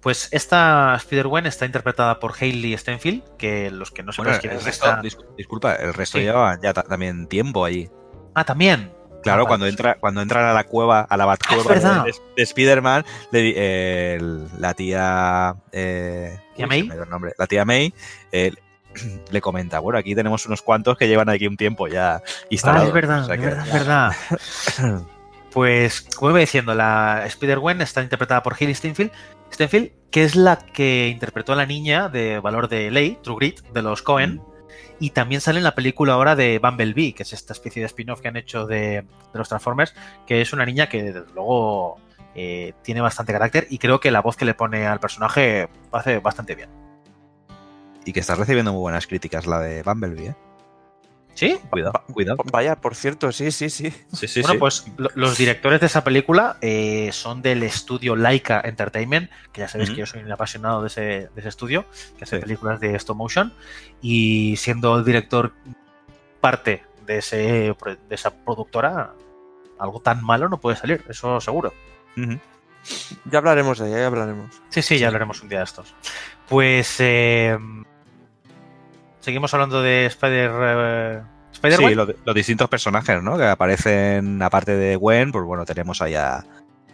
Pues 0.00 0.28
esta 0.32 0.94
Spider-Gwen 0.96 1.46
está 1.46 1.64
interpretada 1.64 2.18
por 2.18 2.32
Hailey 2.40 2.76
Steinfeld, 2.76 3.22
que 3.36 3.70
los 3.70 3.92
que 3.92 4.02
no 4.02 4.10
Bueno, 4.16 4.32
sepáis 4.32 4.40
quién 4.40 4.52
el 4.54 4.58
es 4.58 4.66
esta- 4.66 5.00
disculpa, 5.36 5.74
el 5.76 5.94
resto 5.94 6.18
Sí. 6.18 6.24
lleva 6.24 6.58
ya 6.60 6.72
ta- 6.72 6.82
también 6.82 7.28
tiempo 7.28 7.64
allí. 7.64 7.88
Ah, 8.34 8.44
también. 8.44 8.92
Claro, 9.22 9.44
Ah, 9.44 9.46
cuando 9.48 9.66
entra, 9.66 9.94
cuando 10.00 10.20
entran 10.22 10.44
a 10.44 10.52
la 10.52 10.64
cueva, 10.64 11.00
a 11.02 11.16
la 11.16 11.24
Batcueva 11.26 11.64
verdad. 11.64 12.04
de, 12.04 12.12
de 12.36 12.42
Spider-Man, 12.42 13.04
eh, 13.32 14.18
la 14.58 14.74
tía. 14.74 15.54
Eh, 15.72 16.36
¿Tía 16.56 16.66
uy, 16.66 16.68
May? 16.68 16.82
me 16.84 17.06
nombre. 17.06 17.32
La 17.38 17.46
tía 17.46 17.64
May 17.64 17.94
eh, 18.32 18.52
le 19.30 19.40
comenta: 19.40 19.78
Bueno, 19.78 19.98
aquí 19.98 20.14
tenemos 20.14 20.44
unos 20.46 20.60
cuantos 20.62 20.96
que 20.98 21.08
llevan 21.08 21.28
aquí 21.28 21.46
un 21.46 21.56
tiempo 21.56 21.86
ya 21.88 22.16
Ah, 22.16 22.22
instalados. 22.50 22.88
es 22.88 22.94
verdad, 22.94 23.22
O 23.22 23.24
sea 23.26 23.34
es 23.36 23.40
que- 23.40 23.46
verdad, 23.46 23.66
es 23.66 23.72
verdad. 23.72 24.12
Pues, 25.52 26.00
como 26.16 26.30
iba 26.30 26.40
diciendo, 26.40 26.74
la 26.74 27.24
Spider-Gwen 27.26 27.82
está 27.82 28.02
interpretada 28.02 28.42
por 28.42 28.54
Hailey 28.58 28.74
Steinfeld, 28.74 29.10
Steinfeld, 29.52 29.90
que 30.10 30.24
es 30.24 30.34
la 30.34 30.56
que 30.56 31.08
interpretó 31.08 31.52
a 31.52 31.56
la 31.56 31.66
niña 31.66 32.08
de 32.08 32.38
Valor 32.40 32.68
de 32.70 32.90
Ley, 32.90 33.18
True 33.22 33.36
Grit, 33.36 33.60
de 33.60 33.82
los 33.82 34.00
Cohen. 34.00 34.40
Y 35.02 35.10
también 35.10 35.40
sale 35.40 35.58
en 35.58 35.64
la 35.64 35.74
película 35.74 36.12
ahora 36.12 36.36
de 36.36 36.60
Bumblebee, 36.60 37.12
que 37.12 37.24
es 37.24 37.32
esta 37.32 37.54
especie 37.54 37.82
de 37.82 37.86
spin-off 37.86 38.20
que 38.20 38.28
han 38.28 38.36
hecho 38.36 38.66
de, 38.66 39.02
de 39.02 39.04
los 39.34 39.48
Transformers, 39.48 39.96
que 40.28 40.40
es 40.40 40.52
una 40.52 40.64
niña 40.64 40.88
que 40.88 41.02
desde 41.02 41.24
luego 41.34 41.96
eh, 42.36 42.72
tiene 42.82 43.00
bastante 43.00 43.32
carácter 43.32 43.66
y 43.68 43.78
creo 43.78 43.98
que 43.98 44.12
la 44.12 44.22
voz 44.22 44.36
que 44.36 44.44
le 44.44 44.54
pone 44.54 44.86
al 44.86 45.00
personaje 45.00 45.68
hace 45.90 46.20
bastante 46.20 46.54
bien. 46.54 46.70
Y 48.04 48.12
que 48.12 48.20
está 48.20 48.36
recibiendo 48.36 48.72
muy 48.72 48.80
buenas 48.80 49.08
críticas 49.08 49.44
la 49.48 49.58
de 49.58 49.82
Bumblebee, 49.82 50.28
¿eh? 50.28 50.36
¿Sí? 51.34 51.58
Cuidado, 51.70 51.92
cuidado. 52.12 52.36
Vaya, 52.52 52.76
por 52.76 52.94
cierto, 52.94 53.32
sí, 53.32 53.50
sí, 53.50 53.70
sí. 53.70 53.90
Sí, 54.12 54.28
sí, 54.28 54.42
bueno, 54.42 54.52
sí. 54.54 54.58
pues 54.58 54.84
lo- 54.98 55.10
los 55.14 55.38
directores 55.38 55.80
de 55.80 55.86
esa 55.86 56.04
película 56.04 56.58
eh, 56.60 57.08
son 57.12 57.40
del 57.42 57.62
estudio 57.62 58.14
Laika 58.16 58.60
Entertainment, 58.64 59.30
que 59.50 59.62
ya 59.62 59.68
sabéis 59.68 59.90
que 59.90 59.96
yo 59.96 60.06
soy 60.06 60.22
un 60.22 60.30
apasionado 60.30 60.82
de 60.82 60.88
ese, 60.88 61.00
de 61.00 61.30
ese 61.36 61.48
estudio, 61.48 61.86
que 62.18 62.24
hace 62.24 62.36
Sí. 62.36 62.42
películas 62.42 62.80
de 62.80 62.94
stop 62.96 63.16
motion, 63.16 63.52
y 64.02 64.56
siendo 64.56 64.96
el 64.98 65.04
director 65.04 65.52
parte 66.40 66.84
de, 67.06 67.18
ese, 67.18 67.36
de 67.38 67.74
esa 68.10 68.30
productora, 68.44 69.14
algo 69.78 70.00
tan 70.00 70.22
malo 70.22 70.48
no 70.50 70.60
puede 70.60 70.76
salir, 70.76 71.02
eso 71.08 71.40
seguro. 71.40 71.72
Ya 73.24 73.38
hablaremos 73.38 73.78
de 73.78 73.88
ella, 73.88 73.98
ya 74.00 74.06
hablaremos. 74.08 74.60
Sí, 74.68 74.82
sí, 74.82 74.98
ya 74.98 75.06
hablaremos 75.06 75.40
un 75.42 75.48
día 75.48 75.58
de 75.58 75.64
estos. 75.64 75.94
Pues 76.48 76.96
eh, 76.98 77.56
seguimos 79.22 79.54
hablando 79.54 79.80
de 79.80 80.04
Spider... 80.06 80.50
eh, 80.60 81.22
Spider-Man. 81.52 81.88
Sí, 81.90 81.94
lo- 81.94 82.06
los 82.24 82.34
distintos 82.34 82.68
personajes, 82.68 83.22
¿no? 83.22 83.36
Que 83.38 83.44
aparecen, 83.46 84.40
aparte 84.42 84.76
de 84.76 84.96
Gwen, 84.96 85.32
pues 85.32 85.44
bueno, 85.44 85.64
tenemos 85.64 86.00
ahí 86.02 86.14
a, 86.14 86.44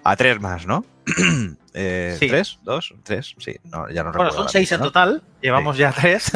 a 0.04 0.16
tres 0.16 0.40
más, 0.40 0.66
¿no? 0.66 0.84
Eh, 1.80 2.16
Sí. 2.18 2.26
¿Tres? 2.26 2.58
¿Dos? 2.64 2.92
¿Tres? 3.04 3.36
Sí, 3.38 3.54
no, 3.64 3.88
ya 3.88 4.02
no 4.02 4.10
bueno, 4.10 4.12
recuerdo 4.12 4.30
son 4.30 4.38
ahora 4.40 4.50
seis 4.50 4.72
en 4.72 4.80
total, 4.80 5.22
llevamos 5.40 5.76
ya 5.76 5.92
tres. 5.92 6.32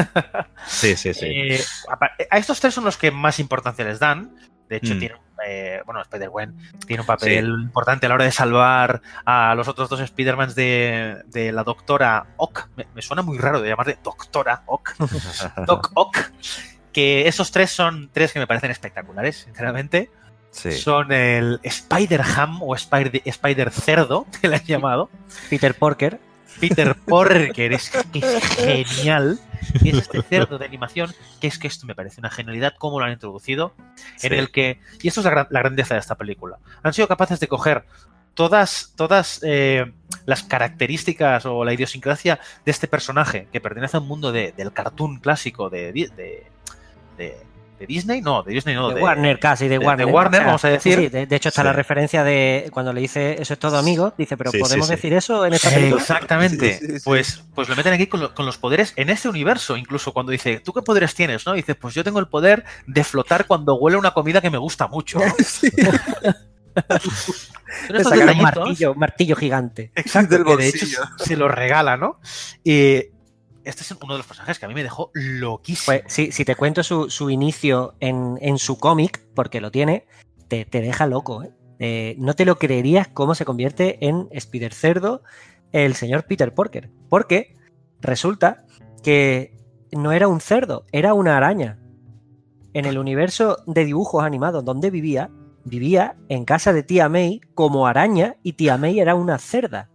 Sí, 0.69 0.95
sí, 0.95 1.13
sí. 1.15 1.27
Eh, 1.27 1.61
a 2.31 2.39
estos 2.39 2.61
tres 2.61 2.75
son 2.75 2.85
los 2.85 2.97
que 2.97 3.11
más 3.11 3.41
importancia 3.41 3.85
les 3.85 3.99
dan. 3.99 4.37
De 4.69 4.77
hecho, 4.77 4.95
Mm. 4.95 4.99
tiene, 5.01 5.15
eh, 5.47 5.83
bueno, 5.85 6.01
Spider-Gwen 6.03 6.57
tiene 6.87 7.01
un 7.03 7.07
papel 7.07 7.47
importante 7.63 8.07
a 8.07 8.09
la 8.09 8.15
hora 8.17 8.25
de 8.25 8.33
salvar 8.33 9.03
a 9.25 9.55
los 9.55 9.69
otros 9.69 9.89
dos 9.89 10.01
Spider-Mans 10.01 10.55
de, 10.55 11.23
de 11.27 11.53
la 11.53 11.65
doctora 11.65 12.27
Ock. 12.37 12.69
Me, 12.77 12.87
me 12.95 13.03
suena 13.03 13.23
muy 13.23 13.39
raro 13.39 13.61
de 13.61 13.69
llamarle 13.69 13.99
doctora 14.03 14.63
Ock. 14.67 14.95
Doc 15.67 15.91
Ock. 15.95 16.19
Que 16.93 17.27
esos 17.29 17.51
tres 17.53 17.71
son 17.71 18.11
tres 18.13 18.33
que 18.33 18.39
me 18.39 18.47
parecen 18.47 18.71
espectaculares, 18.71 19.37
sinceramente. 19.39 20.11
Sí. 20.51 20.73
Son 20.73 21.11
el 21.13 21.61
Spider-Ham 21.63 22.63
o 22.63 22.75
Spider- 22.75 23.23
Spider-Cerdo, 23.25 24.27
que 24.43 24.49
le 24.49 24.57
han 24.57 24.65
llamado. 24.65 25.09
Peter 25.49 25.75
Porker. 25.75 26.21
Peter 26.61 26.95
Porker 26.95 27.73
es, 27.73 27.91
que 28.13 28.19
es 28.19 28.45
genial. 28.57 29.39
Y 29.83 29.91
es 29.91 29.99
este 29.99 30.23
cerdo 30.23 30.59
de 30.59 30.67
animación 30.67 31.13
que 31.41 31.47
es 31.47 31.59
que 31.59 31.67
esto 31.69 31.87
me 31.87 31.95
parece 31.95 32.21
una 32.21 32.31
genialidad 32.31 32.75
cómo 32.79 32.99
lo 32.99 33.07
han 33.07 33.13
introducido. 33.13 33.75
En 34.23 34.33
el 34.39 34.51
que, 34.51 34.81
y 35.01 35.09
esto 35.09 35.21
es 35.21 35.25
la, 35.25 35.31
gran- 35.31 35.47
la 35.51 35.61
grandeza 35.61 35.95
de 35.95 36.01
esta 36.01 36.17
película, 36.17 36.59
han 36.83 36.93
sido 36.93 37.07
capaces 37.09 37.39
de 37.41 37.49
coger 37.49 37.85
todas, 38.35 38.93
todas 38.97 39.41
eh, 39.45 39.93
las 40.27 40.43
características 40.43 41.47
o 41.47 41.65
la 41.65 41.73
idiosincrasia 41.73 42.41
de 42.65 42.71
este 42.71 42.89
personaje 42.89 43.47
que 43.53 43.61
pertenece 43.61 43.97
a 43.97 44.01
un 44.01 44.09
mundo 44.09 44.33
de- 44.33 44.53
del 44.53 44.73
cartoon 44.73 45.21
clásico 45.21 45.71
de, 45.71 45.93
de- 45.93 47.37
de 47.83 47.87
Disney, 47.87 48.21
no, 48.23 48.43
de 48.43 48.53
Disney 48.55 48.75
no, 48.75 48.91
de, 48.91 49.03
Warner, 49.03 49.39
casi, 49.41 49.65
de, 49.65 49.71
de- 49.71 49.79
de 49.81 49.85
Warner. 49.85 50.07
Warner, 50.07 50.45
vamos 50.45 50.65
a 50.65 50.69
decir. 50.69 50.97
sí, 50.99 51.09
de, 51.09 51.27
de 51.27 51.37
hecho, 51.37 51.49
está 51.49 51.63
Sí. 51.63 51.67
la 51.67 51.73
referencia 51.73 52.23
de 52.25 52.69
cuando 52.73 52.93
le 52.93 53.01
dice 53.01 53.37
eso 53.41 53.55
es 53.55 53.59
todo, 53.59 53.77
amigo. 53.77 54.15
Dice, 54.17 54.37
pero 54.37 54.51
Sí, 54.53 54.59
¿podemos 54.59 54.87
sí. 54.87 54.95
decir 54.95 55.13
eso 55.15 55.45
en 55.45 55.55
esta 55.55 55.71
película? 55.71 56.01
Exactamente. 56.01 56.75
Sí, 56.79 56.87
sí, 56.87 56.93
sí. 56.99 57.03
Pues, 57.05 57.43
pues 57.55 57.69
lo 57.69 57.77
meten 57.77 57.93
aquí 57.93 58.07
con, 58.07 58.21
lo- 58.21 58.35
con 58.35 58.47
los 58.47 58.57
poderes 58.59 58.93
en 58.97 59.11
este 59.11 59.29
universo. 59.29 59.77
Incluso 59.77 60.13
cuando 60.13 60.33
dice, 60.33 60.61
¿tú 60.61 60.73
qué 60.73 60.83
poderes 60.83 61.15
tienes? 61.15 61.45
¿no? 61.47 61.53
Dice, 61.55 61.75
pues 61.75 61.95
yo 61.95 62.05
tengo 62.05 62.19
el 62.21 62.29
poder 62.29 62.65
de 62.87 63.05
flotar 63.05 63.47
cuando 63.47 63.75
huele 63.75 63.97
una 63.97 64.13
comida 64.13 64.41
que 64.41 64.51
me 64.51 64.59
gusta 64.59 64.87
mucho. 64.89 65.19
martillo, 68.41 68.93
un 68.93 68.99
martillo 68.99 69.37
gigante. 69.37 69.93
Exacto, 69.95 70.35
del 70.37 70.45
que 70.45 70.57
de 70.57 70.69
hecho 70.69 70.87
se 71.17 71.37
lo 71.37 71.49
regala, 71.49 71.97
¿no? 71.97 72.19
Y 72.65 73.05
este 73.65 73.83
es 73.83 73.91
uno 73.93 74.15
de 74.15 74.19
los 74.19 74.27
personajes 74.27 74.59
que 74.59 74.65
a 74.65 74.69
mí 74.69 74.75
me 74.75 74.83
dejó 74.83 75.11
loquísimo. 75.15 75.87
Pues 75.87 76.13
si, 76.13 76.33
si 76.33 76.45
te 76.45 76.57
cuento 76.57 76.83
su, 76.83 77.31
inicio 77.31 77.95
en, 78.01 78.59
su 78.59 78.79
cómic, 78.79 79.25
porque 79.35 79.61
lo 79.61 79.71
tiene, 79.71 80.07
te, 80.49 80.65
deja 80.65 81.07
loco. 81.07 81.43
¿eh? 81.43 81.51
Eh, 81.79 82.15
no 82.19 82.35
te 82.35 82.45
lo 82.45 82.59
creerías 82.59 83.09
cómo 83.09 83.35
se 83.35 83.45
convierte 83.45 84.07
en 84.07 84.29
Spider 84.31 84.75
Cerdo 84.75 85.23
el 85.73 85.95
señor 85.95 86.25
Peter 86.25 86.53
Porker. 86.55 86.91
Porque 87.09 87.57
Resulta 88.03 88.65
que 89.05 89.57
no 89.93 90.11
era 90.11 90.27
un 90.27 90.41
cerdo, 90.41 90.85
era 90.91 91.15
una 91.15 91.37
araña. 91.37 91.79
En 92.75 92.85
el 92.85 92.99
universo 92.99 93.59
de 93.67 93.85
dibujos 93.85 94.25
animados 94.25 94.65
donde 94.65 94.91
vivía, 94.91 95.31
vivía 95.65 96.17
en 96.29 96.45
casa 96.45 96.73
de 96.73 96.83
tía 96.83 97.09
May 97.09 97.41
como 97.55 97.87
araña 97.87 98.37
y 98.43 98.55
tía 98.55 98.77
May 98.77 98.99
era 98.99 99.15
una 99.15 99.39
cerda. 99.39 99.89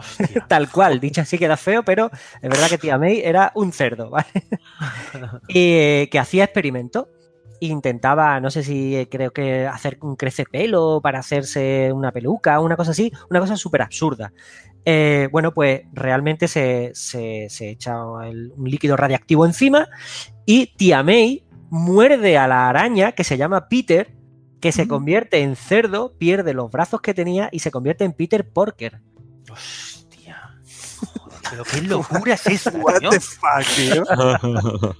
Tal 0.48 0.70
cual, 0.70 1.00
dicho 1.00 1.20
así 1.20 1.38
queda 1.38 1.56
feo, 1.56 1.82
pero 1.84 2.10
es 2.40 2.48
verdad 2.50 2.68
que 2.68 2.78
tía 2.78 2.98
May 2.98 3.20
era 3.24 3.52
un 3.54 3.72
cerdo, 3.72 4.10
¿vale? 4.10 4.26
y 5.48 5.72
eh, 5.74 6.08
que 6.10 6.18
hacía 6.18 6.44
experimentos. 6.44 7.06
Intentaba, 7.62 8.40
no 8.40 8.50
sé 8.50 8.62
si 8.62 8.96
eh, 8.96 9.08
creo 9.10 9.32
que 9.32 9.66
hacer 9.66 9.98
un 10.00 10.16
crecepelo 10.16 11.00
para 11.02 11.18
hacerse 11.18 11.92
una 11.92 12.10
peluca, 12.10 12.58
una 12.58 12.74
cosa 12.74 12.92
así, 12.92 13.12
una 13.28 13.38
cosa 13.38 13.54
súper 13.56 13.82
absurda. 13.82 14.32
Eh, 14.86 15.28
bueno, 15.30 15.52
pues 15.52 15.82
realmente 15.92 16.48
se, 16.48 16.90
se, 16.94 17.48
se 17.50 17.68
echa 17.68 17.96
el- 18.24 18.52
un 18.56 18.70
líquido 18.70 18.96
radiactivo 18.96 19.44
encima 19.44 19.88
y 20.46 20.74
tía 20.76 21.02
May 21.02 21.44
muerde 21.68 22.38
a 22.38 22.48
la 22.48 22.70
araña 22.70 23.12
que 23.12 23.24
se 23.24 23.36
llama 23.36 23.68
Peter, 23.68 24.10
que 24.58 24.72
se 24.72 24.88
convierte 24.88 25.40
en 25.42 25.54
cerdo, 25.54 26.14
pierde 26.16 26.54
los 26.54 26.70
brazos 26.70 27.02
que 27.02 27.12
tenía 27.12 27.50
y 27.52 27.58
se 27.58 27.70
convierte 27.70 28.04
en 28.04 28.14
Peter 28.14 28.48
Porker. 28.48 29.00
Pero 31.50 31.64
qué 31.64 31.82
locura 31.82 32.34
es 32.34 32.46
esa, 32.46 32.70
What 32.70 33.00
the 33.00 33.20
fuck, 33.20 33.66
tío. 33.76 34.04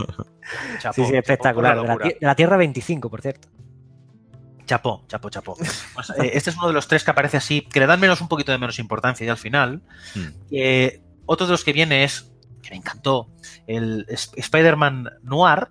Sí, 0.92 1.05
sí, 1.07 1.14
espectacular. 1.16 1.80
De 1.80 2.16
la, 2.20 2.30
de 2.30 2.34
Tierra 2.34 2.57
25, 2.57 3.09
por 3.09 3.20
cierto. 3.22 3.48
Chapó, 4.66 5.05
chapó, 5.07 5.30
chapó. 5.30 5.57
Pues, 5.94 6.11
eh, 6.11 6.30
este 6.34 6.51
es 6.51 6.57
uno 6.57 6.66
de 6.68 6.72
los 6.72 6.88
tres 6.88 7.05
que 7.05 7.11
aparece 7.12 7.36
así, 7.36 7.62
que 7.62 7.78
le 7.80 7.86
dan 7.86 8.01
menos 8.01 8.20
un 8.20 8.28
poquito 8.28 8.51
de 8.51 8.59
menos 8.59 8.78
importancia 8.80 9.24
y 9.24 9.28
al 9.28 9.36
final. 9.36 9.82
Hmm. 10.14 10.28
Eh, 10.51 11.03
otro 11.26 11.46
de 11.46 11.53
los 11.53 11.62
que 11.64 11.72
viene 11.72 12.03
es, 12.05 12.32
que 12.62 12.70
me 12.70 12.76
encantó, 12.76 13.28
el 13.68 14.07
Sp- 14.11 14.34
Spider-Man 14.40 15.09
Noir, 15.22 15.68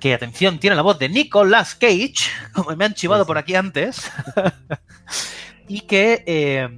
que 0.00 0.14
atención, 0.14 0.58
tiene 0.58 0.76
la 0.76 0.82
voz 0.82 0.98
de 0.98 1.10
Nicolas 1.10 1.74
Cage, 1.74 2.14
como 2.54 2.74
me 2.76 2.84
han 2.86 2.94
chivado 2.94 3.26
por 3.26 3.36
aquí 3.36 3.54
antes, 3.54 4.10
y 5.68 5.82
que 5.82 6.24
eh, 6.26 6.68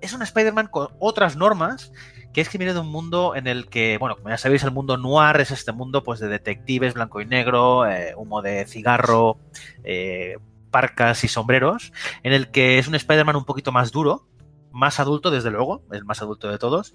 es 0.00 0.12
un 0.12 0.22
Spider-Man 0.22 0.66
con 0.68 0.88
otras 0.98 1.36
normas, 1.36 1.92
que 2.36 2.42
es 2.42 2.50
que 2.50 2.58
viene 2.58 2.74
de 2.74 2.80
un 2.80 2.92
mundo 2.92 3.34
en 3.34 3.46
el 3.46 3.66
que, 3.66 3.96
bueno, 3.96 4.14
como 4.16 4.28
ya 4.28 4.36
sabéis, 4.36 4.62
el 4.62 4.70
mundo 4.70 4.98
noir 4.98 5.40
es 5.40 5.50
este 5.50 5.72
mundo 5.72 6.02
pues 6.02 6.20
de 6.20 6.28
detectives, 6.28 6.92
blanco 6.92 7.22
y 7.22 7.24
negro, 7.24 7.88
eh, 7.88 8.12
humo 8.14 8.42
de 8.42 8.66
cigarro, 8.66 9.38
eh, 9.84 10.36
parcas 10.70 11.24
y 11.24 11.28
sombreros, 11.28 11.94
en 12.22 12.34
el 12.34 12.50
que 12.50 12.78
es 12.78 12.88
un 12.88 12.94
Spider-Man 12.94 13.36
un 13.36 13.46
poquito 13.46 13.72
más 13.72 13.90
duro, 13.90 14.28
más 14.70 15.00
adulto, 15.00 15.30
desde 15.30 15.50
luego, 15.50 15.82
el 15.90 16.04
más 16.04 16.20
adulto 16.20 16.50
de 16.50 16.58
todos, 16.58 16.92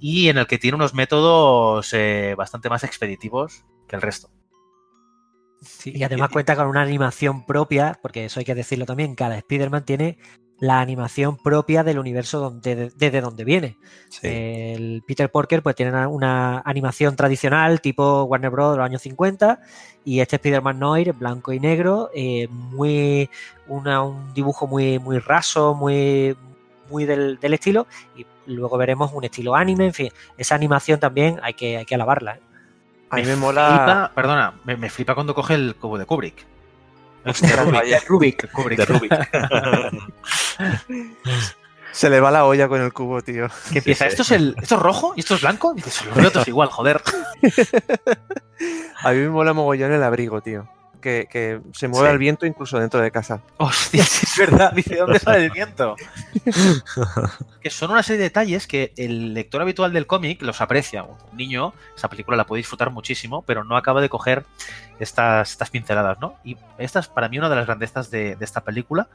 y 0.00 0.28
en 0.28 0.38
el 0.38 0.48
que 0.48 0.58
tiene 0.58 0.74
unos 0.74 0.92
métodos 0.92 1.92
eh, 1.92 2.34
bastante 2.36 2.68
más 2.68 2.82
expeditivos 2.82 3.64
que 3.86 3.94
el 3.94 4.02
resto. 4.02 4.28
Y 5.84 6.02
además 6.02 6.30
cuenta 6.30 6.56
con 6.56 6.66
una 6.66 6.82
animación 6.82 7.46
propia, 7.46 7.96
porque 8.02 8.24
eso 8.24 8.40
hay 8.40 8.44
que 8.44 8.56
decirlo 8.56 8.86
también, 8.86 9.14
cada 9.14 9.38
Spider-Man 9.38 9.84
tiene 9.84 10.18
la 10.60 10.80
animación 10.80 11.36
propia 11.38 11.82
del 11.82 11.98
universo 11.98 12.38
donde, 12.38 12.90
desde 12.94 13.20
donde 13.20 13.44
viene. 13.44 13.78
El 14.22 15.02
Peter 15.06 15.30
Porker 15.30 15.62
pues 15.62 15.74
tiene 15.74 15.90
una, 15.92 16.06
una 16.08 16.62
animación 16.64 17.16
tradicional 17.16 17.80
tipo 17.80 18.24
Warner 18.24 18.50
Bros. 18.50 18.72
de 18.72 18.76
los 18.78 18.84
años 18.86 19.00
50 19.02 19.58
y 20.04 20.20
este 20.20 20.36
Spider-Man 20.36 20.78
Noir 20.78 21.12
blanco 21.14 21.52
y 21.52 21.60
negro, 21.60 22.10
eh, 22.14 22.46
muy 22.48 23.30
una- 23.68 24.02
un 24.02 24.34
dibujo 24.34 24.66
muy, 24.66 24.98
muy 24.98 25.18
raso, 25.18 25.74
muy, 25.74 26.36
muy 26.90 27.06
del, 27.06 27.38
del 27.40 27.54
estilo 27.54 27.86
y 28.16 28.26
luego 28.46 28.76
veremos 28.76 29.12
un 29.14 29.24
estilo 29.24 29.54
anime, 29.54 29.86
en 29.86 29.94
fin, 29.94 30.10
esa 30.36 30.54
animación 30.56 31.00
también 31.00 31.38
hay 31.42 31.54
que, 31.54 31.78
hay 31.78 31.84
que 31.86 31.94
alabarla. 31.94 32.34
¿eh? 32.34 32.40
A 33.10 33.16
mí 33.16 33.22
me 33.22 33.28
flipa- 33.34 33.40
mola. 33.40 34.12
perdona, 34.14 34.54
me, 34.64 34.76
me 34.76 34.90
flipa 34.90 35.14
cuando 35.14 35.34
coge 35.34 35.54
el 35.54 35.74
cubo 35.76 35.96
de 35.98 36.04
Kubrick. 36.04 36.46
De 37.24 38.00
Rubik. 38.08 38.50
De. 38.50 38.78
De 38.78 38.84
Rubik. 38.86 39.12
Se 41.92 42.08
le 42.08 42.20
va 42.20 42.30
la 42.30 42.44
olla 42.44 42.68
con 42.68 42.80
el 42.80 42.92
cubo, 42.92 43.20
tío. 43.22 43.48
Que 43.72 43.78
empieza, 43.78 44.06
¿esto 44.06 44.22
es, 44.22 44.30
el, 44.30 44.54
¿esto 44.60 44.76
es 44.76 44.80
rojo 44.80 45.12
y 45.16 45.20
esto 45.20 45.34
es 45.34 45.40
blanco? 45.40 45.72
Y 45.76 45.82
dices, 45.82 46.04
igual, 46.46 46.68
joder. 46.68 47.02
A 49.02 49.12
mí 49.12 49.18
me 49.18 49.28
mola 49.28 49.52
mogollón 49.52 49.92
el 49.92 50.02
abrigo, 50.02 50.40
tío. 50.40 50.68
Que, 51.00 51.26
que 51.30 51.60
se 51.72 51.88
mueve 51.88 52.08
Sí. 52.08 52.12
al 52.12 52.18
viento 52.18 52.46
incluso 52.46 52.78
dentro 52.78 53.00
de 53.00 53.10
casa. 53.10 53.40
Hostia, 53.56 54.04
sí 54.04 54.26
es 54.30 54.38
verdad. 54.38 54.72
Dice, 54.72 54.96
¿dónde 54.96 55.18
sale 55.18 55.46
el 55.46 55.50
viento? 55.50 55.96
que 57.62 57.70
son 57.70 57.90
una 57.90 58.02
serie 58.02 58.18
de 58.18 58.24
detalles 58.24 58.66
que 58.66 58.92
el 58.96 59.34
lector 59.34 59.62
habitual 59.62 59.92
del 59.92 60.06
cómic 60.06 60.42
los 60.42 60.60
aprecia. 60.60 61.02
Un 61.02 61.36
niño, 61.36 61.72
esa 61.96 62.08
película 62.08 62.36
la 62.36 62.46
puede 62.46 62.60
disfrutar 62.60 62.90
muchísimo, 62.90 63.42
pero 63.42 63.64
no 63.64 63.76
acaba 63.76 64.00
de 64.00 64.08
coger 64.08 64.44
estas, 64.98 65.52
estas 65.52 65.70
pinceladas, 65.70 66.18
¿no? 66.20 66.36
Y 66.44 66.56
esta 66.78 67.00
es 67.00 67.08
para 67.08 67.28
mí 67.28 67.38
una 67.38 67.48
de 67.48 67.56
las 67.56 67.66
grandezas 67.66 68.10
de, 68.10 68.36
de 68.36 68.44
esta 68.44 68.62
película. 68.62 69.08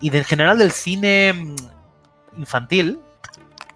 Y 0.00 0.10
de, 0.10 0.18
en 0.18 0.24
general 0.24 0.58
del 0.58 0.72
cine 0.72 1.32
mm, 1.32 1.56
infantil, 2.38 3.00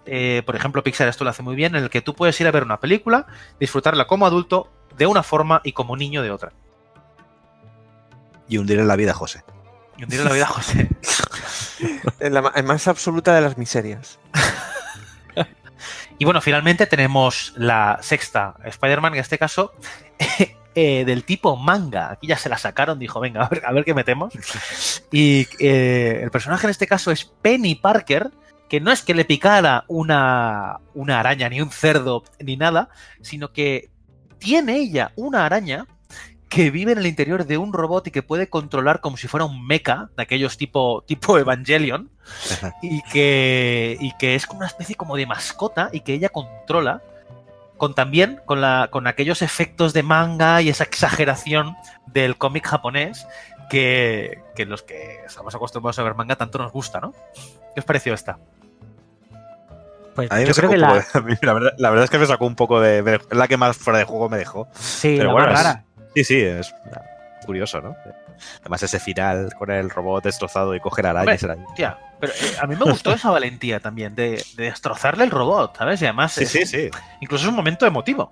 eh, 0.05 0.41
por 0.45 0.55
ejemplo, 0.55 0.83
Pixar 0.83 1.07
esto 1.07 1.23
lo 1.23 1.29
hace 1.29 1.43
muy 1.43 1.55
bien, 1.55 1.75
en 1.75 1.83
el 1.83 1.89
que 1.89 2.01
tú 2.01 2.15
puedes 2.15 2.39
ir 2.41 2.47
a 2.47 2.51
ver 2.51 2.63
una 2.63 2.79
película, 2.79 3.27
disfrutarla 3.59 4.07
como 4.07 4.25
adulto 4.25 4.67
de 4.97 5.05
una 5.05 5.23
forma 5.23 5.61
y 5.63 5.71
como 5.73 5.95
niño 5.95 6.21
de 6.23 6.31
otra. 6.31 6.51
Y 8.51 8.57
hundir 8.57 8.79
en 8.79 8.87
la 8.89 8.97
vida, 8.97 9.13
José. 9.13 9.45
Y 9.97 10.03
hundir 10.03 10.19
en 10.19 10.25
la 10.25 10.33
vida, 10.33 10.45
José. 10.45 10.89
En 12.19 12.35
la 12.35 12.51
en 12.53 12.65
más 12.65 12.87
absoluta 12.87 13.33
de 13.33 13.41
las 13.41 13.57
miserias. 13.57 14.19
Y 16.19 16.25
bueno, 16.25 16.39
finalmente 16.39 16.85
tenemos 16.85 17.53
la 17.55 17.97
sexta 18.03 18.53
Spider-Man, 18.63 19.15
en 19.15 19.21
este 19.21 19.39
caso, 19.39 19.73
eh, 20.75 21.03
del 21.03 21.23
tipo 21.23 21.55
manga. 21.55 22.11
Aquí 22.11 22.27
ya 22.27 22.37
se 22.37 22.47
la 22.47 22.59
sacaron, 22.59 22.99
dijo, 22.99 23.19
venga, 23.19 23.43
a 23.43 23.49
ver, 23.49 23.63
a 23.65 23.71
ver 23.71 23.83
qué 23.83 23.95
metemos. 23.95 24.31
Y 25.11 25.47
eh, 25.57 26.19
el 26.21 26.29
personaje 26.29 26.67
en 26.67 26.71
este 26.71 26.85
caso 26.85 27.09
es 27.09 27.25
Penny 27.25 27.73
Parker, 27.73 28.29
que 28.69 28.79
no 28.79 28.91
es 28.91 29.01
que 29.01 29.15
le 29.15 29.25
picara 29.25 29.85
una, 29.87 30.77
una 30.93 31.19
araña, 31.19 31.49
ni 31.49 31.59
un 31.59 31.71
cerdo, 31.71 32.23
ni 32.39 32.55
nada, 32.55 32.89
sino 33.21 33.51
que 33.51 33.89
tiene 34.37 34.77
ella 34.77 35.13
una 35.15 35.47
araña 35.47 35.87
que 36.51 36.69
vive 36.69 36.91
en 36.91 36.97
el 36.97 37.07
interior 37.07 37.45
de 37.45 37.57
un 37.57 37.71
robot 37.71 38.07
y 38.07 38.11
que 38.11 38.21
puede 38.23 38.49
controlar 38.49 38.99
como 38.99 39.15
si 39.15 39.27
fuera 39.27 39.45
un 39.45 39.65
mecha, 39.65 40.09
de 40.17 40.23
aquellos 40.23 40.57
tipo, 40.57 41.01
tipo 41.07 41.37
Evangelion, 41.39 42.09
y 42.81 43.01
que, 43.03 43.97
y 44.01 44.11
que 44.17 44.35
es 44.35 44.45
como 44.45 44.59
una 44.59 44.67
especie 44.67 44.95
como 44.95 45.15
de 45.15 45.25
mascota 45.25 45.89
y 45.93 46.01
que 46.01 46.13
ella 46.13 46.27
controla 46.29 47.01
con 47.77 47.95
también 47.95 48.41
con, 48.45 48.59
la, 48.61 48.89
con 48.91 49.07
aquellos 49.07 49.41
efectos 49.41 49.93
de 49.93 50.03
manga 50.03 50.61
y 50.61 50.67
esa 50.69 50.83
exageración 50.83 51.75
del 52.07 52.37
cómic 52.37 52.67
japonés 52.67 53.25
que, 53.69 54.41
que 54.53 54.65
los 54.65 54.83
que 54.83 55.21
estamos 55.25 55.55
acostumbrados 55.55 55.97
a 55.99 56.03
ver 56.03 56.15
manga 56.15 56.35
tanto 56.35 56.57
nos 56.59 56.71
gusta, 56.73 56.99
¿no? 56.99 57.13
¿Qué 57.73 57.79
os 57.79 57.85
pareció 57.85 58.13
esta? 58.13 58.37
Pues 60.15 60.29
A 60.31 60.35
mí 60.35 60.41
me 60.41 60.47
yo 60.47 60.53
creo 60.53 60.69
que 60.69 60.77
la, 60.77 60.93
de- 60.95 61.05
a 61.13 61.21
mí 61.21 61.33
la, 61.41 61.53
verdad, 61.53 61.71
la 61.77 61.89
verdad 61.89 62.03
es 62.03 62.09
que 62.11 62.17
me 62.19 62.25
sacó 62.25 62.45
un 62.45 62.55
poco 62.55 62.81
de. 62.81 62.99
Es 63.31 63.37
la 63.37 63.47
que 63.47 63.55
más 63.57 63.77
fuera 63.77 63.99
de 63.99 64.05
juego 64.05 64.27
me 64.29 64.37
dejó. 64.37 64.67
sí, 64.73 65.15
Pero 65.17 65.29
la 65.29 65.33
bueno, 65.33 65.47
más 65.51 65.59
es- 65.59 65.65
rara. 65.65 65.83
Sí, 66.15 66.23
sí, 66.23 66.41
es 66.41 66.73
curioso, 67.45 67.81
¿no? 67.81 67.95
Además, 68.61 68.83
ese 68.83 68.99
final 68.99 69.53
con 69.57 69.71
el 69.71 69.89
robot 69.89 70.23
destrozado 70.23 70.75
y 70.75 70.79
coger 70.79 71.07
arañas. 71.07 71.43
Hombre, 71.43 71.63
era- 71.63 71.73
Tía, 71.75 71.97
pero 72.19 72.33
eh, 72.33 72.55
a 72.61 72.67
mí 72.67 72.75
me 72.75 72.85
gustó 72.85 73.13
esa 73.13 73.29
valentía 73.29 73.79
también 73.79 74.13
de, 74.15 74.43
de 74.55 74.63
destrozarle 74.65 75.23
el 75.23 75.31
robot, 75.31 75.77
¿sabes? 75.77 76.01
Y 76.01 76.05
además 76.05 76.33
Sí, 76.33 76.43
es- 76.43 76.49
sí, 76.51 76.65
sí. 76.65 76.89
incluso 77.21 77.45
es 77.45 77.49
un 77.49 77.55
momento 77.55 77.85
emotivo. 77.85 78.31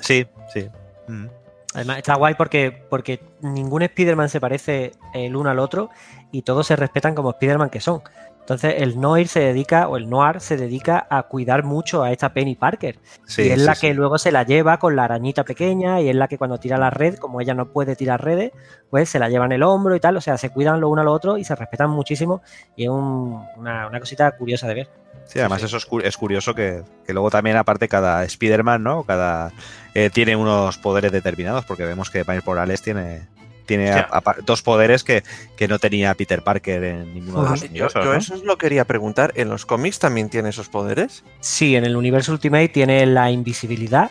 Sí, 0.00 0.26
sí. 0.52 0.68
Mm. 1.08 1.26
Además, 1.74 1.98
está 1.98 2.14
guay 2.16 2.34
porque, 2.34 2.84
porque 2.90 3.20
ningún 3.40 3.82
Spider-Man 3.82 4.28
se 4.28 4.40
parece 4.40 4.92
el 5.14 5.34
uno 5.36 5.48
al 5.50 5.58
otro 5.58 5.88
y 6.30 6.42
todos 6.42 6.66
se 6.66 6.76
respetan 6.76 7.14
como 7.14 7.30
Spider-Man 7.30 7.70
que 7.70 7.80
son. 7.80 8.02
Entonces, 8.42 8.74
el 8.78 9.00
Noir 9.00 9.28
se 9.28 9.38
dedica, 9.40 9.86
o 9.88 9.96
el 9.96 10.10
Noir 10.10 10.40
se 10.40 10.56
dedica 10.56 11.06
a 11.08 11.22
cuidar 11.22 11.62
mucho 11.62 12.02
a 12.02 12.10
esta 12.10 12.32
Penny 12.34 12.56
Parker. 12.56 12.98
Sí, 13.24 13.42
y 13.42 13.50
es 13.50 13.60
sí, 13.60 13.64
la 13.66 13.74
sí. 13.76 13.86
que 13.86 13.94
luego 13.94 14.18
se 14.18 14.32
la 14.32 14.42
lleva 14.42 14.78
con 14.78 14.96
la 14.96 15.04
arañita 15.04 15.44
pequeña 15.44 16.00
y 16.00 16.08
es 16.08 16.16
la 16.16 16.26
que 16.26 16.38
cuando 16.38 16.58
tira 16.58 16.76
la 16.76 16.90
red, 16.90 17.16
como 17.18 17.40
ella 17.40 17.54
no 17.54 17.66
puede 17.66 17.94
tirar 17.94 18.22
redes, 18.22 18.50
pues 18.90 19.08
se 19.08 19.20
la 19.20 19.28
lleva 19.28 19.44
en 19.46 19.52
el 19.52 19.62
hombro 19.62 19.94
y 19.94 20.00
tal. 20.00 20.16
O 20.16 20.20
sea, 20.20 20.36
se 20.38 20.50
cuidan 20.50 20.80
lo 20.80 20.88
uno 20.88 21.02
al 21.02 21.08
otro 21.08 21.38
y 21.38 21.44
se 21.44 21.54
respetan 21.54 21.90
muchísimo 21.90 22.42
y 22.74 22.82
es 22.84 22.90
un- 22.90 23.44
una, 23.56 23.86
una 23.86 24.00
cosita 24.00 24.30
curiosa 24.32 24.66
de 24.66 24.74
ver. 24.74 24.88
Sí, 25.26 25.38
además 25.38 25.62
eso 25.62 25.76
es, 25.76 25.86
cu- 25.86 26.00
es 26.00 26.16
curioso 26.16 26.52
que, 26.52 26.82
que 27.06 27.12
luego 27.12 27.30
también 27.30 27.56
aparte 27.56 27.86
cada 27.88 28.24
Spider-Man, 28.24 28.82
¿no? 28.82 29.04
Cada 29.04 29.52
eh, 29.94 30.10
tiene 30.12 30.34
unos 30.34 30.78
poderes 30.78 31.12
determinados 31.12 31.64
porque 31.64 31.84
vemos 31.84 32.10
que 32.10 32.24
Miles 32.26 32.44
Morales 32.44 32.82
tiene 32.82 33.28
tiene 33.76 33.90
a- 33.90 34.22
dos 34.44 34.62
poderes 34.62 35.04
que, 35.04 35.22
que 35.56 35.68
no 35.68 35.78
tenía 35.78 36.14
Peter 36.14 36.42
Parker 36.42 36.82
en 36.84 37.14
ninguno 37.14 37.44
de 37.44 37.50
los 37.50 37.62
universos, 37.62 38.04
yo 38.04 38.12
¿no? 38.12 38.18
eso 38.18 38.34
os 38.34 38.44
lo 38.44 38.58
quería 38.58 38.84
preguntar. 38.84 39.32
¿En 39.36 39.48
los 39.48 39.64
cómics 39.66 39.98
también 39.98 40.28
tiene 40.28 40.50
esos 40.50 40.68
poderes? 40.68 41.24
Sí, 41.40 41.76
en 41.76 41.84
el 41.84 41.96
universo 41.96 42.32
Ultimate 42.32 42.68
tiene 42.68 43.06
la 43.06 43.30
invisibilidad, 43.30 44.10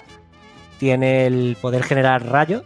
tiene 0.79 1.27
el 1.27 1.57
poder 1.61 1.83
generar 1.83 2.25
rayos 2.25 2.63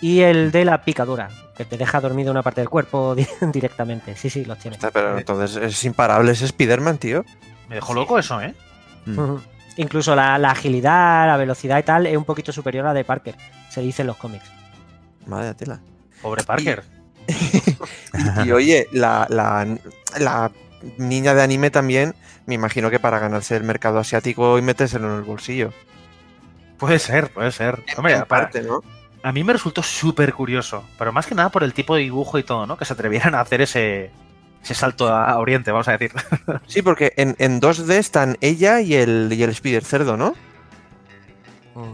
y 0.00 0.20
el 0.20 0.52
de 0.52 0.64
la 0.64 0.84
picadura, 0.84 1.28
que 1.56 1.64
te 1.64 1.76
deja 1.76 2.00
dormido 2.00 2.30
una 2.30 2.42
parte 2.42 2.60
del 2.60 2.68
cuerpo 2.68 3.14
di- 3.14 3.26
directamente. 3.52 4.16
Sí, 4.16 4.30
sí, 4.30 4.44
los 4.44 4.58
tiene. 4.58 4.76
Está, 4.76 4.90
Pero 4.90 5.18
entonces 5.18 5.56
es 5.56 5.84
imparable 5.84 6.32
ese 6.32 6.44
Spider-Man, 6.44 6.98
tío. 6.98 7.24
Me 7.68 7.74
dejó 7.76 7.94
loco 7.94 8.18
eso, 8.18 8.40
¿eh? 8.40 8.54
Mm. 9.06 9.36
Incluso 9.76 10.14
la, 10.16 10.38
la 10.38 10.50
agilidad, 10.50 11.26
la 11.26 11.36
velocidad 11.36 11.78
y 11.78 11.82
tal 11.84 12.06
es 12.06 12.16
un 12.16 12.24
poquito 12.24 12.50
superior 12.52 12.84
a 12.86 12.88
la 12.88 12.94
de 12.94 13.04
Parker, 13.04 13.36
se 13.70 13.80
dice 13.80 14.02
en 14.02 14.08
los 14.08 14.16
cómics. 14.16 14.44
Madre 15.26 15.54
tela. 15.54 15.78
Pobre 16.22 16.42
Parker. 16.44 16.82
Y, 18.44 18.48
y, 18.48 18.52
oye, 18.52 18.88
la, 18.92 19.26
la, 19.28 19.66
la 20.18 20.50
niña 20.96 21.34
de 21.34 21.42
anime 21.42 21.70
también, 21.70 22.14
me 22.46 22.54
imagino 22.54 22.90
que 22.90 22.98
para 22.98 23.18
ganarse 23.18 23.54
el 23.56 23.64
mercado 23.64 23.98
asiático 23.98 24.58
y 24.58 24.62
metérselo 24.62 25.10
en 25.10 25.16
el 25.18 25.22
bolsillo. 25.24 25.72
Puede 26.78 26.98
ser, 26.98 27.30
puede 27.30 27.52
ser. 27.52 27.82
Hombre, 27.96 28.14
En 28.14 28.20
para- 28.24 28.44
parte, 28.44 28.62
¿no? 28.62 28.80
a 29.22 29.32
mí 29.32 29.44
me 29.44 29.52
resultó 29.52 29.82
súper 29.82 30.32
curioso, 30.32 30.84
pero 30.98 31.12
más 31.12 31.26
que 31.26 31.34
nada 31.34 31.50
por 31.50 31.64
el 31.64 31.74
tipo 31.74 31.94
de 31.96 32.02
dibujo 32.02 32.38
y 32.38 32.44
todo, 32.44 32.66
¿no? 32.66 32.76
Que 32.78 32.84
se 32.84 32.92
atrevieran 32.94 33.34
a 33.34 33.40
hacer 33.40 33.60
ese, 33.60 34.10
ese 34.62 34.74
salto 34.74 35.08
a 35.08 35.26
a 35.30 35.38
Oriente, 35.38 35.70
vamos 35.70 35.88
a 35.88 35.92
decir. 35.98 36.12
Sí, 36.66 36.80
porque 36.82 37.12
en, 37.16 37.34
en 37.38 37.60
2D 37.60 37.90
están 37.94 38.38
ella 38.40 38.80
y 38.80 38.94
el, 38.94 39.28
y 39.32 39.42
el 39.42 39.50
Spider 39.50 39.84
Cerdo, 39.84 40.16
¿no? 40.16 40.34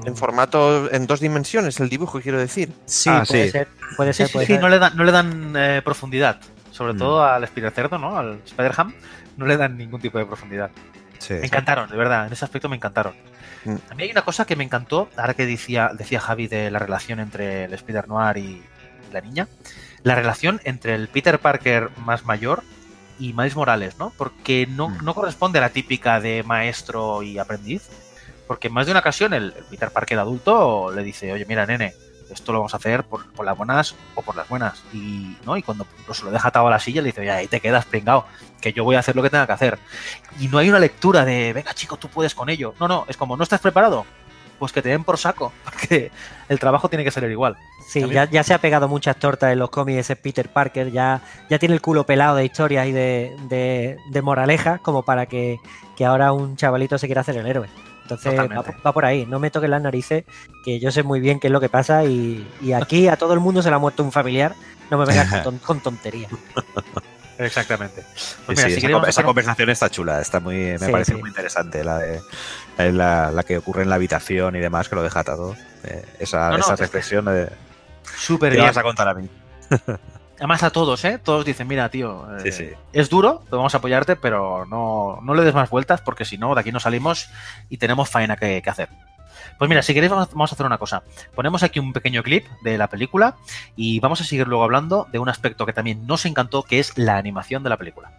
En 0.05 0.17
formato, 0.17 0.91
en 0.93 1.07
dos 1.07 1.21
dimensiones, 1.21 1.79
el 1.81 1.89
dibujo, 1.89 2.21
quiero 2.21 2.39
decir. 2.39 2.73
Sí, 2.87 3.11
Ah, 3.11 3.25
puede 3.27 3.45
sí. 3.47 3.51
ser, 3.51 3.69
puede 3.97 4.13
Sí, 4.13 4.17
ser, 4.19 4.27
sí, 4.29 4.33
puede 4.33 4.47
sí, 4.47 4.53
ser. 4.55 4.63
no 4.63 4.69
le 4.69 4.79
dan, 4.79 4.97
no 4.97 5.05
le 5.05 5.13
dan 5.13 5.55
eh, 5.57 5.83
profundidad. 5.85 6.41
Sobre 6.71 6.93
Mm. 6.95 6.99
todo 6.99 7.25
al 7.25 7.45
Spider 7.45 7.71
Cerdo, 7.73 7.99
¿no? 7.99 8.17
Al 8.19 8.41
Spider-Ham, 8.45 8.95
no 9.37 9.47
le 9.47 9.57
dan 9.57 9.77
ningún 9.77 10.01
tipo 10.01 10.19
de 10.19 10.27
profundidad. 10.27 10.71
Sí. 11.19 11.35
Me 11.35 11.47
encantaron, 11.47 11.89
de 11.89 11.97
verdad, 11.97 12.27
en 12.27 12.33
ese 12.33 12.45
aspecto 12.45 12.69
me 12.69 12.77
encantaron. 12.77 13.15
Mm. 13.65 13.77
A 13.91 13.95
mí 13.95 14.03
hay 14.03 14.11
una 14.11 14.23
cosa 14.23 14.45
que 14.45 14.57
me 14.57 14.65
encantó, 14.65 15.09
ahora 15.17 15.35
que 15.35 15.47
decía, 15.47 15.91
decía 15.97 16.21
Javi 16.21 16.49
de 16.49 16.71
la 16.71 16.79
relación 16.79 17.21
entre 17.21 17.65
el 17.65 17.73
Spider 17.75 18.09
Noir 18.09 18.37
y 18.39 18.63
la 19.13 19.21
niña, 19.21 19.49
la 20.03 20.15
relación 20.17 20.61
entre 20.65 20.95
el 20.95 21.09
Peter 21.09 21.39
Parker 21.39 21.91
más 22.05 22.25
mayor 22.25 22.63
y 23.19 23.33
Miles 23.33 23.55
Morales, 23.55 23.97
¿no? 23.99 24.13
Porque 24.17 24.67
no, 24.69 24.89
Mm. 24.89 25.05
no 25.05 25.15
corresponde 25.15 25.59
a 25.61 25.63
la 25.63 25.69
típica 25.71 26.21
de 26.21 26.43
maestro 26.43 27.23
y 27.23 27.39
aprendiz, 27.39 27.89
porque 28.47 28.69
en 28.69 28.75
más 28.75 28.87
de 28.87 28.93
una 28.93 29.01
ocasión 29.01 29.33
el, 29.33 29.55
el 29.57 29.65
Peter 29.65 29.91
Parker 29.91 30.19
adulto 30.19 30.93
le 30.93 31.03
dice, 31.03 31.33
oye, 31.33 31.47
mira, 31.47 31.67
nene, 31.67 31.95
esto 32.31 32.53
lo 32.53 32.61
vamos 32.61 32.75
a 32.75 32.79
hacer 32.79 33.05
por, 33.05 33.31
por 33.33 33.45
las 33.45 33.57
buenas 33.57 33.95
o 34.15 34.23
por 34.23 34.37
las 34.37 34.49
buenas. 34.49 34.83
Y, 34.93 35.37
¿no? 35.45 35.57
y 35.57 35.63
cuando 35.63 35.87
se 36.13 36.25
lo 36.25 36.31
deja 36.31 36.49
atado 36.49 36.67
a 36.67 36.71
la 36.71 36.79
silla, 36.79 37.03
le 37.03 37.09
dice, 37.09 37.21
oye, 37.21 37.31
ahí 37.31 37.47
te 37.47 37.61
quedas 37.61 37.85
pringado, 37.87 38.27
que 38.61 38.73
yo 38.73 38.85
voy 38.85 38.97
a 38.97 39.01
hacer 39.01 39.17
lo 39.17 39.23
que 39.23 39.31
tenga 39.31 39.47
que 39.47 39.53
hacer. 39.53 39.79
Y 40.39 40.49
no 40.49 40.59
hay 40.59 40.69
una 40.69 40.79
lectura 40.79 41.25
de, 41.25 41.53
venga 41.53 41.75
chico, 41.75 41.97
tú 41.97 42.09
puedes 42.09 42.35
con 42.35 42.49
ello. 42.49 42.75
No, 42.81 42.89
no, 42.89 43.05
es 43.09 43.17
como, 43.17 43.37
¿no 43.37 43.43
estás 43.43 43.61
preparado? 43.61 44.05
Pues 44.59 44.73
que 44.73 44.83
te 44.83 44.89
den 44.89 45.05
por 45.05 45.19
saco, 45.19 45.53
porque 45.65 46.11
el 46.49 46.59
trabajo 46.59 46.89
tiene 46.89 47.05
que 47.05 47.11
salir 47.11 47.31
igual. 47.31 47.57
Sí, 47.87 48.09
ya, 48.09 48.29
ya 48.31 48.43
se 48.43 48.55
ha 48.55 48.59
pegado 48.59 48.89
muchas 48.89 49.17
tortas 49.17 49.53
en 49.53 49.59
los 49.59 49.71
cómics 49.71 50.01
ese 50.01 50.17
Peter 50.17 50.49
Parker, 50.49 50.91
ya, 50.91 51.21
ya 51.51 51.59
tiene 51.59 51.75
el 51.75 51.83
culo 51.83 52.05
pelado 52.05 52.37
de 52.37 52.45
historias 52.45 52.87
y 52.87 52.93
de, 52.93 53.37
de, 53.49 53.99
de 54.11 54.23
moraleja 54.23 54.79
como 54.79 55.03
para 55.03 55.27
que, 55.27 55.59
que 55.97 56.05
ahora 56.05 56.33
un 56.33 56.57
chavalito 56.57 56.97
se 56.97 57.07
quiera 57.07 57.21
hacer 57.21 57.37
el 57.37 57.47
héroe. 57.47 57.69
Entonces 58.05 58.39
va, 58.39 58.93
por 58.93 59.05
ahí, 59.05 59.25
no 59.27 59.41
me 59.41 59.51
toques 59.51 59.69
las 59.71 59.81
narices, 59.83 60.25
que 60.65 60.79
yo 60.79 60.91
sé 60.93 61.03
muy 61.03 61.21
bien 61.21 61.41
qué 61.41 61.47
es 61.49 61.53
lo 61.53 61.61
que 61.61 61.69
pasa 61.71 62.05
y, 62.05 62.47
y 62.61 62.73
aquí 62.73 63.09
a 63.09 63.17
todo 63.17 63.33
el 63.35 63.41
mundo 63.41 63.63
se 63.63 63.71
le 63.71 63.77
ha 63.77 63.79
muerto 63.79 64.03
un 64.05 64.13
familiar, 64.13 64.55
no 64.91 64.99
me 64.99 65.07
vengas 65.07 65.31
con, 65.31 65.43
ton- 65.43 65.59
con 65.59 65.81
tonterías. 65.81 66.31
Exactamente. 67.39 68.03
Sí, 68.15 68.35
Pues 68.47 68.59
mira, 68.59 68.69
sí, 68.69 68.81
si 68.81 68.87
esa, 68.87 68.99
hacer 69.01 69.25
conversación 69.25 69.69
está 69.71 69.91
chula, 69.91 70.21
está 70.21 70.39
muy, 70.39 70.55
me 70.57 70.79
Sí, 70.79 70.93
parece 70.93 71.15
sí. 71.15 71.21
muy 71.21 71.31
interesante 71.31 71.83
la, 71.83 71.99
de, 71.99 72.21
eh, 72.79 72.93
la, 72.93 73.33
la 73.33 73.43
que 73.43 73.59
ocurre 73.59 73.83
en 73.83 73.89
la 73.89 73.97
habitación 73.97 74.55
y 74.55 74.61
demás, 74.61 74.89
que 74.89 74.95
lo 74.95 75.03
deja 75.03 75.21
atado. 75.21 75.57
Eh, 75.83 76.05
esa, 76.21 76.51
No, 76.51 76.59
no, 76.59 76.65
esa 76.65 76.75
es- 76.75 76.81
reflexión 76.81 77.25
de, 77.25 77.49
súper 78.17 78.51
¿qué 78.53 78.57
bien. 78.59 78.67
vas 78.69 78.77
a 78.77 78.83
contar 78.83 79.09
a 79.09 79.15
mí? 79.15 79.29
Además 80.45 80.63
a 80.63 80.69
todos, 80.69 81.03
¿eh? 81.07 81.17
Todos 81.17 81.47
dicen, 81.47 81.67
mira, 81.67 81.89
tío, 81.89 82.27
eh, 82.37 82.41
Sí, 82.43 82.53
sí. 82.53 82.71
es 82.93 83.09
duro, 83.09 83.41
pero 83.47 83.57
vamos 83.57 83.73
a 83.75 83.79
apoyarte, 83.79 84.15
pero 84.15 84.67
no, 84.67 85.19
no 85.23 85.35
le 85.35 85.43
des 85.43 85.55
más 85.55 85.71
vueltas 85.71 86.03
porque 86.03 86.27
si 86.27 86.37
no, 86.37 86.55
de 86.55 86.61
aquí 86.61 86.71
no 86.71 86.81
salimos 86.81 87.31
y 87.71 87.79
tenemos 87.79 88.11
faena 88.11 88.37
que, 88.37 88.61
que 88.61 88.69
hacer. 88.69 88.91
Pues 89.59 89.71
mira, 89.71 89.81
si 89.81 89.95
queréis 89.95 90.11
vamos, 90.11 90.29
vamos 90.33 90.53
a 90.53 90.55
hacer 90.55 90.67
una 90.67 90.77
cosa. 90.77 91.03
Ponemos 91.35 91.63
aquí 91.63 91.79
un 91.79 91.95
pequeño 91.95 92.23
clip 92.23 92.45
de 92.63 92.77
la 92.77 92.89
película 92.89 93.37
y 93.75 94.01
vamos 94.01 94.21
a 94.21 94.25
seguir 94.25 94.47
luego 94.47 94.65
hablando 94.65 95.07
de 95.11 95.19
un 95.19 95.31
aspecto 95.31 95.65
que 95.65 95.73
también 95.73 96.07
nos 96.07 96.27
encantó, 96.27 96.63
que 96.63 96.79
es 96.79 96.99
la 96.99 97.17
animación 97.17 97.63
de 97.63 97.71
la 97.71 97.79
película. 97.79 98.13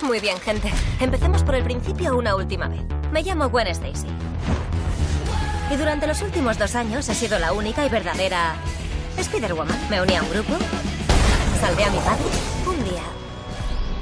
Muy 0.00 0.18
bien, 0.20 0.38
gente. 0.40 0.72
Empecemos 0.98 1.42
por 1.42 1.56
el 1.56 1.62
principio 1.64 2.16
una 2.16 2.36
última 2.36 2.68
vez. 2.68 2.80
Me 3.12 3.22
llamo 3.22 3.50
Gwen 3.50 3.66
Stacy. 3.66 4.06
Y 5.70 5.76
durante 5.76 6.06
los 6.06 6.22
últimos 6.22 6.56
dos 6.58 6.74
años 6.74 7.06
he 7.10 7.14
sido 7.14 7.38
la 7.38 7.52
única 7.52 7.84
y 7.84 7.90
verdadera 7.90 8.54
Spider-Woman. 9.18 9.76
Me 9.90 10.00
uní 10.00 10.16
a 10.16 10.22
un 10.22 10.30
grupo, 10.30 10.54
salvé 11.56 11.84
a 11.84 11.90
mi 11.90 11.98
padre. 11.98 12.24
Un 12.66 12.84
día 12.84 13.02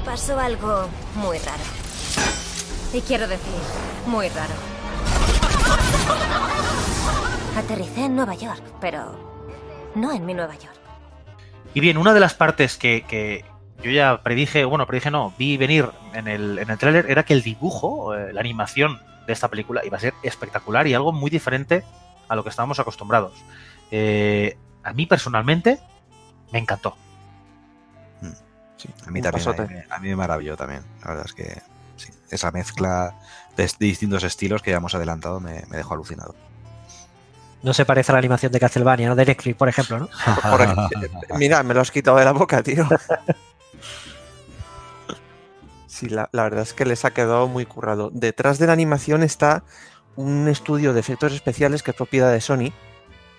pasó 0.03 0.39
algo 0.39 0.87
muy 1.15 1.37
raro. 1.39 1.63
Y 2.93 3.01
quiero 3.01 3.27
decir, 3.27 3.53
muy 4.05 4.29
raro. 4.29 4.53
Aterricé 7.57 8.05
en 8.05 8.15
Nueva 8.15 8.35
York, 8.35 8.63
pero 8.79 9.91
no 9.95 10.11
en 10.11 10.25
mi 10.25 10.33
Nueva 10.33 10.55
York. 10.55 10.75
Y 11.73 11.79
bien, 11.79 11.97
una 11.97 12.13
de 12.13 12.19
las 12.19 12.33
partes 12.33 12.77
que, 12.77 13.45
yo 13.81 13.91
ya 13.91 14.21
predije, 14.23 14.65
bueno, 14.65 14.85
predije 14.87 15.11
no, 15.11 15.33
vi 15.37 15.57
venir 15.57 15.89
en 16.13 16.27
el, 16.27 16.59
en 16.59 16.69
el 16.69 16.77
tráiler 16.77 17.09
era 17.09 17.23
que 17.23 17.33
el 17.33 17.41
dibujo, 17.41 18.15
eh, 18.15 18.31
la 18.33 18.39
animación 18.39 18.99
de 19.27 19.33
esta 19.33 19.49
película 19.49 19.85
iba 19.85 19.97
a 19.97 19.99
ser 19.99 20.13
espectacular 20.23 20.87
y 20.87 20.93
algo 20.93 21.11
muy 21.11 21.29
diferente 21.29 21.83
a 22.27 22.35
lo 22.35 22.43
que 22.43 22.49
estábamos 22.49 22.79
acostumbrados. 22.79 23.33
Eh, 23.91 24.57
a 24.83 24.93
mí 24.93 25.05
personalmente 25.05 25.79
me 26.51 26.59
encantó. 26.59 26.95
Sí, 28.85 28.93
a 29.07 29.11
mí 29.11 29.19
Un 29.19 29.23
también, 29.23 29.31
pasote. 29.45 29.61
a 29.61 29.67
mí, 29.67 29.75
a 29.89 29.99
mí 29.99 30.09
me 30.09 30.15
maravilló 30.15 30.55
también. 30.57 30.83
La 31.01 31.09
verdad 31.09 31.25
es 31.25 31.33
que 31.33 31.61
sí, 31.95 32.09
esa 32.29 32.51
mezcla 32.51 33.15
de, 33.57 33.71
distintos 33.79 34.23
estilos 34.23 34.61
que 34.61 34.71
ya 34.71 34.77
hemos 34.77 34.95
adelantado 34.95 35.39
me, 35.39 35.63
me 35.69 35.77
dejó 35.77 35.93
alucinado. 35.93 36.35
No 37.63 37.73
se 37.73 37.85
parece 37.85 38.11
a 38.11 38.13
la 38.13 38.19
animación 38.19 38.51
de 38.51 38.59
Castlevania, 38.59 39.09
¿no? 39.09 39.15
De 39.15 39.25
Netflix, 39.25 39.57
por 39.57 39.67
ejemplo, 39.67 39.99
¿no? 39.99 40.09
Mira, 41.37 41.63
me 41.63 41.73
lo 41.73 41.81
has 41.81 41.89
quitado 41.91 42.17
de 42.17 42.25
la 42.25 42.31
boca, 42.33 42.61
tío. 42.61 42.87
Sí, 45.87 46.09
la, 46.09 46.27
la 46.33 46.43
verdad 46.43 46.63
es 46.63 46.73
que 46.73 46.83
les 46.83 47.05
ha 47.05 47.11
quedado 47.13 47.47
muy 47.47 47.65
currado. 47.65 48.09
Detrás 48.13 48.59
de 48.59 48.67
la 48.67 48.73
animación 48.73 49.23
está 49.23 49.63
un 50.17 50.49
estudio 50.49 50.93
de 50.93 50.99
efectos 50.99 51.31
especiales 51.31 51.83
que 51.83 51.91
es 51.91 51.97
propiedad 51.97 52.33
de 52.33 52.41
Sony 52.41 52.73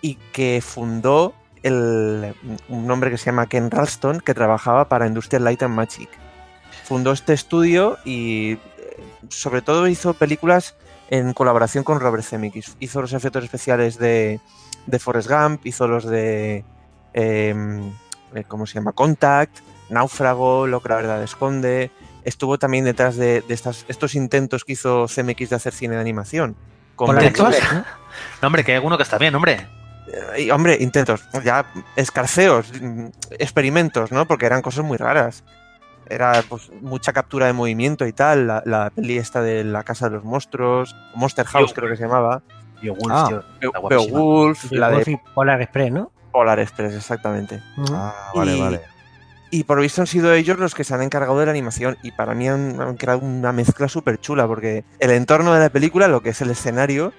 y 0.01 0.14
que 0.32 0.62
fundó 0.64 1.34
el, 1.63 2.35
un 2.69 2.91
hombre 2.91 3.11
que 3.11 3.19
se 3.19 3.27
llama 3.27 3.47
Ken 3.47 3.71
Ralston 3.71 4.21
que 4.21 4.35
trabajaba 4.35 4.89
para 4.89 5.07
Industrial 5.07 5.45
Light 5.45 5.63
and 5.63 5.75
Magic. 5.75 6.09
Fundó 6.85 7.13
este 7.13 7.33
estudio 7.33 7.99
y 8.05 8.53
eh, 8.53 8.59
sobre 9.29 9.63
todo 9.63 9.89
hizo 9.89 10.15
películas 10.15 10.77
en 11.11 11.33
colaboración 11.33 11.85
con 11.85 12.01
Robert 12.01 12.25
Zemeckis. 12.25 12.77
Hizo 12.81 13.01
los 13.01 13.13
efectos 13.13 13.45
especiales 13.45 13.99
de, 13.99 14.41
de 14.87 14.99
Forrest 14.99 15.29
Gump, 15.29 15.67
hizo 15.67 15.89
los 15.89 16.05
de 16.05 16.65
em, 17.13 17.93
eh, 18.35 18.45
¿cómo 18.47 18.67
se 18.67 18.75
llama? 18.75 18.93
Contact, 18.93 19.59
Náufrago, 19.89 20.67
Lo 20.67 20.81
que 20.83 20.89
la 20.89 20.97
verdad 20.97 21.23
esconde. 21.23 21.91
Estuvo 22.25 22.59
también 22.59 22.85
detrás 22.85 23.17
de, 23.17 23.41
de 23.43 23.55
estas, 23.55 23.85
estos 23.89 24.15
intentos 24.15 24.65
que 24.65 24.73
hizo 24.73 25.07
CMX 25.07 25.51
de 25.51 25.57
hacer 25.57 25.73
cine 25.73 25.95
de 25.95 26.01
animación. 26.01 26.57
Con. 26.97 27.15
No, 28.43 28.49
hombre, 28.49 28.65
que 28.65 28.73
hay 28.73 28.77
alguno 28.77 28.97
que 28.97 29.05
está 29.05 29.19
bien, 29.19 29.35
hombre. 29.35 29.67
Eh, 30.37 30.43
y, 30.43 30.51
hombre, 30.51 30.77
intentos, 30.81 31.23
ya 31.45 31.67
escarceos, 31.97 32.71
experimentos, 33.39 34.13
¿no? 34.13 34.27
Porque 34.27 34.47
eran 34.47 34.63
cosas 34.63 34.85
muy 34.85 34.97
raras. 34.97 35.45
Era 36.09 36.43
pues, 36.49 36.71
mucha 36.81 37.13
captura 37.13 37.47
de 37.47 37.53
movimiento 37.53 38.07
y 38.07 38.13
tal. 38.13 38.47
La, 38.47 38.63
la 38.65 38.91
peli 38.91 39.19
esta 39.19 39.43
de 39.43 39.65
la 39.65 39.83
casa 39.83 40.09
de 40.09 40.17
los 40.17 40.25
monstruos, 40.25 40.95
Monster 41.15 41.47
House 41.47 41.73
creo 41.75 41.89
que 41.91 41.97
se 41.97 42.05
llamaba. 42.05 42.43
Beowulf, 42.81 43.11
Ah. 43.11 43.27
tío. 43.29 43.43
Beowulf, 43.89 44.71
la 44.71 44.91
de 44.91 45.11
y 45.11 45.17
Polar 45.35 45.61
Express, 45.63 45.91
¿no? 45.93 46.13
Polar 46.31 46.61
Express, 46.61 46.95
exactamente. 46.95 47.63
Ah, 47.91 48.31
vale, 48.35 48.57
Y- 48.57 48.61
vale. 48.61 48.81
Y 49.51 49.63
por 49.65 49.77
lo 49.77 49.83
visto 49.83 50.01
han 50.03 50.07
sido 50.09 50.33
ellos 50.35 50.59
los 50.59 50.75
que 50.75 50.83
se 50.85 50.93
han 50.93 51.03
encargado 51.03 51.39
de 51.39 51.47
la 51.47 51.53
animación 51.53 51.97
y 52.03 52.11
para 52.11 52.35
mí 52.35 52.49
han, 52.49 52.81
han 52.81 52.97
creado 52.97 53.21
una 53.21 53.53
mezcla 53.53 53.89
súper 53.89 54.21
chula 54.21 54.47
porque 54.47 54.85
el 54.99 55.11
entorno 55.13 55.55
de 55.55 55.61
la 55.61 55.71
película, 55.71 56.09
lo 56.09 56.21
que 56.21 56.31
es 56.31 56.41
el 56.43 56.51
escenario, 56.51 57.13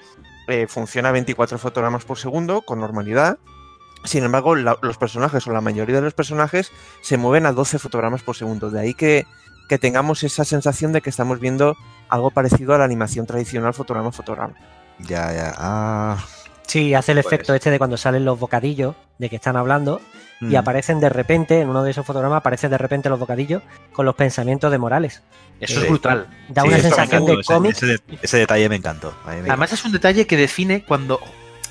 eh, 0.48 0.68
funciona 0.68 1.10
a 1.10 1.12
24 1.12 1.58
fotogramas 1.58 2.06
por 2.06 2.18
segundo 2.18 2.62
con 2.62 2.80
normalidad. 2.80 3.38
Sin 4.04 4.24
embargo, 4.24 4.56
los 4.56 4.98
personajes 4.98 5.46
o 5.48 5.52
la 5.52 5.62
mayoría 5.62 5.98
de 5.98 6.02
los 6.02 6.14
personajes 6.14 6.72
se 7.02 7.18
mueven 7.18 7.46
a 7.46 7.52
12 7.52 7.80
fotogramas 7.80 8.24
por 8.24 8.36
segundo. 8.36 8.70
De 8.70 8.80
ahí 8.80 8.94
que, 8.94 9.26
que 9.68 9.78
tengamos 9.78 10.24
esa 10.24 10.46
sensación 10.46 10.94
de 10.94 11.02
que 11.02 11.10
estamos 11.10 11.40
viendo 11.40 11.76
algo 12.08 12.32
parecido 12.32 12.74
a 12.74 12.78
la 12.78 12.86
animación 12.86 13.26
tradicional 13.26 13.74
fotograma 13.74 14.10
a 14.10 14.14
fotograma. 14.14 14.54
Ya, 15.00 15.34
ya. 15.34 15.54
Ah, 15.58 16.18
Sí, 16.68 16.94
hace 16.94 17.14
el 17.14 17.18
Pues- 17.18 17.28
efecto 17.28 17.54
este 17.54 17.72
de 17.72 17.78
cuando 17.78 17.98
salen 17.98 18.26
los 18.26 18.40
bocadillos 18.40 18.96
de 19.18 19.30
que 19.30 19.38
están 19.38 19.56
hablando 19.56 20.02
y 20.42 20.46
mm. 20.46 20.56
aparecen 20.58 21.00
de 21.00 21.10
repente, 21.10 21.62
en 21.62 21.70
uno 21.70 21.84
de 21.84 21.92
esos 21.92 22.06
fotogramas, 22.06 22.38
aparecen 22.38 22.70
de 22.70 22.78
repente 22.78 23.10
los 23.10 23.20
bocadillos 23.20 23.64
con 23.94 24.06
los 24.06 24.16
pensamientos 24.16 24.70
de 24.72 24.78
Morales. 24.78 25.24
Eso 25.60 25.80
Eh, 25.80 25.84
es 25.84 25.90
brutal. 25.90 26.28
Da 26.50 26.62
Sí, 26.64 26.68
una 26.68 26.80
sensación 26.80 27.26
de 27.26 27.44
cómic. 27.44 27.72
Ese, 27.72 27.86
de- 27.88 28.02
ese 28.22 28.38
detalle 28.38 28.70
me 28.70 28.76
encantó. 28.76 29.16
A 29.26 29.32
mí 29.32 29.42
me- 29.42 29.50
Además 29.50 29.74
es 29.74 29.84
un 29.86 29.92
detalle 29.94 30.28
que 30.28 30.38
define 30.38 30.84
cuando 30.84 31.20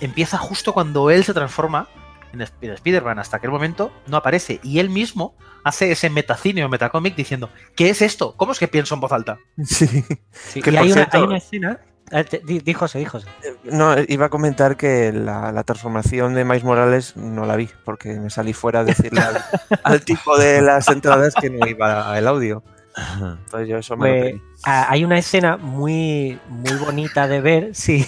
empieza 0.00 0.38
justo 0.38 0.72
cuando 0.72 1.10
él 1.10 1.24
se 1.24 1.32
transforma 1.34 1.88
en 2.32 2.40
Sp- 2.42 2.58
en 2.66 2.72
Spider-Man. 2.72 3.18
Hasta 3.18 3.36
aquel 3.36 3.50
momento 3.50 3.92
no 4.08 4.16
aparece. 4.16 4.58
Y 4.64 4.78
él 4.80 4.90
mismo 4.90 5.36
hace 5.62 5.92
ese 5.92 6.10
metacine 6.10 6.64
o 6.64 6.68
metacómic 6.68 7.14
diciendo, 7.16 7.50
¿qué 7.76 7.90
es 7.90 8.02
esto? 8.02 8.34
¿Cómo 8.36 8.52
es 8.52 8.58
que 8.58 8.66
pienso 8.68 8.94
en 8.94 9.00
voz 9.00 9.12
alta? 9.12 9.38
Sí. 9.64 10.04
Sí, 10.32 10.60
Que 10.62 10.70
y 10.70 10.76
hay 10.76 10.86
una, 10.86 10.94
cierto- 10.94 11.16
hay 11.18 11.22
una 11.22 11.36
escena 11.38 11.80
Eh, 12.12 12.24
te- 12.24 12.40
di, 12.44 12.60
di 12.60 12.72
José, 12.72 12.98
di 13.00 13.04
José. 13.04 13.26
No, 13.64 13.94
iba 14.06 14.26
a 14.26 14.28
comentar 14.28 14.76
que 14.76 15.12
la, 15.12 15.50
la 15.50 15.64
transformación 15.64 16.34
de 16.34 16.44
Miles 16.44 16.62
Morales 16.64 17.16
no 17.16 17.46
la 17.46 17.56
vi, 17.56 17.68
porque 17.84 18.14
me 18.20 18.30
salí 18.30 18.52
fuera 18.52 18.80
a 18.80 18.84
decirle 18.84 19.20
al, 19.20 19.36
al 19.82 20.02
tipo 20.02 20.36
de 20.38 20.62
las 20.62 20.86
entradas 20.88 21.34
que 21.34 21.50
no 21.50 21.66
iba 21.66 22.16
el 22.16 22.28
audio. 22.28 22.62
Entonces 22.96 23.68
yo 23.68 23.76
eso 23.78 23.96
me 23.96 24.08
lo 24.08 24.30
Pues, 24.30 24.42
hay 24.64 25.04
una 25.04 25.18
escena 25.18 25.56
muy, 25.58 26.38
muy 26.48 26.74
bonita 26.76 27.28
de 27.28 27.40
ver, 27.40 27.70
sí. 27.74 28.06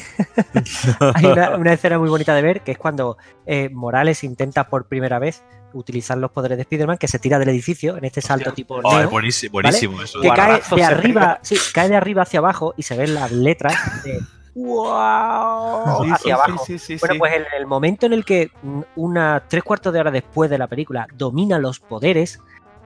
hay 1.14 1.26
una, 1.26 1.56
una 1.56 1.72
escena 1.74 1.98
muy 1.98 2.08
bonita 2.08 2.34
de 2.34 2.42
ver 2.42 2.62
que 2.62 2.72
es 2.72 2.78
cuando 2.78 3.18
eh, 3.46 3.68
Morales 3.70 4.24
intenta 4.24 4.68
por 4.68 4.86
primera 4.86 5.18
vez 5.18 5.42
utilizar 5.74 6.16
los 6.16 6.30
poderes 6.30 6.56
de 6.56 6.62
Spider-Man, 6.62 6.96
que 6.96 7.08
se 7.08 7.18
tira 7.18 7.38
del 7.38 7.50
edificio 7.50 7.98
en 7.98 8.04
este 8.06 8.22
salto 8.22 8.52
tipo 8.54 8.76
Oh, 8.82 8.90
Neo, 8.92 9.00
es 9.02 9.10
buenísimo, 9.10 9.56
¿vale? 9.56 9.68
buenísimo 9.68 10.02
eso. 10.02 10.20
que 10.22 10.28
cae 10.30 10.62
de 10.74 10.82
arriba, 10.84 11.38
sí, 11.42 11.56
cae 11.74 11.90
de 11.90 11.96
arriba 11.96 12.22
hacia 12.22 12.38
abajo 12.38 12.72
y 12.78 12.82
se 12.84 12.96
ven 12.96 13.14
las 13.14 13.30
letras 13.30 14.02
de 14.04 14.20
wow 14.54 16.04
Sí, 16.04 16.10
hacia 16.10 16.16
sí, 16.24 16.30
abajo. 16.30 16.64
sí, 16.64 16.78
sí, 16.78 16.96
bueno, 16.96 17.12
sí. 17.14 17.18
pues 17.18 17.32
en 17.34 17.44
el 17.58 17.66
momento 17.66 18.06
en 18.06 18.12
el 18.14 18.24
que 18.24 18.50
una 18.96 19.42
tres 19.48 19.62
cuartos 19.62 19.92
de 19.92 20.00
hora 20.00 20.10
después 20.10 20.48
de 20.50 20.58
la 20.58 20.66
película 20.66 21.06
domina 21.14 21.58
los 21.58 21.80
poderes, 21.80 22.40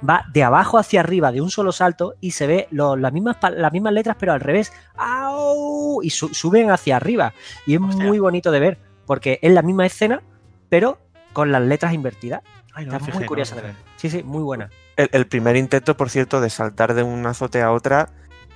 va 0.09 0.25
de 0.33 0.43
abajo 0.43 0.79
hacia 0.79 1.01
arriba 1.01 1.33
de 1.33 1.41
un 1.41 1.51
solo 1.51 1.73
salto 1.73 2.15
y 2.21 2.33
se 2.33 2.47
ve 2.47 2.69
lo- 2.71 2.97
las, 2.97 3.13
mismas, 3.13 3.37
las 3.57 3.73
mismas 3.73 3.93
letras, 3.93 4.17
pero 4.19 4.33
al 4.33 4.41
revés. 4.41 4.73
¡Au! 4.97 6.03
Y 6.03 6.11
su- 6.11 6.33
suben 6.35 6.71
hacia 6.71 6.97
arriba. 6.97 7.33
Y 7.67 7.75
es 7.75 7.81
Hostia. 7.81 8.05
muy 8.05 8.19
bonito 8.19 8.51
de 8.51 8.61
ver, 8.61 8.79
porque 9.07 9.39
es 9.43 9.53
la 9.53 9.63
misma 9.63 9.87
escena, 9.87 10.23
pero 10.69 10.99
con 11.33 11.53
las 11.53 11.63
letras 11.63 11.93
invertidas. 11.95 12.43
Ay, 12.75 12.87
no 12.87 12.93
Está 12.93 13.05
fijé, 13.05 13.19
muy 13.19 13.25
no 13.25 13.29
curiosa 13.29 13.55
de 13.57 13.63
ver. 13.63 13.75
Sí, 13.97 14.11
sí, 14.11 14.23
muy 14.23 14.43
buena. 14.43 14.71
El, 14.97 15.09
el 15.13 15.27
primer 15.27 15.57
intento, 15.57 15.97
por 15.97 16.11
cierto, 16.11 16.41
de 16.41 16.51
saltar 16.51 16.95
de 16.95 17.03
un 17.03 17.25
azote 17.27 17.61
a 17.63 17.71
otra, 17.73 18.09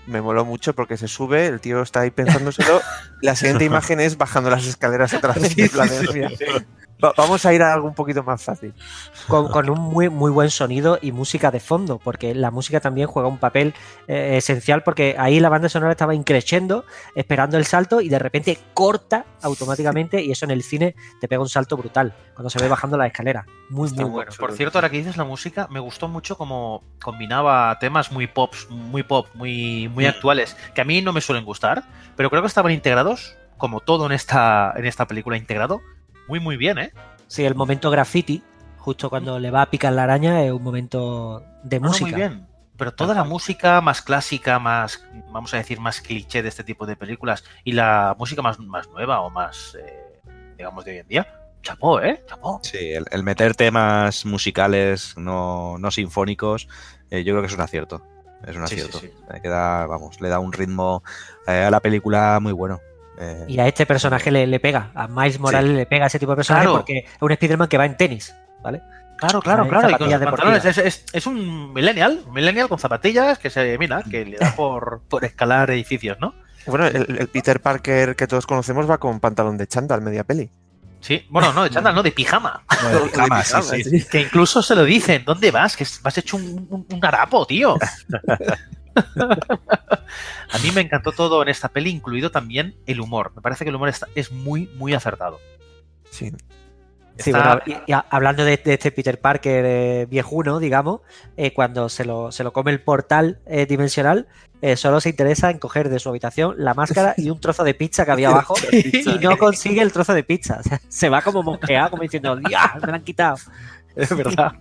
me 0.06 0.20
moló 0.22 0.44
mucho 0.44 0.74
porque 0.74 0.96
se 0.96 1.08
sube, 1.08 1.46
el 1.46 1.60
tío 1.60 1.82
está 1.82 2.00
ahí 2.00 2.10
pensándoselo. 2.10 2.80
la 3.22 3.36
siguiente 3.36 3.64
imagen 3.66 4.00
es 4.00 4.16
bajando 4.16 4.50
las 4.50 4.66
escaleras 4.66 5.12
en 5.14 5.20
plan 5.20 5.36
de, 5.40 6.10
"Mira, 6.14 6.30
va- 7.02 7.12
vamos 7.16 7.44
a 7.46 7.52
ir 7.54 7.62
a 7.62 7.72
algo 7.74 7.86
un 7.88 7.94
poquito 7.94 8.22
más 8.22 8.42
fácil. 8.42 8.72
con, 9.28 9.48
con 9.48 9.68
un 9.70 9.78
muy, 9.80 10.08
muy 10.08 10.30
buen 10.30 10.50
sonido 10.50 10.98
y 11.02 11.12
música 11.12 11.50
de 11.50 11.60
fondo, 11.60 11.98
porque 11.98 12.34
la 12.34 12.50
música 12.50 12.80
también 12.80 13.06
juega 13.08 13.28
un 13.28 13.38
papel 13.38 13.74
eh, 14.08 14.36
esencial, 14.36 14.82
porque 14.82 15.16
ahí 15.18 15.40
la 15.40 15.48
banda 15.48 15.68
sonora 15.68 15.92
estaba 15.92 16.14
increciendo, 16.14 16.84
esperando 17.14 17.56
el 17.58 17.64
salto 17.66 18.00
y 18.00 18.08
de 18.08 18.18
repente 18.18 18.58
corta 18.74 19.24
automáticamente 19.42 20.22
y 20.22 20.30
eso 20.30 20.44
en 20.44 20.50
el 20.52 20.62
cine 20.62 20.94
te 21.20 21.28
pega 21.28 21.40
un 21.42 21.48
salto 21.48 21.76
brutal 21.76 22.14
cuando 22.34 22.50
se 22.50 22.58
ve 22.60 22.68
bajando 22.68 22.96
la 22.96 23.06
escalera. 23.06 23.46
Muy, 23.70 23.90
muy 23.90 24.04
bueno. 24.04 24.30
Por 24.38 24.52
cierto, 24.52 24.78
ahora 24.78 24.90
que 24.90 24.98
dices 24.98 25.16
la 25.16 25.24
música, 25.24 25.66
me 25.70 25.80
gustó 25.80 26.08
mucho 26.08 26.36
como 26.36 26.82
combinaba 27.02 27.76
temas 27.80 28.12
muy 28.12 28.26
pops, 28.26 28.68
muy 28.70 29.02
pop, 29.02 29.26
muy, 29.34 29.88
muy 29.88 30.06
actuales, 30.06 30.56
que 30.74 30.80
a 30.80 30.84
mí 30.84 31.02
no 31.02 31.12
me 31.12 31.20
suelen 31.20 31.44
gustar, 31.44 31.84
pero 32.16 32.30
creo 32.30 32.42
que 32.42 32.48
estaban 32.48 32.72
integrados, 32.72 33.36
como 33.56 33.80
todo 33.80 34.06
en 34.06 34.12
esta, 34.12 34.72
en 34.76 34.84
esta 34.86 35.06
película 35.06 35.36
integrado, 35.36 35.80
muy 36.28 36.40
muy 36.40 36.56
bien, 36.56 36.78
¿eh? 36.78 36.92
Sí, 37.28 37.44
el 37.44 37.54
momento 37.54 37.90
graffiti, 37.90 38.42
justo 38.78 39.10
cuando 39.10 39.38
le 39.38 39.50
va 39.50 39.62
a 39.62 39.70
picar 39.70 39.92
la 39.92 40.04
araña, 40.04 40.42
es 40.44 40.52
un 40.52 40.62
momento 40.62 41.42
de 41.64 41.78
No, 41.80 41.86
no, 41.86 41.88
música. 41.90 42.10
muy 42.10 42.16
bien. 42.16 42.46
Pero 42.76 42.92
toda 42.94 43.14
la 43.14 43.24
música 43.24 43.80
más 43.80 44.02
clásica, 44.02 44.58
más, 44.58 45.02
vamos 45.32 45.54
a 45.54 45.56
decir, 45.56 45.80
más 45.80 46.00
cliché 46.02 46.42
de 46.42 46.50
este 46.50 46.62
tipo 46.62 46.84
de 46.86 46.94
películas 46.94 47.42
y 47.64 47.72
la 47.72 48.14
música 48.18 48.42
más, 48.42 48.58
más 48.60 48.88
nueva 48.90 49.20
o 49.22 49.30
más, 49.30 49.76
eh, 49.80 50.20
digamos, 50.58 50.84
de 50.84 50.90
hoy 50.92 50.98
en 50.98 51.08
día, 51.08 51.26
chapó, 51.62 52.02
¿eh? 52.02 52.22
Chapó. 52.28 52.60
Sí, 52.62 52.92
el, 52.92 53.06
el 53.10 53.22
meter 53.22 53.54
temas 53.54 54.26
musicales 54.26 55.14
no, 55.16 55.78
no 55.78 55.90
sinfónicos, 55.90 56.68
eh, 57.10 57.24
yo 57.24 57.32
creo 57.32 57.40
que 57.42 57.48
es 57.48 57.54
un 57.54 57.62
acierto. 57.62 58.02
Es 58.46 58.54
un 58.54 58.68
Sí, 58.68 58.74
sí, 58.76 58.80
acierto. 58.82 58.98
sí. 58.98 59.10
Eh, 59.34 59.40
que 59.40 59.48
da, 59.48 59.86
vamos, 59.86 60.20
le 60.20 60.28
da 60.28 60.38
un 60.38 60.52
ritmo 60.52 61.02
eh, 61.46 61.64
a 61.64 61.70
la 61.70 61.80
película 61.80 62.38
muy 62.42 62.52
bueno. 62.52 62.78
Eh, 63.18 63.44
Y 63.48 63.58
a 63.58 63.66
este 63.66 63.86
personaje 63.86 64.30
le, 64.30 64.46
le 64.46 64.60
pega, 64.60 64.90
a 64.94 65.08
Miles 65.08 65.38
Morales 65.40 65.70
le 65.74 65.86
pega 65.86 66.06
ese 66.06 66.18
tipo 66.18 66.32
de 66.32 66.36
personaje 66.36 66.64
Claro. 66.66 66.78
porque 66.78 66.98
es 66.98 67.04
un 67.20 67.32
Spider-Man 67.32 67.68
que 67.68 67.78
va 67.78 67.86
en 67.86 67.96
tenis, 67.96 68.34
¿vale? 68.62 68.82
Claro, 69.18 69.40
claro, 69.40 69.66
claro. 69.66 69.88
Y 69.90 69.94
con. 69.94 70.54
Es, 70.54 70.76
es- 70.78 71.04
es 71.12 71.26
un 71.26 71.72
millennial, 71.72 72.20
un 72.26 72.34
millennial 72.34 72.68
con 72.68 72.78
zapatillas 72.78 73.38
que 73.38 73.48
se, 73.48 73.78
mira, 73.78 74.02
que 74.02 74.26
le 74.26 74.36
da 74.36 74.52
por, 74.56 75.00
por 75.08 75.24
escalar 75.24 75.70
edificios, 75.70 76.18
¿no? 76.20 76.34
Bueno, 76.66 76.86
el, 76.86 77.16
el 77.20 77.28
Peter 77.28 77.60
Parker 77.62 78.14
que 78.16 78.26
todos 78.26 78.44
conocemos 78.46 78.90
va 78.90 78.98
con 78.98 79.18
pantalón 79.20 79.56
de 79.56 79.66
chándal 79.66 80.02
media 80.02 80.24
peli. 80.24 80.50
Sí, 81.00 81.24
bueno, 81.30 81.52
no, 81.52 81.62
de 81.62 81.70
chándal, 81.70 81.94
no, 81.94 82.02
de 82.02 82.10
pijama. 82.12 82.62
no, 82.82 82.90
de 82.90 82.98
pijama, 83.08 83.42
sí, 83.42 83.54
pijama, 83.54 83.62
sí. 83.62 83.84
sí. 83.84 84.04
Que 84.10 84.20
incluso 84.22 84.60
se 84.60 84.74
lo 84.74 84.84
dicen, 84.84 85.22
¿dónde 85.24 85.50
vas? 85.50 85.76
Que 85.76 85.86
vas 86.02 86.18
hecho 86.18 86.36
un, 86.36 86.66
un, 86.68 86.86
un 86.92 87.04
harapo, 87.04 87.46
tío. 87.46 87.76
A 90.52 90.58
mí 90.62 90.70
me 90.74 90.80
encantó 90.80 91.12
todo 91.12 91.42
en 91.42 91.48
esta 91.48 91.68
peli, 91.68 91.90
incluido 91.90 92.30
también 92.30 92.76
el 92.86 93.00
humor. 93.00 93.32
Me 93.34 93.42
parece 93.42 93.64
que 93.64 93.70
el 93.70 93.76
humor 93.76 93.88
está- 93.88 94.08
es 94.14 94.32
muy, 94.32 94.68
muy 94.76 94.94
acertado. 94.94 95.40
Sí. 96.10 96.30
Sí, 97.18 97.30
Está- 97.30 97.56
bueno, 97.64 97.80
y, 97.86 97.90
y 97.90 97.94
a- 97.94 98.04
hablando 98.10 98.44
de, 98.44 98.58
de 98.58 98.74
este 98.74 98.92
Peter 98.92 99.18
Parker 99.18 99.64
eh, 99.66 100.06
viejuno, 100.08 100.58
digamos, 100.58 101.00
eh, 101.38 101.54
cuando 101.54 101.88
se 101.88 102.04
lo, 102.04 102.30
se 102.30 102.44
lo 102.44 102.52
come 102.52 102.70
el 102.72 102.80
portal 102.82 103.38
eh, 103.46 103.64
dimensional, 103.64 104.26
eh, 104.60 104.76
solo 104.76 105.00
se 105.00 105.08
interesa 105.10 105.50
en 105.50 105.58
coger 105.58 105.88
de 105.88 105.98
su 105.98 106.10
habitación 106.10 106.54
la 106.58 106.74
máscara 106.74 107.14
y 107.16 107.30
un 107.30 107.40
trozo 107.40 107.64
de 107.64 107.72
pizza 107.74 108.04
que 108.04 108.10
había 108.10 108.28
abajo 108.28 108.54
y 108.72 109.18
no 109.20 109.36
consigue 109.38 109.80
el 109.80 109.92
trozo 109.92 110.12
de 110.12 110.24
pizza. 110.24 110.58
O 110.60 110.62
sea, 110.62 110.80
se 110.88 111.08
va 111.08 111.22
como 111.22 111.42
mosqueado, 111.42 111.90
como 111.90 112.02
diciendo, 112.02 112.36
¡Dios! 112.36 112.60
Me 112.82 112.86
lo 112.86 112.94
han 112.94 113.02
quitado. 113.02 113.36
Es 113.96 114.14
verdad. 114.16 114.52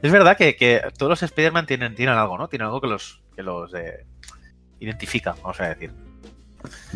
es 0.00 0.12
verdad 0.12 0.36
que, 0.36 0.56
que 0.56 0.80
todos 0.96 1.10
los 1.10 1.22
Spider-Man 1.22 1.66
tienen, 1.66 1.94
tienen 1.94 2.14
algo, 2.16 2.38
¿no? 2.38 2.48
Tienen 2.48 2.66
algo 2.66 2.80
que 2.80 2.86
los, 2.86 3.20
que 3.36 3.42
los 3.42 3.74
eh, 3.74 4.06
identifica, 4.80 5.34
vamos 5.42 5.60
a 5.60 5.68
decir. 5.68 5.92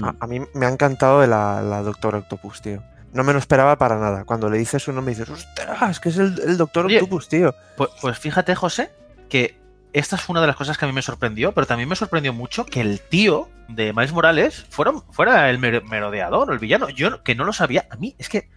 A, 0.03 0.14
a 0.20 0.27
mí 0.27 0.41
me 0.55 0.66
ha 0.66 0.68
encantado 0.70 1.27
la, 1.27 1.61
la 1.62 1.83
Doctor 1.83 2.14
Octopus, 2.14 2.62
tío. 2.62 2.83
No 3.12 3.24
me 3.24 3.33
lo 3.33 3.39
esperaba 3.39 3.77
para 3.77 3.99
nada. 3.99 4.24
Cuando 4.24 4.49
le 4.51 4.59
dices 4.59 4.83
su 4.83 4.93
nombre 4.93 5.14
dices, 5.14 5.31
¡ostras! 5.31 6.01
Que 6.01 6.11
es 6.11 6.18
el, 6.18 6.39
el 6.47 6.57
Doctor 6.57 6.87
Oye, 6.87 6.97
Octopus, 6.99 7.29
tío. 7.29 7.55
Pues, 7.77 7.91
pues 8.01 8.18
fíjate, 8.18 8.55
José, 8.55 8.91
que 9.29 9.59
esta 9.93 10.16
es 10.16 10.29
una 10.29 10.41
de 10.43 10.47
las 10.47 10.57
cosas 10.57 10.77
que 10.77 10.85
a 10.85 10.89
mí 10.89 10.95
me 10.95 11.03
sorprendió, 11.03 11.53
pero 11.53 11.66
también 11.66 11.89
me 11.89 11.97
sorprendió 11.97 12.33
mucho 12.33 12.66
que 12.66 12.81
el 12.83 13.01
tío 13.01 13.49
de 13.68 13.93
Miles 13.93 14.12
Morales 14.12 14.66
fuera, 14.68 14.93
fuera 15.11 15.49
el 15.51 15.59
mer- 15.59 15.83
merodeador 15.85 16.53
el 16.53 16.59
villano. 16.59 16.89
Yo 16.91 17.22
que 17.22 17.35
no 17.35 17.45
lo 17.45 17.53
sabía. 17.53 17.87
A 17.91 17.97
mí 17.97 18.14
es 18.18 18.29
que 18.29 18.51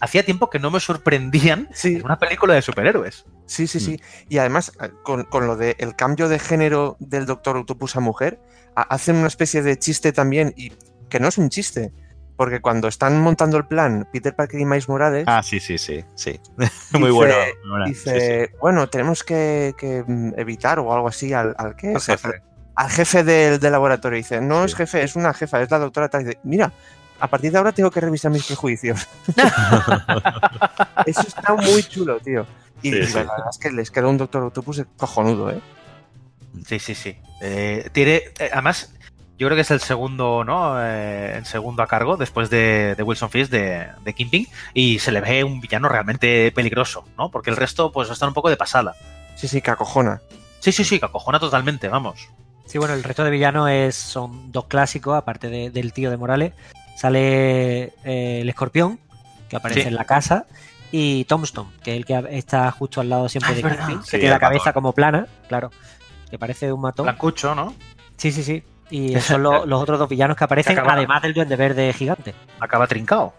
hacía 0.00 0.24
tiempo 0.24 0.50
que 0.50 0.58
no 0.58 0.70
me 0.70 0.80
sorprendían 0.80 1.68
Sí. 1.72 1.96
en 1.96 2.04
una 2.04 2.18
película 2.18 2.54
de 2.54 2.62
superhéroes. 2.62 3.24
Sí, 3.46 3.66
sí, 3.66 3.78
sí. 3.80 4.00
Y 4.28 4.38
además, 4.38 4.72
eh, 4.82 4.90
con, 5.04 5.24
con 5.24 5.46
lo 5.46 5.56
del 5.56 5.74
el 5.78 5.94
cambio 5.96 6.28
de 6.28 6.38
género 6.38 6.96
del 7.00 7.26
Doctor 7.26 7.56
Octopus 7.56 7.96
a 7.96 8.00
mujer, 8.00 8.40
ha- 8.74 8.82
hacen 8.82 9.16
una 9.16 9.28
especie 9.28 9.62
de 9.62 9.78
chiste 9.78 10.12
también, 10.12 10.52
y 10.56 10.72
que 11.08 11.20
no 11.20 11.28
es 11.28 11.38
un 11.38 11.48
chiste. 11.48 11.92
Porque 12.36 12.60
cuando 12.60 12.86
están 12.88 13.18
montando 13.22 13.56
el 13.56 13.66
plan 13.66 14.06
Peter 14.12 14.34
Parker 14.36 14.60
y 14.60 14.66
Miles 14.66 14.90
Morales, 14.90 15.24
Ah, 15.26 15.42
sí, 15.42 15.58
sí, 15.58 15.78
sí, 15.78 16.04
sí. 16.16 16.38
Dice- 16.58 16.98
muy 16.98 17.10
bueno. 17.10 17.34
muy 17.64 17.88
dice, 17.88 18.46
Sí, 18.48 18.52
bueno, 18.60 18.88
tenemos 18.88 19.24
que, 19.24 19.74
que, 19.78 20.04
mm, 20.06 20.34
evitar 20.36 20.78
o 20.78 20.92
algo 20.92 21.08
así 21.08 21.32
al, 21.32 21.54
al 21.56 21.76
¿qué 21.76 21.94
Al 21.94 22.00
jefe. 22.02 22.28
Al 22.74 22.90
jefe 22.90 23.24
del, 23.24 23.58
del 23.58 23.72
laboratorio. 23.72 24.18
Dice, 24.18 24.42
no 24.42 24.64
es 24.66 24.74
jefe, 24.74 25.02
es 25.02 25.16
una 25.16 25.32
jefa, 25.32 25.62
es 25.62 25.70
la 25.70 25.78
doctora 25.78 26.10
tal. 26.10 26.24
Dice, 26.26 26.38
mira, 26.42 26.70
a 27.20 27.26
partir 27.28 27.52
de 27.52 27.58
ahora 27.58 27.72
tengo 27.72 27.90
que 27.90 28.00
revisar 28.00 28.30
mis 28.30 28.44
prejuicios. 28.46 29.06
Eso 31.06 31.20
está 31.22 31.54
muy 31.54 31.82
chulo, 31.84 32.18
tío. 32.20 32.46
Y, 32.82 32.90
Sí, 32.92 32.98
y 32.98 33.06
sí. 33.06 33.14
la 33.14 33.20
verdad 33.22 33.46
es 33.50 33.58
que 33.58 33.70
les 33.70 33.90
queda 33.90 34.06
un 34.08 34.18
Doctor 34.18 34.42
Octopus 34.44 34.82
cojonudo, 34.96 35.50
¿eh? 35.50 35.60
Sí, 36.66 36.78
sí, 36.78 36.94
sí. 36.94 37.16
Eh, 37.40 37.88
tiene, 37.92 38.16
eh, 38.38 38.50
además, 38.52 38.92
yo 39.38 39.46
creo 39.46 39.54
que 39.56 39.62
es 39.62 39.70
el 39.70 39.80
segundo, 39.80 40.44
¿no? 40.44 40.76
Eh, 40.82 41.36
el 41.38 41.46
segundo 41.46 41.82
a 41.82 41.86
cargo 41.86 42.16
después 42.16 42.50
de, 42.50 42.94
de 42.94 43.02
Wilson 43.02 43.30
Fisk 43.30 43.50
de, 43.50 43.88
de 44.04 44.12
Kingpin 44.14 44.46
y 44.74 44.98
se 44.98 45.12
le 45.12 45.20
ve 45.20 45.44
un 45.44 45.60
villano 45.60 45.88
realmente 45.88 46.52
peligroso, 46.52 47.04
¿no? 47.18 47.30
Porque 47.30 47.50
el 47.50 47.56
resto, 47.56 47.92
pues, 47.92 48.10
están 48.10 48.28
un 48.28 48.34
poco 48.34 48.50
de 48.50 48.56
pasada. 48.56 48.94
Sí, 49.36 49.48
sí, 49.48 49.60
que 49.60 49.70
acojona. 49.70 50.20
Sí, 50.60 50.72
sí, 50.72 50.84
sí, 50.84 50.98
que 50.98 51.06
acojona 51.06 51.38
totalmente, 51.38 51.88
vamos. 51.88 52.28
Sí, 52.66 52.78
bueno, 52.78 52.94
el 52.94 53.04
resto 53.04 53.22
de 53.22 53.30
villanos 53.30 53.70
es, 53.70 53.94
son 53.94 54.50
dos 54.50 54.64
clásicos, 54.66 55.14
aparte 55.16 55.48
de- 55.48 55.70
del 55.70 55.92
tío 55.92 56.10
de 56.10 56.16
Morales. 56.16 56.52
Sale 56.96 57.92
eh, 58.04 58.40
el 58.40 58.48
escorpión, 58.48 58.98
que 59.48 59.56
aparece 59.56 59.82
Sí. 59.82 59.88
en 59.88 59.94
la 59.94 60.04
casa, 60.04 60.46
y 60.90 61.24
Tombstone, 61.26 61.70
que 61.82 61.92
es 61.92 61.96
el 61.98 62.04
que 62.06 62.24
está 62.30 62.70
justo 62.72 63.00
al 63.00 63.08
lado 63.08 63.28
siempre 63.28 63.52
Ah, 63.52 63.54
de. 63.54 63.62
Kingpin, 63.62 63.98
que 64.00 64.04
Sí, 64.04 64.10
tiene 64.18 64.30
la 64.30 64.38
cabeza 64.38 64.60
matón. 64.66 64.72
como 64.74 64.92
plana, 64.92 65.26
claro, 65.48 65.70
que 66.30 66.38
parece 66.38 66.72
un 66.72 66.80
matón. 66.80 67.04
Blancucho, 67.04 67.54
¿no? 67.54 67.74
Sí, 68.16 68.32
sí, 68.32 68.42
sí. 68.42 68.62
Y 68.88 69.18
son 69.20 69.42
los, 69.42 69.66
los 69.68 69.82
otros 69.82 69.98
dos 69.98 70.08
villanos 70.08 70.36
que 70.36 70.44
aparecen, 70.44 70.74
Que 70.74 70.80
acaba- 70.80 70.94
además 70.94 71.20
del 71.22 71.34
duende 71.34 71.56
verde 71.56 71.92
gigante. 71.92 72.34
Acaba 72.60 72.86
trincado. 72.86 73.34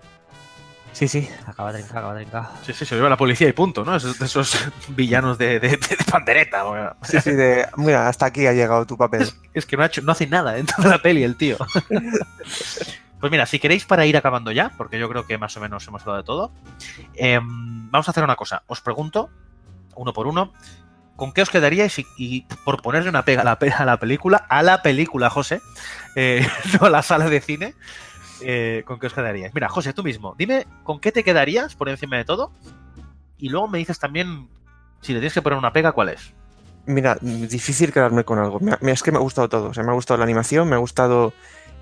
Sí, 0.93 1.07
sí, 1.07 1.29
acaba 1.45 1.71
trincado, 1.73 1.99
acaba 1.99 2.15
trincado. 2.15 2.47
Sí, 2.65 2.73
sí, 2.73 2.83
se 2.85 2.95
lleva 2.95 3.07
la 3.09 3.17
policía 3.17 3.47
y 3.47 3.53
punto, 3.53 3.85
¿no? 3.85 3.95
Esos, 3.95 4.17
de 4.19 4.25
esos 4.25 4.57
villanos 4.89 5.37
de, 5.37 5.59
de, 5.59 5.69
de 5.69 5.97
pandereta. 6.11 6.63
bueno. 6.63 6.95
Sí, 7.03 7.19
sí, 7.21 7.31
de, 7.31 7.65
mira, 7.77 8.07
hasta 8.07 8.25
aquí 8.27 8.45
ha 8.47 8.53
llegado 8.53 8.85
tu 8.85 8.97
papel. 8.97 9.29
Es 9.53 9.65
que 9.65 9.77
no, 9.77 9.83
ha 9.83 9.87
hecho, 9.87 10.01
no 10.01 10.11
hace 10.11 10.27
nada 10.27 10.57
en 10.57 10.65
toda 10.65 10.89
la 10.89 10.97
peli 11.01 11.23
el 11.23 11.35
tío. 11.37 11.57
Pues 13.19 13.31
mira, 13.31 13.45
si 13.45 13.59
queréis 13.59 13.85
para 13.85 14.05
ir 14.05 14.15
acabando 14.15 14.51
ya, 14.51 14.71
porque 14.77 14.99
yo 14.99 15.09
creo 15.09 15.25
que 15.25 15.37
más 15.37 15.55
o 15.57 15.59
menos 15.59 15.87
hemos 15.87 16.01
hablado 16.01 16.17
de 16.19 16.23
todo, 16.23 16.51
em, 17.15 17.89
vamos 17.89 18.07
a 18.07 18.11
hacer 18.11 18.23
una 18.23 18.35
cosa. 18.35 18.63
Os 18.67 18.81
pregunto, 18.81 19.29
uno 19.95 20.13
por 20.13 20.27
uno, 20.27 20.53
¿con 21.15 21.31
qué 21.33 21.41
os 21.41 21.49
quedaríais? 21.49 21.97
Y, 22.17 22.45
por 22.63 22.81
ponerle 22.81 23.09
una 23.09 23.25
pega 23.25 23.41
a 23.41 23.85
la, 23.85 23.99
película, 23.99 24.45
a 24.49 24.61
la 24.61 24.81
película, 24.83 25.29
José, 25.29 25.61
eh, 26.15 26.47
no 26.79 26.87
a 26.87 26.89
la 26.91 27.01
sala 27.01 27.29
de 27.29 27.41
cine, 27.41 27.73
eh, 28.41 28.83
¿con 28.85 28.99
qué 28.99 29.07
os 29.07 29.13
quedaríais? 29.13 29.53
Mira, 29.53 29.67
José, 29.67 29.93
tú 29.93 30.03
mismo, 30.03 30.35
dime 30.37 30.67
con 30.83 30.99
qué 30.99 31.11
te 31.11 31.23
quedarías 31.23 31.75
por 31.75 31.89
encima 31.89 32.17
de 32.17 32.25
todo 32.25 32.51
y 33.39 33.49
luego 33.49 33.67
me 33.67 33.79
dices 33.79 33.97
también, 33.99 34.47
si 35.01 35.13
le 35.13 35.19
tienes 35.19 35.33
que 35.33 35.41
poner 35.41 35.57
una 35.57 35.73
pega, 35.73 35.91
¿cuál 35.91 36.09
es? 36.09 36.33
Mira, 36.85 37.17
difícil 37.21 37.91
quedarme 37.91 38.23
con 38.23 38.39
algo. 38.39 38.59
Me- 38.61 38.91
es 38.91 39.03
que 39.03 39.11
me 39.11 39.17
ha 39.17 39.21
gustado 39.21 39.49
todo. 39.49 39.69
O 39.69 39.73
sea, 39.73 39.83
me 39.83 39.89
ha 39.89 39.93
gustado 39.93 40.17
la 40.19 40.23
animación, 40.23 40.69
me 40.69 40.75
ha 40.75 40.79
gustado 40.79 41.33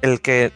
el 0.02 0.22
que, 0.22 0.52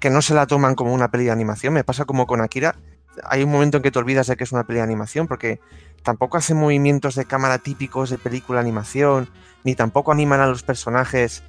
que 0.00 0.10
no 0.10 0.22
se 0.22 0.34
la 0.34 0.46
toman 0.46 0.74
como 0.74 0.92
una 0.92 1.10
peli 1.10 1.24
de 1.24 1.30
animación. 1.30 1.74
Me 1.74 1.84
pasa 1.84 2.04
como 2.04 2.26
con 2.26 2.40
Akira. 2.40 2.76
Hay 3.24 3.42
un 3.42 3.50
momento 3.50 3.78
en 3.78 3.82
que 3.82 3.90
te 3.90 3.98
olvidas 3.98 4.26
de 4.26 4.36
que 4.36 4.44
es 4.44 4.52
una 4.52 4.64
peli 4.64 4.78
de 4.78 4.84
animación 4.84 5.26
porque 5.26 5.60
tampoco 6.02 6.36
hace 6.36 6.54
movimientos 6.54 7.14
de 7.14 7.24
cámara 7.24 7.58
típicos 7.58 8.10
de 8.10 8.18
película 8.18 8.60
animación, 8.60 9.28
ni 9.64 9.74
tampoco 9.74 10.12
animan 10.12 10.40
a 10.40 10.46
los 10.46 10.62
personajes 10.62 11.42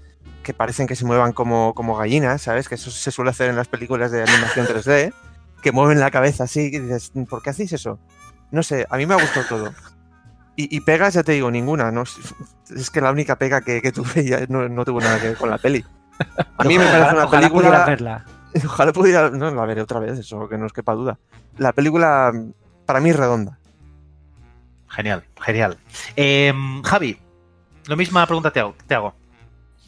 que 0.43 0.53
parecen 0.53 0.88
que 0.88 0.95
se 0.95 1.05
muevan 1.05 1.33
como, 1.33 1.73
como 1.73 1.95
gallinas, 1.95 2.41
¿sabes? 2.41 2.69
Que 2.69 2.75
eso 2.75 2.89
se 2.89 3.11
suele 3.11 3.31
hacer 3.31 3.49
en 3.49 3.55
las 3.55 3.67
películas 3.67 4.11
de 4.11 4.23
animación 4.23 4.65
3D, 4.65 5.13
que 5.61 5.71
mueven 5.71 5.99
la 5.99 6.09
cabeza 6.09 6.45
así 6.45 6.71
y 6.73 6.79
dices, 6.79 7.11
¿por 7.29 7.41
qué 7.41 7.49
hacéis 7.51 7.73
eso? 7.73 7.99
No 8.51 8.63
sé, 8.63 8.88
a 8.89 8.97
mí 8.97 9.05
me 9.05 9.13
ha 9.13 9.21
gustado 9.21 9.45
todo. 9.47 9.73
Y, 10.55 10.75
y 10.75 10.79
pegas, 10.81 11.13
ya 11.13 11.23
te 11.23 11.33
digo, 11.33 11.51
ninguna. 11.51 11.91
¿no? 11.91 12.03
Es 12.75 12.89
que 12.89 13.01
la 13.01 13.11
única 13.11 13.38
pega 13.38 13.61
que, 13.61 13.91
tuve 13.91 14.25
ya 14.25 14.45
no 14.47 14.85
tuvo 14.85 15.01
nada 15.01 15.19
que 15.19 15.27
ver 15.27 15.38
con 15.38 15.49
la 15.49 15.57
peli. 15.57 15.85
A 16.57 16.63
mí 16.63 16.78
me 16.78 16.86
parece 16.86 17.13
una 17.13 17.26
ojalá 17.26 17.30
película. 17.30 17.61
pudieras 17.61 17.88
verla. 17.88 18.26
Ojalá 18.65 18.93
pudiera. 18.93 19.30
No, 19.30 19.51
la 19.51 19.65
veré 19.65 19.82
otra 19.82 19.99
vez, 19.99 20.18
eso 20.18 20.47
que 20.49 20.57
no 20.57 20.65
os 20.65 20.74
quepa 20.74 20.93
duda. 20.93 21.20
La 21.57 21.74
película, 21.74 22.32
para 22.86 22.99
mí, 22.99 23.09
es 23.09 23.15
redonda. 23.15 23.59
Genial, 24.89 25.26
genial. 25.41 25.78
Eh, 26.15 26.53
Javi, 26.84 27.20
lo 27.86 27.97
misma 27.97 28.26
pregunta 28.26 28.51
te 28.51 28.59
hago. 28.61 28.76
Te 28.88 28.95
hago. 28.95 29.13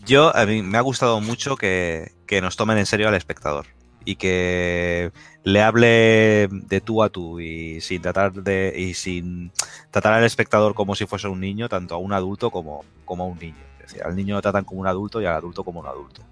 Yo, 0.06 0.36
a 0.36 0.46
mí 0.46 0.62
me 0.62 0.78
ha 0.78 0.82
gustado 0.82 1.20
mucho 1.20 1.56
que, 1.56 2.14
que 2.28 2.42
nos 2.42 2.56
tomen 2.58 2.78
en 2.78 2.86
serio 2.86 3.08
al 3.08 3.16
espectador 3.16 3.66
y 4.06 4.16
que 4.16 5.12
le 5.44 5.62
hable 5.62 6.48
de 6.52 6.82
tú 6.82 7.02
a 7.04 7.10
tú 7.10 7.40
y 7.40 7.82
sin 7.82 8.02
tratar 8.02 8.34
de 8.34 8.74
y 8.76 8.94
sin 8.94 9.52
tratar 9.92 10.14
al 10.14 10.24
espectador 10.24 10.76
como 10.76 10.96
si 10.96 11.06
fuese 11.06 11.28
un 11.28 11.40
niño, 11.40 11.70
tanto 11.70 11.96
a 11.96 11.98
un 11.98 12.14
adulto 12.14 12.52
como, 12.52 12.84
como 13.06 13.24
a 13.24 13.28
un 13.28 13.40
niño. 13.40 13.64
Es 13.80 13.94
decir, 13.94 14.04
al 14.04 14.16
niño 14.16 14.36
lo 14.36 14.42
tratan 14.42 14.66
como 14.66 14.82
un 14.82 14.88
adulto 14.88 15.22
y 15.22 15.26
al 15.26 15.36
adulto 15.36 15.64
como 15.64 15.80
un 15.80 15.88
adulto. 15.88 16.24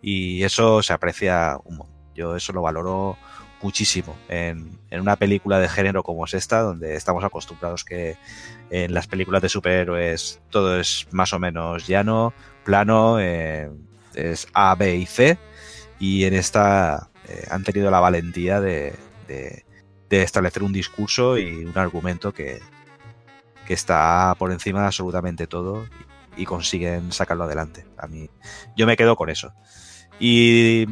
Y 0.00 0.42
eso 0.42 0.82
se 0.82 0.92
aprecia 0.92 1.58
un 1.64 1.78
montón. 1.78 1.94
Yo 2.14 2.36
eso 2.36 2.52
lo 2.52 2.62
valoro 2.62 3.16
muchísimo 3.60 4.14
en, 4.28 4.78
en 4.90 5.00
una 5.00 5.16
película 5.16 5.58
de 5.58 5.68
género 5.68 6.02
como 6.02 6.26
es 6.26 6.34
esta, 6.34 6.60
donde 6.60 6.94
estamos 6.94 7.24
acostumbrados 7.24 7.84
que 7.84 8.16
en 8.70 8.94
las 8.94 9.06
películas 9.06 9.42
de 9.42 9.48
superhéroes 9.48 10.40
todo 10.50 10.78
es 10.78 11.08
más 11.10 11.32
o 11.32 11.38
menos 11.38 11.86
llano, 11.86 12.32
plano, 12.64 13.18
eh, 13.18 13.70
es 14.14 14.46
A, 14.52 14.74
B 14.74 14.96
y 14.96 15.06
C, 15.06 15.38
y 15.98 16.24
en 16.24 16.34
esta 16.34 17.10
eh, 17.28 17.46
han 17.50 17.64
tenido 17.64 17.90
la 17.90 18.00
valentía 18.00 18.60
de, 18.60 18.94
de- 19.28 19.64
de 20.10 20.22
establecer 20.22 20.62
un 20.62 20.72
discurso 20.72 21.38
y 21.38 21.64
un 21.64 21.76
argumento 21.78 22.32
que, 22.32 22.60
que 23.66 23.74
está 23.74 24.34
por 24.38 24.52
encima 24.52 24.80
de 24.80 24.86
absolutamente 24.86 25.46
todo 25.46 25.86
y, 26.36 26.42
y 26.42 26.44
consiguen 26.44 27.10
sacarlo 27.12 27.44
adelante. 27.44 27.86
A 27.96 28.06
mí, 28.06 28.28
yo 28.76 28.86
me 28.86 28.96
quedo 28.96 29.16
con 29.16 29.30
eso. 29.30 29.52
Y, 30.20 30.82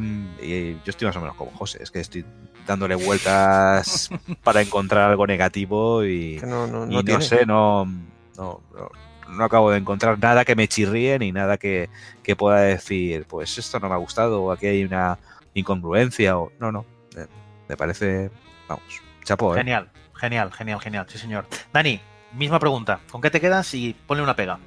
y 0.41 0.73
yo 0.83 0.89
estoy 0.89 1.07
más 1.07 1.15
o 1.15 1.21
menos 1.21 1.35
como 1.37 1.51
José, 1.51 1.81
es 1.81 1.91
que 1.91 1.99
estoy 2.01 2.25
dándole 2.67 2.95
vueltas 2.95 4.09
para 4.43 4.61
encontrar 4.61 5.09
algo 5.09 5.25
negativo 5.27 6.03
y, 6.03 6.41
no, 6.45 6.67
no, 6.67 6.85
y 6.85 6.95
no 6.95 7.03
no 7.03 7.21
sé, 7.21 7.45
no, 7.45 7.85
no, 7.85 8.61
no- 8.75 8.89
no 9.29 9.45
acabo 9.45 9.71
de 9.71 9.77
encontrar 9.77 10.19
nada 10.19 10.43
que 10.43 10.55
me 10.55 10.67
chirríe 10.67 11.17
ni 11.17 11.31
nada 11.31 11.57
que, 11.57 11.89
que 12.21 12.35
pueda 12.35 12.59
decir, 12.59 13.25
pues 13.27 13.57
esto 13.57 13.79
no 13.79 13.87
me 13.87 13.95
ha 13.95 13.97
gustado 13.97 14.43
o 14.43 14.51
aquí 14.51 14.67
hay 14.67 14.83
una 14.83 15.17
incongruencia 15.53 16.37
o 16.37 16.51
no, 16.59 16.71
no. 16.71 16.85
eh, 17.17 17.27
Me 17.69 17.77
parece, 17.77 18.29
vamos, 18.67 18.83
chapó, 19.23 19.55
¿eh? 19.55 19.59
Genial, 19.59 19.89
genial, 20.15 20.51
genial, 20.51 20.79
genial. 20.79 21.05
Sí, 21.09 21.17
señor. 21.17 21.45
Dani, 21.71 21.99
misma 22.33 22.59
pregunta. 22.59 22.99
¿Con 23.11 23.21
qué 23.21 23.29
te 23.29 23.39
quedas 23.41 23.73
y 23.73 23.95
ponle 24.07 24.23
una 24.23 24.35
pega? 24.35 24.59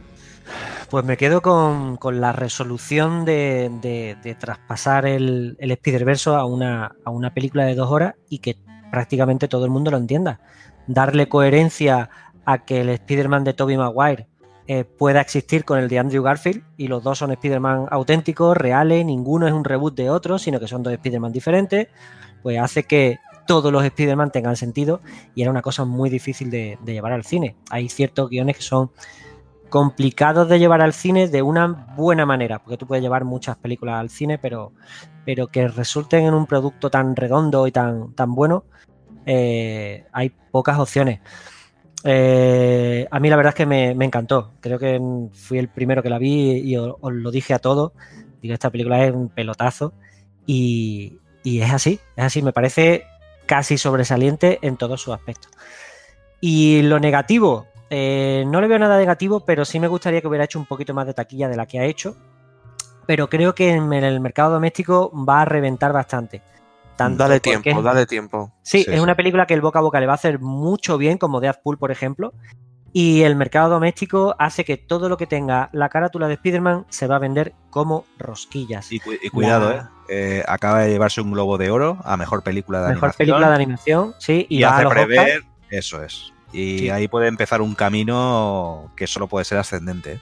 Pues 0.91 1.05
me 1.05 1.17
quedo 1.17 1.43
con, 1.43 1.97
con 1.97 2.21
la 2.21 2.33
resolución 2.33 3.25
de, 3.25 3.69
de- 3.83 4.17
de 4.23 4.35
traspasar 4.37 5.05
el, 5.07 5.57
el 5.59 5.71
Spider-Verse 5.73 6.31
a 6.31 6.45
una, 6.45 6.93
a 7.05 7.11
una 7.11 7.35
película 7.35 7.65
de 7.65 7.75
dos 7.75 7.91
horas 7.91 8.15
y 8.29 8.39
que 8.39 8.57
prácticamente 8.93 9.49
todo 9.49 9.65
el 9.65 9.73
mundo 9.73 9.91
lo 9.91 9.97
entienda. 9.97 10.39
Darle 10.87 11.29
coherencia 11.29 12.09
a 12.45 12.59
que 12.65 12.83
el 12.83 12.91
Spider-Man 12.91 13.43
de 13.43 13.55
Tobey 13.55 13.77
Maguire 13.77 14.29
eh, 14.69 14.85
pueda 14.85 15.21
existir 15.21 15.65
con 15.65 15.79
el 15.79 15.89
de 15.89 15.99
Andrew 15.99 16.25
Garfield 16.25 16.65
y 16.77 16.89
los 16.89 17.03
dos 17.05 17.19
son 17.19 17.31
Spider-Man 17.31 17.87
auténticos, 17.91 18.57
reales, 18.57 19.05
ninguno 19.05 19.47
es 19.47 19.53
un 19.53 19.65
reboot 19.65 19.95
de 19.95 20.11
otro, 20.11 20.39
sino 20.39 20.59
que 20.59 20.67
son 20.67 20.83
dos 20.83 20.93
Spider-Man 20.93 21.31
diferentes, 21.31 21.89
pues 22.43 22.59
hace 22.59 22.83
que 22.83 23.19
todos 23.47 23.73
los 23.73 23.85
Spider-Man 23.85 24.33
tengan 24.33 24.57
sentido 24.57 25.01
y 25.37 25.43
era 25.43 25.53
una 25.53 25.63
cosa 25.63 25.85
muy 25.85 26.11
difícil 26.11 26.51
de, 26.51 26.79
llevar 26.85 27.13
al 27.13 27.25
cine. 27.25 27.57
Hay 27.71 27.89
ciertos 27.89 28.29
guiones 28.29 28.57
que 28.57 28.63
son 28.63 28.91
complicados 29.69 30.49
de 30.49 30.59
llevar 30.59 30.81
al 30.81 30.93
cine 30.93 31.29
de 31.29 31.43
una 31.43 31.95
buena 31.97 32.27
manera, 32.27 32.59
porque 32.59 32.77
tú 32.77 32.87
puedes 32.87 33.03
llevar 33.03 33.25
muchas 33.25 33.57
películas 33.57 34.01
al 34.01 34.11
cine, 34.11 34.37
pero, 34.39 34.73
pero 35.25 35.47
que 35.47 35.69
resulten 35.69 36.25
en 36.25 36.35
un 36.35 36.47
producto 36.47 36.91
tan 36.91 37.15
redondo 37.15 37.67
y 37.69 37.73
tan, 37.73 38.13
tan 38.15 38.35
bueno, 38.35 38.65
eh, 39.27 40.07
hay 40.13 40.31
pocas 40.51 40.79
opciones. 40.79 41.21
Eh, 42.09 43.07
a 43.11 43.19
mí 43.19 43.29
la 43.29 43.37
verdad 43.37 43.51
es 43.51 43.57
que 43.57 43.67
me, 43.67 43.91
encantó. 43.91 44.53
Creo 44.61 44.79
que 44.79 45.01
fui 45.33 45.59
el 45.59 45.69
primero 45.69 46.03
que 46.03 46.11
la 46.11 46.19
vi 46.19 46.53
y 46.53 46.77
os, 46.77 46.97
lo 47.03 47.31
dije 47.31 47.53
a 47.53 47.59
todos. 47.59 47.93
Digo, 48.41 48.55
esta 48.55 48.71
película 48.71 49.05
es 49.05 49.13
un 49.13 49.29
pelotazo 49.29 49.93
y, 50.47 51.19
y 51.43 51.61
es 51.61 51.73
así, 51.73 52.01
es 52.17 52.25
así. 52.25 52.43
Me 52.43 52.53
parece 52.53 53.05
casi 53.47 53.77
sobresaliente 53.77 54.61
en 54.63 54.77
todos 54.77 55.01
sus 55.03 55.15
aspectos. 55.15 55.51
Y 56.41 56.83
lo 56.83 57.01
negativo, 57.01 57.67
eh, 57.91 58.45
no 58.47 58.61
le 58.61 58.69
veo 58.69 58.79
nada 58.79 58.99
negativo, 58.99 59.41
pero 59.41 59.65
sí 59.65 59.81
me 59.81 59.89
gustaría 59.89 60.21
que 60.21 60.29
hubiera 60.29 60.45
hecho 60.45 60.59
un 60.59 60.67
poquito 60.67 60.95
más 60.95 61.07
de 61.07 61.15
taquilla 61.15 61.49
de 61.49 61.57
la 61.57 61.67
que 61.67 61.81
ha 61.81 61.85
hecho. 61.85 62.17
Pero 63.07 63.29
creo 63.29 63.55
que 63.55 63.71
en 63.71 63.93
el 63.93 64.21
mercado 64.21 64.53
doméstico 64.53 65.13
va 65.25 65.43
a 65.43 65.45
reventar 65.45 65.93
bastante. 65.93 66.43
Tanto 66.97 67.19
dale 67.23 67.41
porque- 67.41 67.61
tiempo, 67.61 67.83
dale 67.83 68.07
tiempo. 68.07 68.53
Sí, 68.63 68.83
Sí, 68.85 68.91
es 68.91 68.97
sí. 68.97 69.01
una 69.01 69.15
película 69.15 69.47
que 69.47 69.55
el 69.55 69.61
boca 69.61 69.79
a 69.79 69.83
boca 69.83 70.01
le 70.01 70.07
va 70.07 70.13
a 70.13 70.17
hacer 70.17 70.39
mucho 70.41 70.97
bien, 70.99 71.19
como 71.19 71.41
Deadpool, 71.41 71.79
por 71.79 71.91
ejemplo. 71.91 72.33
Y 72.93 73.23
el 73.23 73.37
mercado 73.37 73.69
doméstico 73.69 74.35
hace 74.39 74.65
que 74.65 74.79
todo 74.79 75.11
lo 75.11 75.19
que 75.19 75.27
tenga 75.27 75.69
la 75.73 75.91
carátula 75.91 76.29
de 76.29 76.35
Spider-Man 76.35 76.87
se 76.89 77.07
va 77.07 77.17
a 77.17 77.19
vender 77.19 77.53
como 77.69 78.07
rosquillas. 78.19 78.91
Y, 78.91 79.01
cu- 79.01 79.13
y 79.23 79.29
cuidado, 79.29 79.69
La 79.71 79.77
¿eh? 79.77 79.83
Eh, 80.39 80.45
Acaba 80.49 80.81
de 80.81 80.91
llevarse 80.91 81.21
un 81.21 81.33
globo 81.33 81.59
de 81.59 81.69
oro 81.71 81.99
a 82.05 82.17
mejor 82.17 82.43
película 82.43 82.79
de 82.81 82.89
Mejor 82.95 83.11
animación. 83.11 83.19
película 83.19 83.49
de 83.51 83.55
animación, 83.55 84.15
sí, 84.19 84.47
y, 84.49 84.59
y 84.61 84.63
va 84.63 84.79
a 84.79 84.83
los 84.85 84.93
prever, 84.95 85.19
Oscars. 85.41 85.47
eso 85.69 86.03
es. 86.03 86.33
Y 86.53 86.79
Sí. 86.79 86.91
ahí 86.91 87.07
puede 87.09 87.27
empezar 87.29 87.61
un 87.61 87.75
camino 87.75 88.91
que 88.97 89.07
solo 89.07 89.27
puede 89.27 89.45
ser 89.45 89.59
ascendente. 89.59 90.21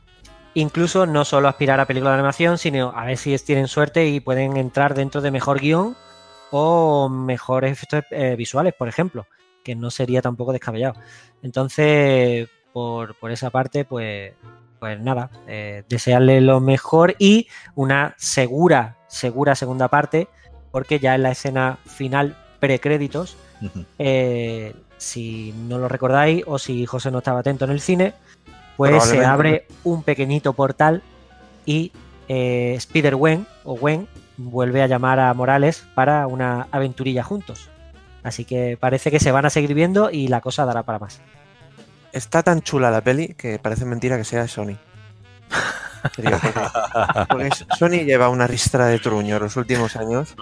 Incluso 0.55 1.07
no 1.07 1.25
solo 1.25 1.49
aspirar 1.49 1.79
a 1.81 1.85
película 1.87 2.11
de 2.11 2.14
animación, 2.16 2.59
sino 2.59 2.93
a 2.97 3.05
ver 3.05 3.18
si 3.18 3.37
tienen 3.39 3.68
suerte 3.68 4.07
y 4.09 4.20
pueden 4.20 4.57
entrar 4.57 4.95
dentro 4.95 5.20
de 5.20 5.31
mejor 5.31 5.61
guion 5.61 5.97
o 6.57 7.09
mejores 7.09 7.73
efectos 7.73 8.05
eh, 8.13 8.37
visuales, 8.37 8.75
por 8.75 8.87
ejemplo, 8.87 9.27
que 9.65 9.75
no 9.75 9.91
sería 9.91 10.23
tampoco 10.23 10.53
descabellado. 10.53 10.95
Entonces, 11.43 12.49
por, 12.73 13.17
por 13.17 13.33
esa 13.33 13.51
parte, 13.51 13.85
pues, 13.85 14.35
pues 14.79 15.01
nada, 15.01 15.31
eh, 15.49 15.83
desearle 15.89 16.41
lo 16.41 16.61
mejor 16.61 17.17
y 17.19 17.49
una 17.75 18.15
segura, 18.19 18.99
segura 19.09 19.57
segunda 19.57 19.89
parte, 19.89 20.29
porque 20.71 21.01
ya 21.01 21.17
en 21.17 21.25
la 21.25 21.33
escena 21.33 21.79
final 21.87 22.37
precréditos, 22.61 23.37
eh, 23.99 24.77
si 24.97 25.53
no 25.69 25.79
lo 25.79 25.89
recordáis 25.89 26.45
o 26.47 26.61
si 26.61 26.87
José 26.87 27.11
no 27.11 27.19
estaba 27.19 27.41
atento 27.41 27.65
en 27.65 27.73
el 27.73 27.81
cine, 27.81 28.15
pues 28.77 29.03
se 29.03 29.25
abre 29.25 29.67
un 29.83 30.05
pequeñito 30.05 30.53
portal 30.53 31.03
y 31.67 31.91
eh, 32.29 32.75
Spider-Gwen 32.77 33.45
o 33.65 33.77
Gwen 33.77 34.07
vuelve 34.37 34.82
a 34.82 34.87
llamar 34.87 35.20
a 35.20 35.32
Morales 35.35 35.87
para 35.95 36.26
una 36.26 36.66
aventurilla 36.70 37.22
juntos. 37.22 37.70
Así 38.22 38.45
que 38.45 38.78
parece 38.78 39.11
que 39.11 39.20
se 39.20 39.32
van 39.32 39.45
a 39.45 39.51
seguir 39.51 39.74
viendo 39.74 40.11
y 40.11 40.28
la 40.28 40.41
cosa 40.41 40.64
dará 40.64 40.82
para 40.82 40.99
más. 40.99 41.20
Está 42.12 42.43
tan 42.43 42.62
chula 42.62 42.91
la 42.91 43.03
peli 43.03 43.35
que 43.35 43.59
parece 43.59 43.85
mentira 43.85 44.16
que 44.16 44.24
sea 44.24 44.43
de 44.43 44.49
Sony. 44.49 44.76
Te 46.14 46.22
digo, 46.22 46.39
porque, 46.41 46.61
porque 47.28 47.51
Sony 47.78 48.05
lleva 48.05 48.28
una 48.28 48.47
ristra 48.47 48.87
de 48.87 48.99
truño 48.99 49.39
los 49.39 49.57
últimos 49.57 49.97
años. 49.97 50.35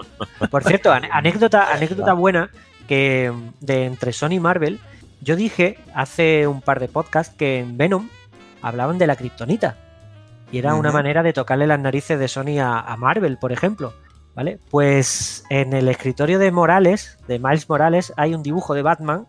Por 0.51 0.63
cierto, 0.63 0.91
anécdota, 0.91 1.71
anécdota 1.73 2.13
buena 2.13 2.49
que 2.87 3.31
mm, 3.33 3.65
de 3.65 3.85
entre 3.85 4.13
Sony 4.13 4.33
y 4.33 4.39
Marvel, 4.39 4.79
yo 5.21 5.35
dije 5.35 5.79
hace 5.93 6.47
un 6.47 6.61
par 6.61 6.79
de 6.79 6.87
podcasts 6.87 7.33
que 7.35 7.59
en 7.59 7.77
Venom 7.77 8.09
hablaban 8.61 8.97
de 8.97 9.07
la 9.07 9.15
kriptonita. 9.15 9.77
Y 10.53 10.59
era 10.59 10.75
una 10.75 10.91
manera 10.91 11.23
de 11.23 11.33
tocarle 11.33 11.67
las 11.67 11.79
narices 11.79 12.17
de 12.19 12.27
Sony 12.27 12.59
a, 12.61 12.79
a 12.79 12.95
Marvel, 12.95 13.37
por 13.37 13.51
ejemplo. 13.51 13.93
¿Vale? 14.35 14.59
Pues 14.71 15.43
en 15.49 15.73
el 15.73 15.87
escritorio 15.89 16.39
de 16.39 16.51
Morales, 16.51 17.17
de 17.27 17.37
Miles 17.39 17.67
Morales, 17.69 18.13
hay 18.17 18.33
un 18.33 18.41
dibujo 18.41 18.73
de 18.73 18.81
Batman 18.81 19.27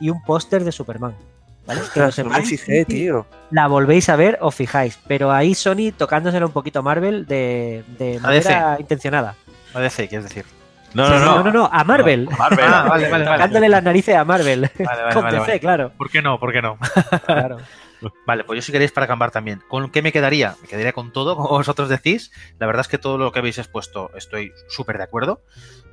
y 0.00 0.10
un 0.10 0.22
póster 0.24 0.62
de 0.64 0.70
Superman. 0.72 1.14
¿vale? 1.66 1.80
Ostras, 1.80 2.14
Que 2.16 2.22
lo 2.22 2.28
no 2.30 2.34
me 2.36 2.44
sepáis. 2.44 2.60
fijé, 2.62 2.84
tío. 2.84 3.26
La 3.50 3.66
volvéis 3.66 4.08
a 4.08 4.14
ver, 4.16 4.38
os 4.40 4.54
fijáis. 4.54 4.98
Pero 5.08 5.32
ahí 5.32 5.54
Sony 5.54 5.92
tocándosela 5.96 6.46
un 6.46 6.52
poquito 6.52 6.78
a 6.78 6.82
Marvel 6.82 7.26
de, 7.26 7.82
de 7.98 8.20
manera 8.20 8.76
intencionada. 8.78 9.34
A 9.74 9.80
DC, 9.80 10.08
quieres 10.08 10.28
decir. 10.28 10.44
No, 10.94 11.06
Sí, 11.06 11.12
no, 11.14 11.18
no. 11.24 11.42
no, 11.44 11.50
no, 11.52 11.70
a 11.72 11.82
Marvel. 11.84 12.28
Marvel. 12.38 12.64
Ah, 12.72 12.86
vale, 12.88 13.08
vale, 13.10 13.24
vale. 13.24 13.36
Tocándole 13.36 13.68
las 13.68 13.82
narices 13.82 14.14
a 14.14 14.24
Marvel. 14.24 14.70
Vale, 14.78 15.02
vale, 15.02 15.12
Con 15.14 15.22
vale, 15.24 15.36
DC, 15.38 15.46
vale. 15.48 15.60
claro. 15.60 15.92
¿Por 15.96 16.08
qué 16.10 16.22
no? 16.22 16.38
¿Por 16.38 16.52
qué 16.52 16.62
no? 16.62 16.78
claro. 17.26 17.58
Vale, 18.26 18.44
pues 18.44 18.58
yo 18.58 18.62
si 18.62 18.72
queréis 18.72 18.92
para 18.92 19.04
acabar 19.04 19.30
también. 19.30 19.62
¿Con 19.68 19.90
qué 19.90 20.02
me 20.02 20.12
quedaría? 20.12 20.56
Me 20.62 20.68
quedaría 20.68 20.92
con 20.92 21.12
todo, 21.12 21.36
como 21.36 21.48
vosotros 21.48 21.88
decís. 21.88 22.32
La 22.58 22.66
verdad 22.66 22.82
es 22.82 22.88
que 22.88 22.98
todo 22.98 23.18
lo 23.18 23.32
que 23.32 23.38
habéis 23.38 23.58
expuesto 23.58 24.10
estoy 24.14 24.52
súper 24.68 24.98
de 24.98 25.04
acuerdo. 25.04 25.42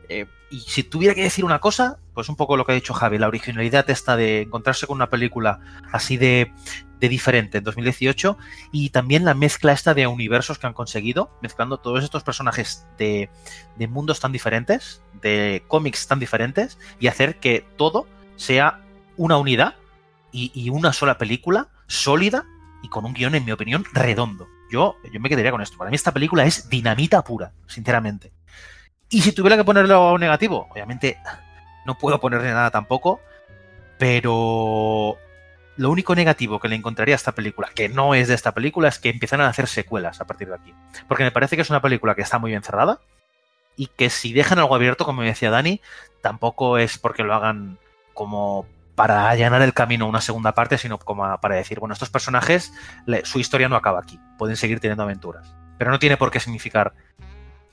Eh, 0.10 0.26
y 0.50 0.60
si 0.60 0.84
tuviera 0.84 1.16
que 1.16 1.24
decir 1.24 1.46
una 1.46 1.60
cosa, 1.60 1.98
pues 2.14 2.30
un 2.30 2.36
poco 2.36 2.58
lo 2.58 2.66
que 2.66 2.74
ha 2.74 2.76
dicho 2.76 2.94
Javi, 2.94 3.18
la 3.18 3.28
originalidad 3.28 3.90
esta 3.90 4.16
de 4.16 4.42
encontrarse 4.42 4.86
con 4.86 4.96
una 4.96 5.10
película 5.10 5.60
así 5.92 6.18
de, 6.18 6.52
de 7.00 7.10
diferente 7.10 7.58
en 7.58 7.64
2018 7.64 8.38
y 8.72 8.90
también 8.90 9.26
la 9.26 9.34
mezcla 9.34 9.72
esta 9.72 9.94
de 9.94 10.06
universos 10.06 10.60
que 10.60 10.68
han 10.68 10.74
conseguido, 10.74 11.32
mezclando 11.42 11.78
todos 11.78 12.04
estos 12.04 12.24
personajes 12.24 12.86
de, 12.98 13.30
de 13.78 13.88
mundos 13.88 14.20
tan 14.20 14.32
diferentes, 14.32 15.02
de 15.22 15.64
cómics 15.68 16.08
tan 16.08 16.20
diferentes 16.20 16.78
y 17.00 17.08
hacer 17.08 17.40
que 17.40 17.66
todo 17.78 18.08
sea 18.36 18.82
una 19.18 19.38
unidad 19.38 19.76
y, 20.32 20.52
y 20.54 20.70
una 20.70 20.94
sola 20.94 21.18
película 21.18 21.70
sólida 21.88 22.46
y 22.82 22.90
con 22.90 23.06
un 23.06 23.14
guion, 23.14 23.36
en 23.36 23.46
mi 23.46 23.52
opinión, 23.52 23.86
redondo. 23.94 24.48
Yo, 24.72 24.98
yo 25.12 25.20
me 25.20 25.30
quedaría 25.30 25.52
con 25.52 25.62
esto. 25.62 25.78
Para 25.78 25.90
mí 25.90 25.96
esta 25.96 26.12
película 26.12 26.46
es 26.46 26.70
dinamita 26.70 27.24
pura, 27.24 27.54
sinceramente. 27.68 28.32
Y 29.10 29.22
si 29.22 29.32
tuviera 29.32 29.56
que 29.56 29.64
ponerle 29.64 29.94
algo 29.94 30.18
negativo, 30.18 30.68
obviamente 30.72 31.18
no 31.86 31.98
puedo 31.98 32.20
ponerle 32.20 32.52
nada 32.52 32.72
tampoco, 32.72 33.22
pero 34.00 35.18
lo 35.78 35.90
único 35.90 36.16
negativo 36.16 36.60
que 36.60 36.68
le 36.68 36.76
encontraría 36.76 37.16
a 37.16 37.18
esta 37.18 37.34
película, 37.34 37.70
que 37.74 37.90
no 37.90 38.16
es 38.16 38.28
de 38.28 38.34
esta 38.34 38.54
película, 38.54 38.88
es 38.88 39.00
que 39.00 39.10
empiezan 39.10 39.42
a 39.42 39.48
hacer 39.48 39.68
secuelas 39.68 40.22
a 40.22 40.26
partir 40.26 40.50
de 40.50 40.56
aquí. 40.56 40.74
Porque 41.08 41.24
me 41.24 41.32
parece 41.32 41.56
que 41.56 41.62
es 41.62 41.70
una 41.70 41.82
película 41.82 42.16
que 42.16 42.22
está 42.22 42.40
muy 42.40 42.52
bien 42.52 42.64
cerrada 42.64 43.00
y 43.76 43.88
que 43.88 44.10
si 44.10 44.34
dejan 44.34 44.60
algo 44.60 44.76
abierto, 44.76 45.06
como 45.06 45.24
decía 45.24 45.50
Dani, 45.50 45.82
tampoco 46.22 46.78
es 46.78 46.98
porque 46.98 47.24
lo 47.24 47.34
hagan 47.34 47.80
como 48.14 48.66
para 48.96 49.30
allanar 49.30 49.62
el 49.62 49.74
camino 49.74 50.08
una 50.08 50.22
segunda 50.22 50.54
parte, 50.54 50.78
sino 50.78 51.00
como 51.00 51.38
para 51.40 51.56
decir, 51.56 51.80
bueno, 51.80 51.94
estos 51.94 52.10
personajes, 52.10 52.74
su 53.24 53.40
historia 53.40 53.70
no 53.70 53.76
acaba 53.76 54.00
aquí, 54.00 54.20
pueden 54.38 54.56
seguir 54.56 54.80
teniendo 54.80 55.04
aventuras. 55.04 55.56
Pero 55.78 55.92
no 55.92 56.00
tiene 56.00 56.18
por 56.18 56.32
qué 56.32 56.40
significar, 56.40 56.94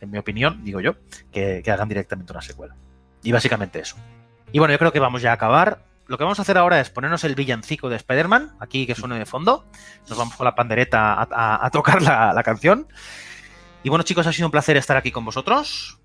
en 0.01 0.11
mi 0.11 0.19
opinión, 0.19 0.65
digo 0.65 0.81
yo, 0.81 0.95
que, 1.31 1.63
hagan 1.67 1.89
directamente 1.89 2.33
una 2.33 2.43
secuela. 2.43 2.75
Y 3.23 3.33
básicamente 3.33 3.81
eso. 3.81 3.97
Y 4.53 4.59
bueno, 4.59 4.73
yo 4.73 4.79
creo 4.79 4.93
que 4.93 5.01
vamos 5.01 5.23
ya 5.23 5.31
a 5.31 5.35
acabar. 5.35 5.85
Lo 6.07 6.19
que 6.19 6.25
vamos 6.25 6.39
a 6.39 6.43
hacer 6.43 6.59
ahora 6.59 6.81
es 6.81 6.91
ponernos 6.91 7.23
el 7.25 7.35
villancico 7.35 7.89
de 7.89 7.97
Spider-Man, 7.97 8.57
aquí 8.59 8.87
que 8.87 8.95
suene 8.95 9.19
de 9.19 9.27
fondo. 9.27 9.67
Nos 10.09 10.19
vamos 10.19 10.35
con 10.35 10.45
la 10.45 10.55
pandereta 10.55 11.29
a, 11.31 11.71
tocar 11.71 12.03
la, 12.03 12.33
la 12.33 12.43
canción. 12.43 12.89
Y 13.83 13.91
bueno, 13.91 14.03
chicos, 14.03 14.27
ha 14.27 14.33
sido 14.33 14.49
un 14.49 14.53
placer 14.53 14.77
estar 14.77 14.97
aquí 14.97 15.13
con 15.13 15.25
vosotros. 15.25 16.01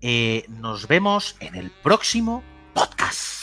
Eh, 0.00 0.44
nos 0.48 0.88
vemos 0.88 1.36
en 1.40 1.54
el 1.54 1.70
próximo 1.70 2.42
podcast. 2.74 3.39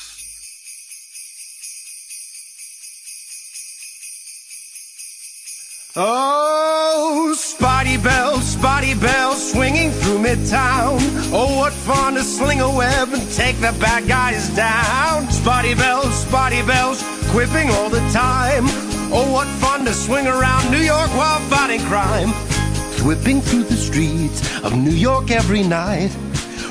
Oh, 6.00 7.34
Spotty 7.36 7.98
Bells, 7.98 8.44
Spotty 8.44 8.94
Bells, 8.94 9.52
swinging 9.52 9.90
through 9.90 10.20
Midtown. 10.20 11.00
Oh, 11.34 11.58
what 11.58 11.74
fun 11.74 12.14
to 12.14 12.22
sling 12.22 12.62
a 12.62 12.70
web 12.70 13.12
and 13.14 13.32
take 13.32 13.56
the 13.56 13.76
bad 13.80 14.08
guys 14.08 14.48
down. 14.56 15.28
Spotty 15.32 15.74
Bells, 15.74 16.14
Spotty 16.14 16.62
Bells, 16.62 17.02
quipping 17.32 17.72
all 17.72 17.90
the 17.90 18.08
time. 18.12 18.66
Oh, 19.12 19.28
what 19.32 19.48
fun 19.58 19.86
to 19.86 19.94
swing 19.94 20.28
around 20.28 20.70
New 20.70 20.78
York 20.78 21.10
while 21.18 21.40
fighting 21.50 21.82
crime. 21.88 22.30
Whipping 23.04 23.42
through 23.42 23.64
the 23.64 23.76
streets 23.76 24.64
of 24.64 24.78
New 24.78 24.92
York 24.92 25.32
every 25.32 25.64
night. 25.64 26.16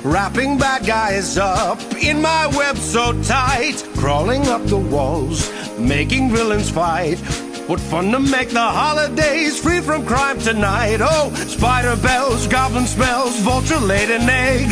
Wrapping 0.05 0.57
bad 0.57 0.87
guys 0.87 1.37
up 1.37 1.83
in 1.97 2.23
my 2.23 2.47
web 2.57 2.77
so 2.77 3.13
tight. 3.25 3.85
Crawling 3.97 4.47
up 4.47 4.65
the 4.67 4.79
walls, 4.79 5.51
making 5.81 6.31
villains 6.31 6.71
fight. 6.71 7.19
What 7.67 7.81
fun 7.81 8.13
to 8.13 8.21
make 8.21 8.51
the 8.51 8.61
holidays 8.61 9.61
free 9.61 9.81
from 9.81 10.07
crime 10.07 10.39
tonight. 10.39 10.99
Oh, 11.01 11.35
spider 11.35 11.97
bells, 11.97 12.47
goblin 12.47 12.87
smells, 12.87 13.41
vulture 13.41 13.81
laid 13.81 14.09
an 14.09 14.31
egg. 14.31 14.71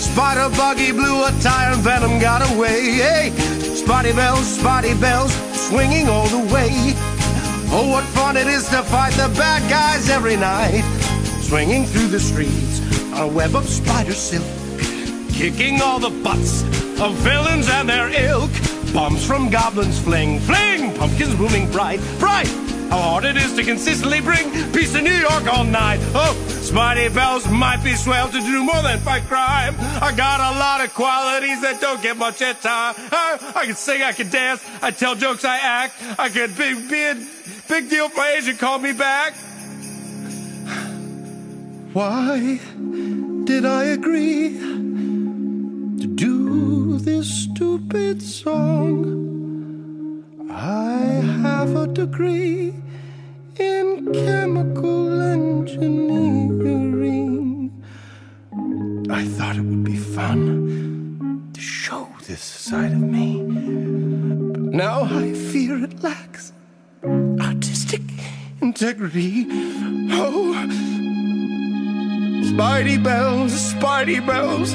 Spider 0.00 0.48
buggy 0.56 0.92
blew 0.92 1.26
a 1.26 1.30
tire 1.42 1.74
and 1.74 1.82
venom 1.82 2.18
got 2.18 2.40
away. 2.54 2.94
Hey, 2.94 3.30
spotty 3.74 4.14
bells, 4.14 4.46
spotty 4.46 4.94
bells, 4.94 5.34
swinging 5.68 6.08
all 6.08 6.26
the 6.28 6.52
way. 6.54 6.70
Oh, 7.68 7.90
what 7.90 8.04
fun 8.04 8.38
it 8.38 8.46
is 8.46 8.66
to 8.70 8.82
fight 8.82 9.12
the 9.12 9.28
bad 9.36 9.68
guys 9.68 10.08
every 10.08 10.36
night. 10.36 10.84
Swinging 11.42 11.84
through 11.84 12.08
the 12.08 12.20
streets 12.20 12.80
on 13.12 13.28
a 13.28 13.28
web 13.28 13.54
of 13.54 13.68
spider 13.68 14.14
silk. 14.14 14.46
Kicking 15.32 15.82
all 15.82 15.98
the 15.98 16.08
butts 16.24 16.62
of 16.98 17.14
villains 17.16 17.68
and 17.68 17.90
their 17.90 18.08
ilk. 18.08 18.50
Bombs 18.92 19.24
from 19.24 19.48
goblins 19.48 19.98
fling, 19.98 20.38
fling, 20.40 20.94
pumpkins 20.96 21.34
blooming 21.34 21.70
bright, 21.70 21.98
bright. 22.18 22.48
How 22.90 22.98
hard 22.98 23.24
it 23.24 23.38
is 23.38 23.54
to 23.54 23.64
consistently 23.64 24.20
bring 24.20 24.50
peace 24.70 24.92
to 24.92 25.00
New 25.00 25.14
York 25.14 25.46
all 25.46 25.64
night. 25.64 25.98
Oh, 26.14 26.36
Spidey 26.46 27.14
Bells 27.14 27.48
might 27.48 27.82
be 27.82 27.94
swell 27.94 28.28
to 28.28 28.38
do 28.38 28.62
more 28.62 28.82
than 28.82 28.98
fight 29.00 29.22
crime. 29.22 29.74
I 29.78 30.12
got 30.14 30.40
a 30.40 30.58
lot 30.58 30.84
of 30.84 30.92
qualities 30.92 31.62
that 31.62 31.80
don't 31.80 32.02
get 32.02 32.18
much 32.18 32.42
at 32.42 32.60
time. 32.60 32.94
I, 32.98 33.38
oh, 33.40 33.52
I 33.56 33.64
can 33.64 33.76
sing, 33.76 34.02
I 34.02 34.12
can 34.12 34.28
dance, 34.28 34.62
I 34.82 34.90
tell 34.90 35.14
jokes, 35.14 35.42
I 35.42 35.56
act. 35.56 35.94
I 36.18 36.28
could 36.28 36.54
be, 36.58 36.74
be 36.74 37.02
a 37.02 37.14
big 37.70 37.88
deal 37.88 38.10
for 38.10 38.22
Asia, 38.22 38.52
call 38.52 38.78
me 38.78 38.92
back. 38.92 39.32
Why 41.94 42.60
did 43.44 43.64
I 43.64 43.84
agree 43.84 44.50
to 44.50 46.06
do 46.06 46.41
stupid 47.62 48.18
song? 48.20 49.06
I 50.50 50.98
have 51.46 51.70
a 51.76 51.86
degree 51.86 52.74
in 53.56 54.12
chemical 54.12 55.22
engineering. 55.22 57.70
I 59.08 59.24
thought 59.24 59.54
it 59.54 59.60
would 59.60 59.84
be 59.84 59.96
fun 59.96 61.52
to 61.54 61.60
show 61.60 62.08
this 62.26 62.42
side 62.42 62.90
of 62.90 63.00
me. 63.00 63.44
But 64.50 64.62
now 64.74 65.04
I 65.04 65.32
fear 65.32 65.84
it 65.84 66.02
lacks 66.02 66.52
artistic 67.40 68.02
integrity. 68.60 69.46
Oh, 70.10 70.66
Spidey 72.42 73.00
bells, 73.00 73.52
Spidey 73.72 74.20
bells. 74.26 74.74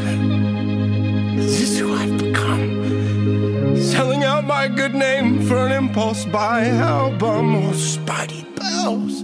This 1.38 1.62
is 1.62 1.80
who 1.80 1.94
I've 1.94 2.18
become? 2.18 3.78
Selling 3.78 4.24
out 4.24 4.46
my 4.46 4.68
good 4.68 4.96
name 4.96 5.46
for 5.48 5.68
an 5.68 5.72
impulse 5.72 6.26
buy 6.26 6.66
album. 6.68 7.56
Oh, 7.56 7.74
Spidey 7.74 8.44
bells, 8.56 9.24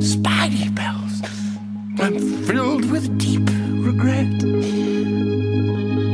Spidey 0.00 0.72
bells. 0.74 1.22
I'm 2.00 2.18
filled 2.44 2.88
with 2.90 3.18
deep 3.18 3.48
regret. 3.84 4.44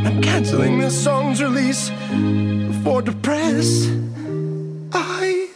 I'm 0.06 0.22
canceling 0.22 0.78
this 0.78 0.96
song's 1.04 1.42
release 1.42 1.90
for 2.82 3.02
the 3.02 3.12
press. 3.20 3.90
I 4.94 5.48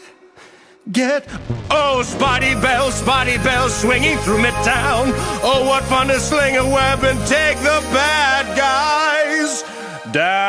get. 0.93 1.25
Oh, 1.71 2.03
Spotty 2.05 2.55
Bell, 2.55 2.91
Spotty 2.91 3.39
Bell, 3.39 3.69
swinging 3.69 4.19
through 4.19 4.39
Midtown. 4.39 5.13
Oh, 5.43 5.65
what 5.67 5.85
fun 5.85 6.09
to 6.09 6.21
sling 6.21 6.57
a 6.57 6.65
web 6.65 7.05
and 7.05 7.19
take 7.27 7.59
the 7.59 7.81
bad 7.93 8.57
guys 8.57 9.65
down. 10.13 10.47